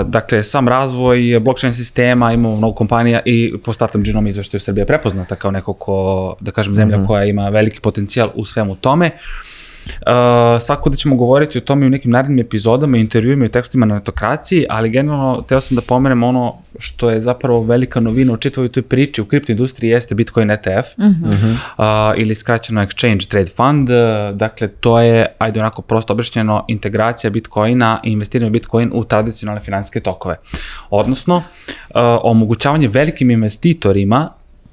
Dakle, 0.05 0.43
sam 0.43 0.69
razvoj 0.69 1.41
blockchain 1.41 1.75
sistema, 1.75 2.33
imamo 2.33 2.57
mnogo 2.57 2.75
kompanija 2.75 3.21
i 3.25 3.55
po 3.65 3.73
Startup 3.73 4.03
Genome 4.03 4.31
izveštaju 4.31 4.61
Srbija 4.61 4.83
je 4.83 4.87
prepoznata 4.87 5.37
kao 5.37 5.51
neko 5.51 5.73
ko, 5.73 6.37
da 6.41 6.51
kažem, 6.51 6.75
zemlja 6.75 7.07
koja 7.07 7.25
ima 7.25 7.49
veliki 7.49 7.81
potencijal 7.81 8.31
u 8.35 8.45
svemu 8.45 8.77
tome. 8.77 9.07
Uh, 9.07 9.46
svako 10.61 10.91
da 10.91 10.97
ćemo 10.97 11.17
govoriti 11.17 11.59
o 11.59 11.61
tome 11.61 11.87
u 11.87 11.91
nekim 11.91 12.11
narednim 12.11 12.39
epizodama, 12.39 12.97
intervjuima 12.97 13.45
i 13.45 13.49
tekstima 13.49 13.87
na 13.87 13.95
netokraciji, 13.95 14.67
ali 14.69 14.91
generalno 14.91 15.43
teo 15.49 15.61
sam 15.61 15.75
da 15.75 15.83
pomenem 15.83 16.23
ono 16.23 16.55
što 16.79 17.11
je 17.11 17.21
zapravo 17.21 17.63
velika 17.63 18.01
novina 18.01 18.33
u 18.33 18.37
čitavoj 18.37 18.69
toj 18.69 18.83
priči 18.83 19.21
u 19.21 19.25
kripto 19.25 19.53
industriji 19.53 19.91
jeste 19.91 20.15
Bitcoin 20.15 20.51
ETF 20.51 20.89
uh, 20.99 21.85
ili 22.17 22.35
skraćeno 22.35 22.81
Exchange 22.81 23.29
Trade 23.29 23.51
Fund. 23.57 23.91
Uh, 23.91 23.97
dakle, 24.37 24.69
to 24.69 25.01
je, 25.01 25.27
ajde 25.39 25.61
onako 25.61 25.83
prosto 25.83 26.13
objašnjeno, 26.13 26.65
integracija 26.69 27.31
Bitcoina 27.31 28.01
i 28.05 28.11
investiranje 28.13 28.49
u 28.49 28.53
Bitcoin 28.53 28.91
u 28.95 29.05
tradicionalne 29.05 29.61
finansijske 29.61 30.01
tokove. 30.01 30.37
Odnosno, 30.91 31.37
uh, 31.37 31.43
omogućavanje 32.23 32.89
velikim 32.89 33.31
investitorima 33.31 34.29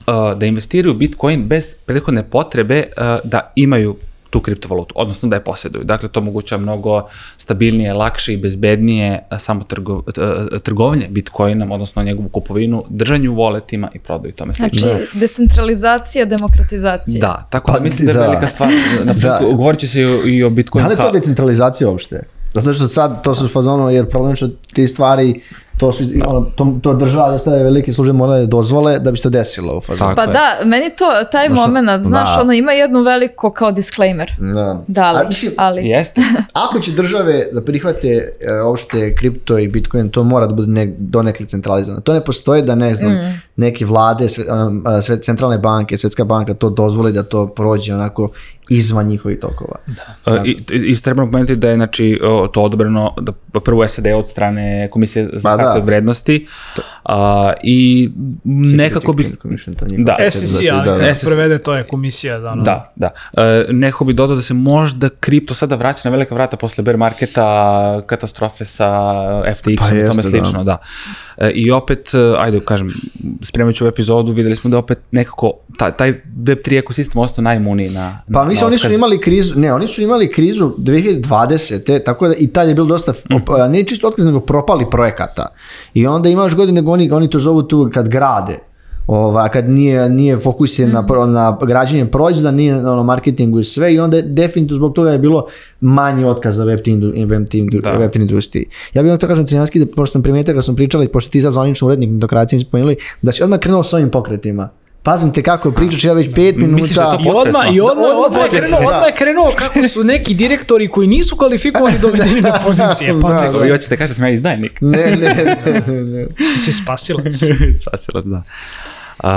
uh, 0.08 0.40
da 0.40 0.46
investiraju 0.46 0.94
u 0.94 0.98
Bitcoin 0.98 1.48
bez 1.48 1.76
prethodne 1.86 2.24
potrebe 2.24 2.84
uh, 2.98 3.30
da 3.30 3.52
imaju 3.56 3.96
tu 4.34 4.40
kriptovalutu, 4.40 4.94
odnosno 4.98 5.30
da 5.30 5.36
je 5.36 5.44
posjeduju. 5.44 5.84
Dakle, 5.84 6.10
to 6.10 6.20
omogućava 6.20 6.62
mnogo 6.62 7.02
stabilnije, 7.38 7.94
lakše 7.94 8.34
i 8.34 8.38
bezbednije 8.38 9.24
samo 9.38 9.64
trgo, 9.64 10.04
trgovanje 10.64 11.08
Bitcoinom, 11.10 11.72
odnosno 11.72 12.04
njegovu 12.04 12.30
kupovinu, 12.30 12.84
držanju 12.90 13.32
u 13.32 13.36
voletima 13.36 13.90
i 13.94 14.00
prodaju 14.00 14.34
tome 14.34 14.56
slično. 14.56 14.88
Znači, 14.88 15.20
decentralizacija, 15.20 16.26
demokratizacija. 16.26 17.22
Da, 17.22 17.48
tako 17.50 17.72
da 17.72 17.78
Pa, 17.78 17.84
mislim 17.84 18.06
da 18.06 18.12
je 18.12 18.18
da. 18.18 18.26
velika 18.26 18.48
stvar. 18.48 18.70
Na 19.04 19.14
početku, 19.14 19.46
Da. 19.50 19.54
govorit 19.54 19.80
će 19.80 19.88
se 19.88 20.02
i 20.02 20.06
o, 20.06 20.26
i 20.26 20.44
o 20.44 20.50
Bitcoinu 20.50 20.90
Da 20.90 20.94
li 20.94 21.00
je 21.00 21.06
to 21.06 21.12
decentralizacija 21.12 21.90
uopšte? 21.90 22.24
Zato 22.54 22.74
što 22.74 22.88
sad 22.88 23.24
to 23.24 23.36
su 23.36 23.48
fazono, 23.48 23.90
jer 23.90 24.10
problem 24.10 24.36
što 24.36 24.48
ti 24.74 24.88
stvari, 24.88 25.42
to 25.78 25.92
su, 25.92 26.04
ono, 26.26 26.42
to, 26.42 26.78
to 26.82 26.94
država 26.94 27.32
i 27.32 27.36
ostale 27.36 27.64
velike 27.64 27.94
službe 27.94 28.14
moraju 28.14 28.48
dozvole 28.48 29.00
da 29.00 29.12
bi 29.12 29.18
se 29.18 29.24
to 29.24 29.30
desilo 29.30 29.78
u 29.78 29.82
fazonu. 29.82 30.16
Pa 30.16 30.22
je. 30.22 30.28
da, 30.28 30.58
meni 30.66 30.90
to, 30.98 31.06
taj 31.32 31.48
Znaš, 31.48 31.60
moment, 31.60 32.04
znaš, 32.04 32.36
da. 32.36 32.42
ono 32.42 32.54
ima 32.54 32.72
jednu 32.72 33.02
veliko 33.02 33.52
kao 33.52 33.72
disclaimer. 33.72 34.32
Da. 34.54 34.84
Da 34.88 35.12
li, 35.12 35.20
A, 35.20 35.28
mislim, 35.28 35.52
ali... 35.58 35.88
Jeste. 35.88 36.22
Ako 36.68 36.80
će 36.80 36.92
države 36.92 37.48
da 37.52 37.62
prihvate 37.62 38.08
e, 38.08 38.62
uopšte 38.62 39.16
kripto 39.16 39.60
i 39.60 39.68
bitcoin, 39.68 40.10
to 40.10 40.24
mora 40.24 40.48
da 40.48 40.54
bude 40.54 40.72
ne, 40.72 40.94
donekle 40.98 41.46
centralizovano. 41.46 42.02
To 42.02 42.14
ne 42.14 42.24
postoji 42.24 42.62
da 42.62 42.76
ne 42.76 42.96
znam, 42.96 43.14
Mm. 43.14 43.42
neke 43.56 43.86
vlade, 43.86 44.30
sve, 44.30 44.46
ono, 44.52 44.82
a, 44.86 45.02
sve 45.02 45.22
centralne 45.22 45.58
banke, 45.58 45.98
svetska 45.98 46.24
banka 46.24 46.54
to 46.54 46.70
dozvoli 46.70 47.12
da 47.12 47.24
to 47.24 47.48
prođe 47.48 47.94
onako 47.94 48.30
izvan 48.70 49.08
njihovih 49.08 49.40
tokova. 49.40 49.76
Uh, 50.26 50.34
I, 50.46 50.64
i 50.72 51.02
treba 51.02 51.26
pomenuti 51.26 51.56
da 51.56 51.70
je 51.70 51.76
znači, 51.76 52.20
to 52.54 52.64
odobreno 52.64 53.16
da, 53.22 53.32
prvo 53.60 53.88
SAD 53.88 54.06
od 54.08 54.28
strane 54.28 54.90
Komisije 54.92 55.30
za 55.34 55.40
Hartije 55.64 55.80
da. 55.80 55.84
od 55.84 55.86
vrednosti 55.86 56.48
a, 57.04 57.54
i 57.64 58.10
nekako 58.46 59.14
bi... 59.14 59.36
Da. 59.98 60.16
da, 60.20 60.32
SEC, 60.32 60.62
da, 60.70 60.82
da, 60.86 60.98
da. 60.98 61.14
se 61.14 61.26
prevede, 61.26 61.58
to 61.58 61.74
je 61.74 61.84
komisija. 61.84 62.40
Da, 62.40 62.52
ono. 62.52 62.64
Da, 62.64 62.94
da. 62.96 63.10
E, 63.34 63.66
neko 63.70 64.06
bi 64.06 64.14
dodao 64.14 64.36
da 64.36 64.42
se 64.42 64.54
možda 64.54 65.10
kripto 65.10 65.54
sada 65.54 65.76
vraća 65.76 66.02
na 66.04 66.12
velika 66.12 66.36
vrata 66.36 66.58
posle 66.58 66.84
bear 66.84 66.98
marketa, 66.98 68.02
katastrofe 68.06 68.66
sa 68.66 68.90
FTX-om 69.56 69.76
Pa 69.78 69.86
i 69.86 69.90
tome 69.90 70.24
jeste, 70.24 70.30
slično, 70.30 70.64
da. 70.64 70.78
E, 71.38 71.50
I 71.50 71.72
opet, 71.72 72.14
e, 72.14 72.34
ajde 72.38 72.60
kažem, 72.60 72.92
spremajući 73.42 73.84
ovu 73.84 73.90
epizodu, 73.90 74.32
videli 74.32 74.56
smo 74.56 74.70
da 74.70 74.78
opet 74.78 75.00
nekako 75.12 75.54
ta, 75.78 75.92
taj 75.92 76.14
Web3 76.38 76.80
ekosistem 76.80 77.22
ostao 77.22 77.42
najimuniji 77.42 77.90
na, 77.90 78.02
na 78.28 78.34
Pa 78.34 78.46
mislim, 78.46 78.64
na 78.64 78.68
oni 78.68 78.78
su 78.78 78.92
imali 78.92 79.22
krizu, 79.22 79.60
ne, 79.60 79.74
oni 79.74 79.88
su 79.88 80.02
imali 80.02 80.32
krizu 80.32 80.74
2020. 80.78 82.04
Tako 82.06 82.28
da 82.28 82.36
i 82.36 82.48
tad 82.48 82.68
je 82.68 82.76
bilo 82.76 82.88
dosta, 82.88 83.14
op- 83.30 83.70
ne 83.70 83.84
čisto 83.84 84.08
otkaz, 84.08 84.26
nego 84.26 84.40
propali 84.40 84.86
projekata. 84.92 85.48
I 85.94 86.08
onda 86.08 86.30
imaš 86.30 86.56
godine, 86.56 86.84
oni, 86.86 87.12
oni 87.12 87.30
to 87.30 87.40
zovu 87.40 87.64
tu 87.64 87.90
kad 87.94 88.08
grade. 88.10 88.60
Ova, 89.08 89.50
kad 89.50 89.70
nije, 89.70 90.10
nije 90.10 90.38
fokusiran 90.40 90.92
na, 90.92 91.06
pro- 91.08 91.26
na 91.26 91.58
građenje 91.68 92.06
proizvoda, 92.06 92.52
nije 92.52 92.76
na 92.76 92.94
ono, 92.94 93.04
marketingu 93.04 93.60
i 93.60 93.64
sve 93.64 93.94
i 93.94 94.00
onda 94.00 94.18
je 94.18 94.24
definitivno 94.24 94.78
zbog 94.78 94.94
toga 94.94 95.12
je 95.12 95.20
bilo 95.20 95.46
manji 95.82 96.26
otkaz 96.26 96.56
za 96.56 96.64
web 96.64 96.80
team, 96.86 97.00
web 97.28 97.48
team, 97.50 97.68
Da. 97.82 97.92
web 97.92 98.12
team 98.12 98.22
industriji. 98.22 98.66
Ja 98.94 99.04
bih 99.04 99.10
vam 99.12 99.20
to 99.20 99.28
kažem 99.28 99.46
cijanski, 99.46 99.80
da, 99.80 99.86
pošto 99.96 100.12
sam 100.14 100.24
primetio 100.24 100.54
kad 100.54 100.66
smo 100.66 100.76
pričali, 100.76 101.08
pošto 101.08 101.32
ti 101.32 101.42
sad 101.42 101.54
zvanično 101.54 101.88
urednik 101.88 102.10
demokracije 102.10 102.60
smo 102.60 102.68
spomenuli, 102.68 102.96
da 103.22 103.32
si 103.32 103.44
odmah 103.44 103.60
krenuo 103.60 103.84
s 103.84 103.94
ovim 103.94 104.10
pokretima. 104.10 104.70
Pazim 105.04 105.34
te 105.34 105.44
kako 105.44 105.72
pričaš, 105.72 106.04
ja 106.04 106.14
već 106.14 106.28
pet 106.36 106.56
minuta... 106.56 106.76
Misliš 106.76 106.96
da 106.96 107.04
je 107.04 107.18
to 107.18 107.24
I 107.24 107.32
odmah, 107.36 107.76
i 107.76 107.82
odmah, 107.82 108.06
Odmah 108.06 108.26
odmah, 108.26 108.54
je 108.54 108.60
krenuo, 108.60 108.80
da. 108.80 108.88
odmah 108.88 109.08
je 109.08 109.16
krenuo 109.16 109.52
kako 109.58 109.88
su 109.88 110.04
neki 110.04 110.34
direktori 110.34 110.90
koji 110.90 111.08
nisu 111.08 111.36
kvalifikovani 111.36 112.00
dovedeni 112.06 112.42
na 112.42 112.60
pozicije. 112.66 113.20
Pa 113.22 113.34
Da, 113.34 113.60
vi 113.64 113.70
hoćete 113.70 113.98
kažete 113.98 114.14
da 114.14 114.16
sam 114.16 114.26
ja 114.26 114.30
izdajnik. 114.30 114.82
Ne, 114.82 115.16
ne, 115.16 115.56
ne, 115.88 116.04
ne. 116.04 116.28
ti 116.28 116.60
si 116.60 116.74
spasilac. 116.74 117.34
Spasilac, 117.82 118.26
da. 118.26 118.44
Uh, 119.20 119.28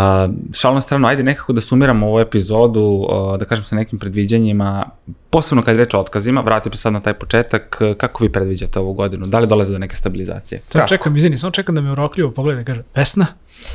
šal 0.52 0.74
na 0.74 0.80
stranu, 0.80 1.08
ajde 1.08 1.22
nekako 1.22 1.52
da 1.52 1.60
sumiramo 1.60 2.06
ovu 2.06 2.20
epizodu, 2.20 2.80
uh, 2.80 3.38
da 3.38 3.44
kažem 3.44 3.64
sa 3.64 3.76
nekim 3.76 3.98
predviđanjima, 3.98 4.84
posebno 5.30 5.62
kad 5.62 5.74
je 5.74 5.84
reč 5.84 5.94
o 5.94 6.00
otkazima, 6.00 6.40
vratio 6.40 6.70
bi 6.70 6.76
sad 6.76 6.92
na 6.92 7.00
taj 7.00 7.14
početak, 7.14 7.82
kako 7.96 8.24
vi 8.24 8.32
predviđate 8.32 8.78
ovu 8.78 8.92
godinu? 8.92 9.26
Da 9.26 9.38
li 9.38 9.46
dolaze 9.46 9.72
do 9.72 9.78
neke 9.78 9.96
stabilizacije? 9.96 10.60
Samo 10.68 10.86
čekam, 10.86 11.16
izvini, 11.16 11.38
samo 11.38 11.50
čekam 11.50 11.74
da 11.74 11.80
me 11.80 11.92
urokljivo 11.92 12.30
pogleda 12.30 12.60
i 12.60 12.64
kaže, 12.64 12.82
Vesna? 12.94 13.26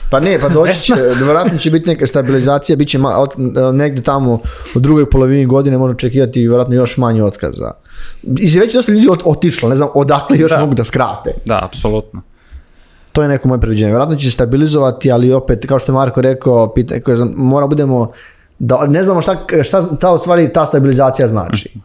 Pa 0.09 0.19
ne, 0.19 0.39
pa 0.39 0.49
doći 0.49 0.81
će, 0.81 0.93
vjerojatno 1.23 1.57
će 1.57 1.71
biti 1.71 1.89
neka 1.89 2.07
stabilizacija, 2.07 2.75
bit 2.75 2.89
će 2.89 2.97
ma, 2.97 3.17
od, 3.17 3.29
negde 3.73 4.01
tamo 4.01 4.39
u 4.75 4.79
drugoj 4.79 5.09
polovini 5.09 5.45
godine 5.45 5.77
možemo 5.77 5.95
očekivati 5.95 6.39
vjerojatno 6.39 6.75
još 6.75 6.97
manje 6.97 7.23
otkaza. 7.23 7.71
I 8.23 8.59
već 8.59 8.73
je 8.73 8.77
dosta 8.77 8.91
ljudi 8.91 9.07
ot, 9.09 9.21
otišlo, 9.25 9.69
ne 9.69 9.75
znam 9.75 9.89
odakle 9.93 10.37
još 10.37 10.51
Da. 10.51 10.59
mogu 10.59 10.73
da 10.75 10.83
skrate. 10.83 11.33
Da, 11.45 11.59
apsolutno. 11.63 12.21
To 13.11 13.21
je 13.21 13.29
neko 13.29 13.47
moje 13.47 13.61
predviđenje. 13.61 13.89
Vjerojatno 13.89 14.15
će 14.15 14.31
stabilizovati, 14.31 15.11
ali 15.11 15.33
opet, 15.33 15.65
kao 15.67 15.79
što 15.79 15.91
je 15.91 15.93
Marko 15.93 16.21
rekao, 16.21 16.73
pita, 16.73 16.95
mora 17.35 17.67
budemo, 17.67 18.11
da, 18.59 18.85
ne 18.87 19.03
znamo 19.03 19.21
šta, 19.21 19.35
šta 19.63 19.95
ta, 19.97 20.13
u 20.13 20.19
stvari 20.19 20.53
ta 20.53 20.65
stabilizacija 20.65 21.27
znači. 21.27 21.79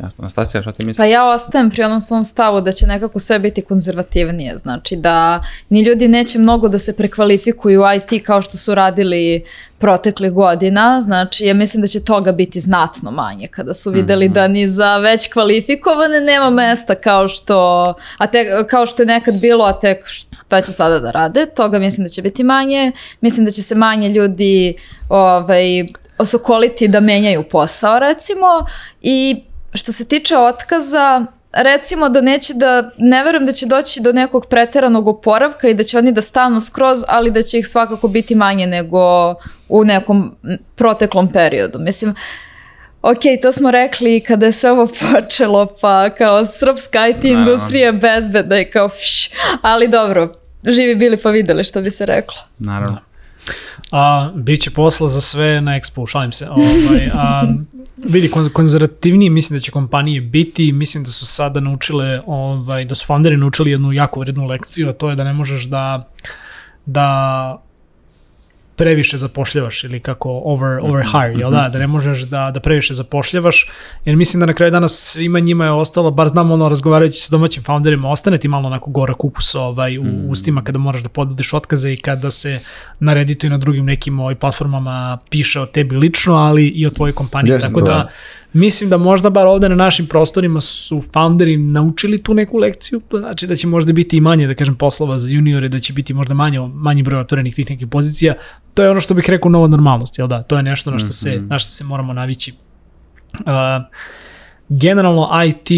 Jasno. 0.00 0.22
Anastasija, 0.22 0.62
šta 0.62 0.72
ti 0.72 0.84
misliš? 0.84 0.96
Pa 0.96 1.04
ja 1.04 1.26
ostajem 1.26 1.70
pri 1.70 1.82
onom 1.82 2.00
svom 2.00 2.24
stavu 2.24 2.60
da 2.60 2.72
će 2.72 2.86
nekako 2.86 3.18
sve 3.18 3.38
biti 3.38 3.62
konzervativnije, 3.62 4.56
znači 4.56 4.96
da 4.96 5.42
ni 5.68 5.82
ljudi 5.82 6.08
neće 6.08 6.38
mnogo 6.38 6.68
da 6.68 6.78
se 6.78 6.96
prekvalifikuju 6.96 7.82
u 7.82 7.84
IT 7.96 8.26
kao 8.26 8.42
što 8.42 8.56
su 8.56 8.74
radili 8.74 9.44
proteklih 9.78 10.32
godina, 10.32 11.00
znači 11.00 11.44
ja 11.44 11.54
mislim 11.54 11.80
da 11.80 11.86
će 11.86 12.04
toga 12.04 12.32
biti 12.32 12.60
znatno 12.60 13.10
manje 13.10 13.46
kada 13.46 13.74
su 13.74 13.90
videli 13.90 14.28
da 14.28 14.48
ni 14.48 14.68
za 14.68 14.98
već 14.98 15.32
kvalifikovane 15.32 16.20
nema 16.20 16.50
mesta 16.50 16.94
kao 16.94 17.28
što, 17.28 17.94
a 18.18 18.26
te, 18.26 18.66
kao 18.70 18.86
što 18.86 19.02
je 19.02 19.06
nekad 19.06 19.34
bilo, 19.34 19.64
a 19.64 19.80
tek 19.80 20.06
šta 20.06 20.60
će 20.60 20.72
sada 20.72 20.98
da 20.98 21.10
rade, 21.10 21.46
toga 21.46 21.78
mislim 21.78 22.04
da 22.04 22.08
će 22.08 22.22
biti 22.22 22.44
manje, 22.44 22.92
mislim 23.20 23.46
da 23.46 23.50
će 23.52 23.62
se 23.62 23.74
manje 23.74 24.08
ljudi 24.08 24.76
ovaj, 25.08 25.86
osokoliti 26.18 26.88
da 26.88 27.00
menjaju 27.00 27.42
posao 27.42 27.98
recimo 27.98 28.46
i 29.02 29.42
što 29.74 29.92
se 29.92 30.08
tiče 30.08 30.36
otkaza, 30.36 31.24
recimo 31.52 32.08
da 32.08 32.20
neće 32.20 32.54
da, 32.54 32.90
ne 32.98 33.24
verujem 33.24 33.46
da 33.46 33.52
će 33.52 33.66
doći 33.66 34.00
do 34.00 34.12
nekog 34.12 34.46
preteranog 34.46 35.08
oporavka 35.08 35.68
i 35.68 35.74
da 35.74 35.84
će 35.84 35.98
oni 35.98 36.12
da 36.12 36.22
stanu 36.22 36.60
skroz, 36.60 37.04
ali 37.08 37.30
da 37.30 37.42
će 37.42 37.58
ih 37.58 37.68
svakako 37.68 38.08
biti 38.08 38.34
manje 38.34 38.66
nego 38.66 39.34
u 39.68 39.84
nekom 39.84 40.36
proteklom 40.76 41.32
periodu. 41.32 41.78
Mislim, 41.78 42.14
Ok, 43.02 43.18
to 43.42 43.52
smo 43.52 43.70
rekli 43.70 44.20
kada 44.20 44.46
je 44.46 44.52
sve 44.52 44.70
ovo 44.70 44.88
počelo, 45.12 45.66
pa 45.80 46.10
kao 46.10 46.44
srpska 46.44 47.08
IT 47.08 47.24
industrija 47.24 47.86
je 47.86 47.92
bezbedna 47.92 48.60
i 48.60 48.70
kao 48.70 48.88
fš, 48.88 49.30
ali 49.62 49.88
dobro, 49.88 50.34
živi 50.64 50.94
bili 50.94 51.16
pa 51.16 51.30
videli 51.30 51.64
što 51.64 51.80
bi 51.80 51.90
se 51.90 52.06
reklo. 52.06 52.38
Naravno. 52.58 53.07
A, 53.90 54.32
biće 54.34 54.70
posla 54.70 55.08
za 55.08 55.20
sve 55.20 55.60
na 55.60 55.80
Expo, 55.80 56.06
šalim 56.10 56.32
se. 56.32 56.48
Ovaj, 56.50 57.10
a, 57.14 57.42
vidi, 57.96 58.28
kon- 58.28 58.52
konzervativniji 58.52 59.30
mislim 59.30 59.58
da 59.58 59.62
će 59.62 59.70
kompanije 59.70 60.20
biti, 60.20 60.72
mislim 60.72 61.04
da 61.04 61.10
su 61.10 61.26
sada 61.26 61.60
naučile, 61.60 62.22
ovaj, 62.26 62.84
da 62.84 62.94
su 62.94 63.06
founderi 63.06 63.36
naučili 63.36 63.70
jednu 63.70 63.92
jako 63.92 64.20
vrednu 64.20 64.46
lekciju, 64.46 64.88
a 64.88 64.92
to 64.92 65.10
je 65.10 65.16
da 65.16 65.24
ne 65.24 65.32
možeš 65.32 65.64
da, 65.64 66.08
da 66.86 67.62
previše 68.78 69.16
zapošljavaš 69.16 69.84
ili 69.84 70.00
kako 70.00 70.30
over, 70.44 70.78
overhire, 70.82 71.34
jel 71.38 71.50
da? 71.50 71.68
Da 71.72 71.78
ne 71.78 71.86
možeš 71.86 72.22
da, 72.22 72.50
da 72.54 72.60
previše 72.60 72.94
zapošljavaš, 72.94 73.70
jer 74.04 74.16
mislim 74.16 74.40
da 74.40 74.46
na 74.46 74.52
kraju 74.52 74.72
danas 74.72 74.92
svima 74.92 75.40
njima 75.40 75.64
je 75.64 75.70
ostalo, 75.70 76.10
bar 76.10 76.28
znam 76.28 76.50
ono 76.50 76.68
razgovarajući 76.68 77.18
sa 77.18 77.30
domaćim 77.30 77.62
founderima, 77.62 78.10
ostane 78.10 78.38
ti 78.38 78.48
malo 78.48 78.66
onako 78.66 78.90
gora 78.90 79.14
kupus 79.14 79.54
ovaj, 79.54 79.98
u 79.98 80.04
ustima 80.30 80.64
kada 80.64 80.78
moraš 80.78 81.02
da 81.02 81.08
podudeš 81.08 81.54
otkaze 81.54 81.92
i 81.92 81.96
kada 81.96 82.30
se 82.30 82.60
na 83.00 83.14
Redditu 83.14 83.46
i 83.46 83.50
na 83.50 83.58
drugim 83.58 83.84
nekim 83.84 84.20
ovaj, 84.20 84.34
platformama 84.34 85.18
piše 85.30 85.60
o 85.60 85.66
tebi 85.66 85.96
lično, 85.96 86.34
ali 86.34 86.66
i 86.68 86.86
o 86.86 86.90
tvojoj 86.90 87.12
kompaniji. 87.12 87.52
Jeste, 87.52 87.68
Tako 87.68 87.80
da 87.80 87.92
je. 87.92 88.04
mislim 88.52 88.90
da 88.90 88.96
možda 88.96 89.30
bar 89.30 89.46
ovde 89.46 89.68
na 89.68 89.74
našim 89.74 90.06
prostorima 90.06 90.60
su 90.60 91.02
founderi 91.12 91.56
naučili 91.56 92.22
tu 92.22 92.34
neku 92.34 92.58
lekciju, 92.58 93.00
to 93.08 93.18
znači 93.18 93.46
da 93.46 93.56
će 93.56 93.66
možda 93.66 93.92
biti 93.92 94.16
i 94.16 94.20
manje, 94.20 94.46
da 94.46 94.54
kažem, 94.54 94.74
poslova 94.74 95.18
za 95.18 95.28
juniore, 95.28 95.68
da 95.68 95.78
će 95.78 95.92
biti 95.92 96.14
možda 96.14 96.34
manje, 96.34 96.60
manji 96.60 97.02
broj 97.02 97.20
otvorenih 97.20 97.54
tih 97.54 97.70
nekih 97.70 97.86
pozicija. 97.86 98.34
To 98.78 98.82
je 98.82 98.90
ono 98.90 99.00
što 99.00 99.14
bih 99.14 99.30
rekao 99.30 99.50
nova 99.50 99.68
normalnost, 99.68 100.18
jel 100.18 100.28
da? 100.28 100.42
To 100.42 100.56
je 100.56 100.62
nešto 100.62 100.90
na 100.90 100.98
što 100.98 101.12
se, 101.12 101.40
na 101.40 101.58
što 101.58 101.72
se 101.72 101.84
moramo 101.84 102.12
navići. 102.12 102.52
Uh, 103.34 103.44
generalno 104.68 105.30
IT 105.46 105.70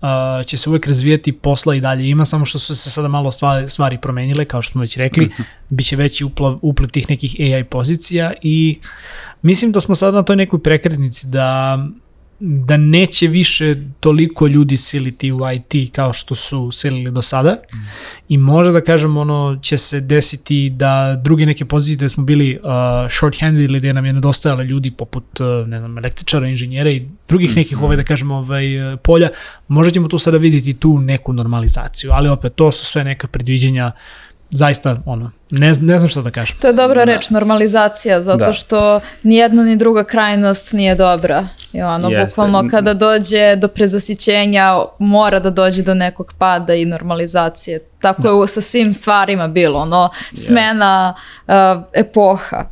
uh, 0.00 0.46
će 0.46 0.56
se 0.56 0.70
uvek 0.70 0.86
razvijati, 0.86 1.32
posla 1.32 1.74
i 1.74 1.80
dalje 1.80 2.08
ima, 2.08 2.24
samo 2.24 2.44
što 2.44 2.58
su 2.58 2.74
se 2.74 2.90
sada 2.90 3.08
malo 3.08 3.30
stvari, 3.30 3.68
stvari 3.68 3.98
promenile, 3.98 4.44
kao 4.44 4.62
što 4.62 4.72
smo 4.72 4.80
već 4.80 4.96
rekli, 4.96 5.30
biće 5.70 5.96
veći 5.96 6.24
uplav, 6.24 6.58
upliv 6.62 6.88
tih 6.88 7.10
nekih 7.10 7.36
AI 7.40 7.64
pozicija 7.64 8.32
i 8.42 8.78
mislim 9.42 9.72
da 9.72 9.80
smo 9.80 9.94
sada 9.94 10.16
na 10.16 10.22
toj 10.22 10.36
nekoj 10.36 10.62
prekretnici 10.62 11.26
da 11.26 11.78
da 12.40 12.76
neće 12.76 13.26
više 13.26 13.76
toliko 14.00 14.46
ljudi 14.46 14.76
siliti 14.76 15.32
u 15.32 15.38
IT 15.54 15.94
kao 15.94 16.12
što 16.12 16.34
su 16.34 16.70
silili 16.72 17.10
do 17.10 17.22
sada. 17.22 17.56
I 18.28 18.38
možda 18.38 18.72
da 18.72 18.80
kažem 18.80 19.16
ono 19.16 19.58
će 19.62 19.78
se 19.78 20.00
desiti 20.00 20.70
da 20.70 21.20
druge 21.24 21.46
neke 21.46 21.64
pozicije 21.64 21.96
gde 21.96 22.08
smo 22.08 22.24
bili 22.24 22.58
uh, 22.62 22.70
short-handed 23.08 23.64
ili 23.64 23.78
gde 23.78 23.92
nam 23.92 24.06
je 24.06 24.12
nedostajalo 24.12 24.62
ljudi 24.62 24.90
poput 24.90 25.40
uh, 25.40 25.68
ne 25.68 25.78
znam, 25.78 25.98
električara, 25.98 26.48
inženjera 26.48 26.90
i 26.90 27.06
drugih 27.28 27.56
nekih 27.56 27.82
ovaj, 27.82 27.96
da 27.96 28.04
kažem 28.04 28.30
ovaj, 28.30 28.92
uh, 28.92 28.98
polja, 29.02 29.28
možda 29.68 29.90
ćemo 29.90 30.08
tu 30.08 30.18
sada 30.18 30.36
vidjeti 30.36 30.74
tu 30.74 30.98
neku 30.98 31.32
normalizaciju, 31.32 32.10
ali 32.12 32.28
opet 32.28 32.54
to 32.54 32.72
su 32.72 32.84
sve 32.84 33.04
neka 33.04 33.26
predviđenja 33.28 33.92
zaista, 34.50 34.96
ono, 35.06 35.30
ne, 35.50 35.72
ne 35.72 35.98
znam 35.98 36.08
šta 36.08 36.20
da 36.20 36.30
kažem. 36.30 36.56
To 36.60 36.66
je 36.66 36.72
dobra 36.72 37.04
reč, 37.04 37.30
normalizacija, 37.30 38.20
zato 38.20 38.36
Da. 38.36 38.52
što 38.52 39.00
ni 39.22 39.36
jedna 39.36 39.62
ni 39.62 39.76
druga 39.76 40.04
krajnost 40.04 40.72
nije 40.72 40.94
dobra. 40.94 41.48
I 41.72 41.82
ono, 41.82 42.08
Jeste. 42.08 42.26
bukvalno 42.26 42.68
kada 42.70 42.94
dođe 42.94 43.56
do 43.56 43.68
prezasićenja, 43.68 44.64
mora 44.98 45.40
da 45.40 45.50
dođe 45.50 45.82
do 45.82 45.94
nekog 45.94 46.32
pada 46.38 46.74
i 46.74 46.84
normalizacije. 46.84 47.80
Tako 48.00 48.26
je 48.26 48.32
u- 48.32 48.46
sa 48.46 48.60
svim 48.60 48.92
stvarima 48.92 49.48
bilo, 49.48 49.80
ono, 49.80 50.08
smena 50.34 51.14
uh, 51.46 51.54
epoha. 51.94 52.64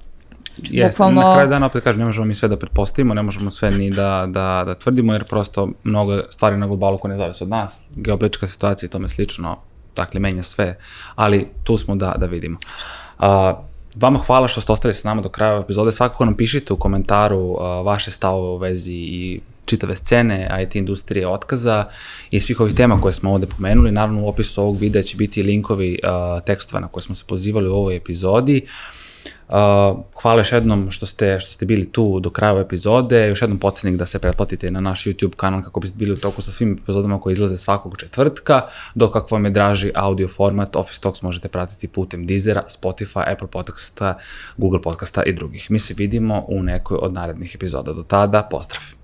Jeste, 0.59 0.89
Bukvalno- 0.95 1.21
na 1.21 1.33
kraju 1.33 1.49
dana 1.49 1.67
opet 1.67 1.85
kažem, 1.85 1.99
ne 1.99 2.07
možemo 2.07 2.27
mi 2.27 2.35
sve 2.35 2.49
da 2.49 2.57
pretpostavimo, 2.57 3.15
ne 3.15 3.23
možemo 3.23 3.51
sve 3.51 3.71
ni 3.71 3.91
da, 3.91 4.25
da, 4.29 4.63
da 4.67 4.75
tvrdimo, 4.75 5.13
jer 5.13 5.25
prosto 5.25 5.69
mnogo 5.85 6.21
stvari 6.31 6.57
na 6.57 6.67
globalu 6.67 6.99
koje 6.99 7.11
ne 7.11 7.17
zavise 7.17 7.45
od 7.45 7.51
nas, 7.51 7.83
geopolitička 7.91 8.47
situacija 8.47 8.87
i 8.87 8.91
tome 8.91 9.09
slično, 9.09 9.57
dakle, 9.97 10.21
menja 10.21 10.43
sve, 10.43 10.79
ali 11.15 11.47
tu 11.65 11.79
smo 11.79 11.97
da, 11.97 12.15
da 12.19 12.27
vidimo. 12.27 12.59
A, 13.19 13.55
vama 13.97 14.19
hvala 14.19 14.49
što 14.49 14.61
ste 14.61 14.73
ostali 14.73 14.95
sa 14.95 15.09
nama 15.09 15.23
do 15.23 15.29
kraja 15.29 15.61
epizode, 15.61 15.93
svakako 15.93 16.25
nam 16.25 16.37
pišite 16.37 16.73
u 16.73 16.77
komentaru 16.77 17.57
a, 17.61 17.83
vaše 17.83 18.11
stavove 18.11 18.49
u 18.49 18.57
vezi 18.57 18.95
i 18.95 19.41
čitave 19.65 19.97
scene, 19.97 20.63
IT 20.63 20.77
industrije 20.77 21.29
otkaza 21.29 21.85
i 22.31 22.41
svih 22.41 22.61
ovih 22.61 22.75
tema 22.75 23.01
koje 23.01 23.13
smo 23.13 23.33
ovde 23.33 23.47
pomenuli. 23.47 23.93
Naravno 23.93 24.23
u 24.23 24.29
opisu 24.29 24.63
ovog 24.63 24.77
videa 24.77 25.03
će 25.03 25.17
biti 25.17 25.43
linkovi 25.43 25.99
uh, 26.03 26.45
tekstova 26.45 26.81
na 26.81 26.89
koje 26.89 27.03
smo 27.03 27.15
se 27.15 27.25
pozivali 27.29 27.69
u 27.69 27.75
ovoj 27.75 27.97
epizodi. 27.97 28.63
Uh, 28.65 29.02
hvala 30.23 30.41
još 30.41 30.53
jednom 30.53 30.91
što 30.91 31.07
ste, 31.07 31.41
što 31.41 31.53
ste 31.53 31.67
bili 31.67 31.93
tu 31.93 32.21
do 32.21 32.31
kraja 32.31 32.61
epizode. 32.61 33.29
Još 33.29 33.43
jednom 33.43 33.59
podsjetnik 33.59 33.99
da 33.99 34.07
se 34.07 34.19
pretplatite 34.19 34.71
na 34.71 34.81
naš 34.81 35.05
YouTube 35.05 35.37
kanal 35.37 35.63
kako 35.63 35.81
biste 35.81 35.99
bili 35.99 36.13
u 36.13 36.17
toku 36.17 36.43
sa 36.43 36.53
svim 36.53 36.79
epizodama 36.83 37.21
koje 37.21 37.33
izlaze 37.33 37.57
svakog 37.57 37.97
četvrtka, 37.99 38.63
dok 38.95 39.17
ako 39.17 39.35
vam 39.35 39.45
je 39.45 39.51
draži 39.51 39.93
audio 39.95 40.29
format, 40.29 40.77
Office 40.77 41.01
Talks 41.01 41.23
možete 41.23 41.49
pratiti 41.49 41.89
putem 41.89 42.27
Deezera, 42.27 42.63
Spotify, 42.69 43.33
Apple 43.33 43.49
Podcasta, 43.49 44.19
Google 44.57 44.83
Podcasta 44.83 45.23
i 45.23 45.33
drugih. 45.33 45.71
Mi 45.71 45.79
se 45.79 45.95
vidimo 45.97 46.45
u 46.49 46.63
nekoj 46.63 46.99
od 47.01 47.13
narednih 47.13 47.55
epizoda. 47.55 47.93
Do 47.93 48.03
tada, 48.03 48.43
pozdrav! 48.51 49.02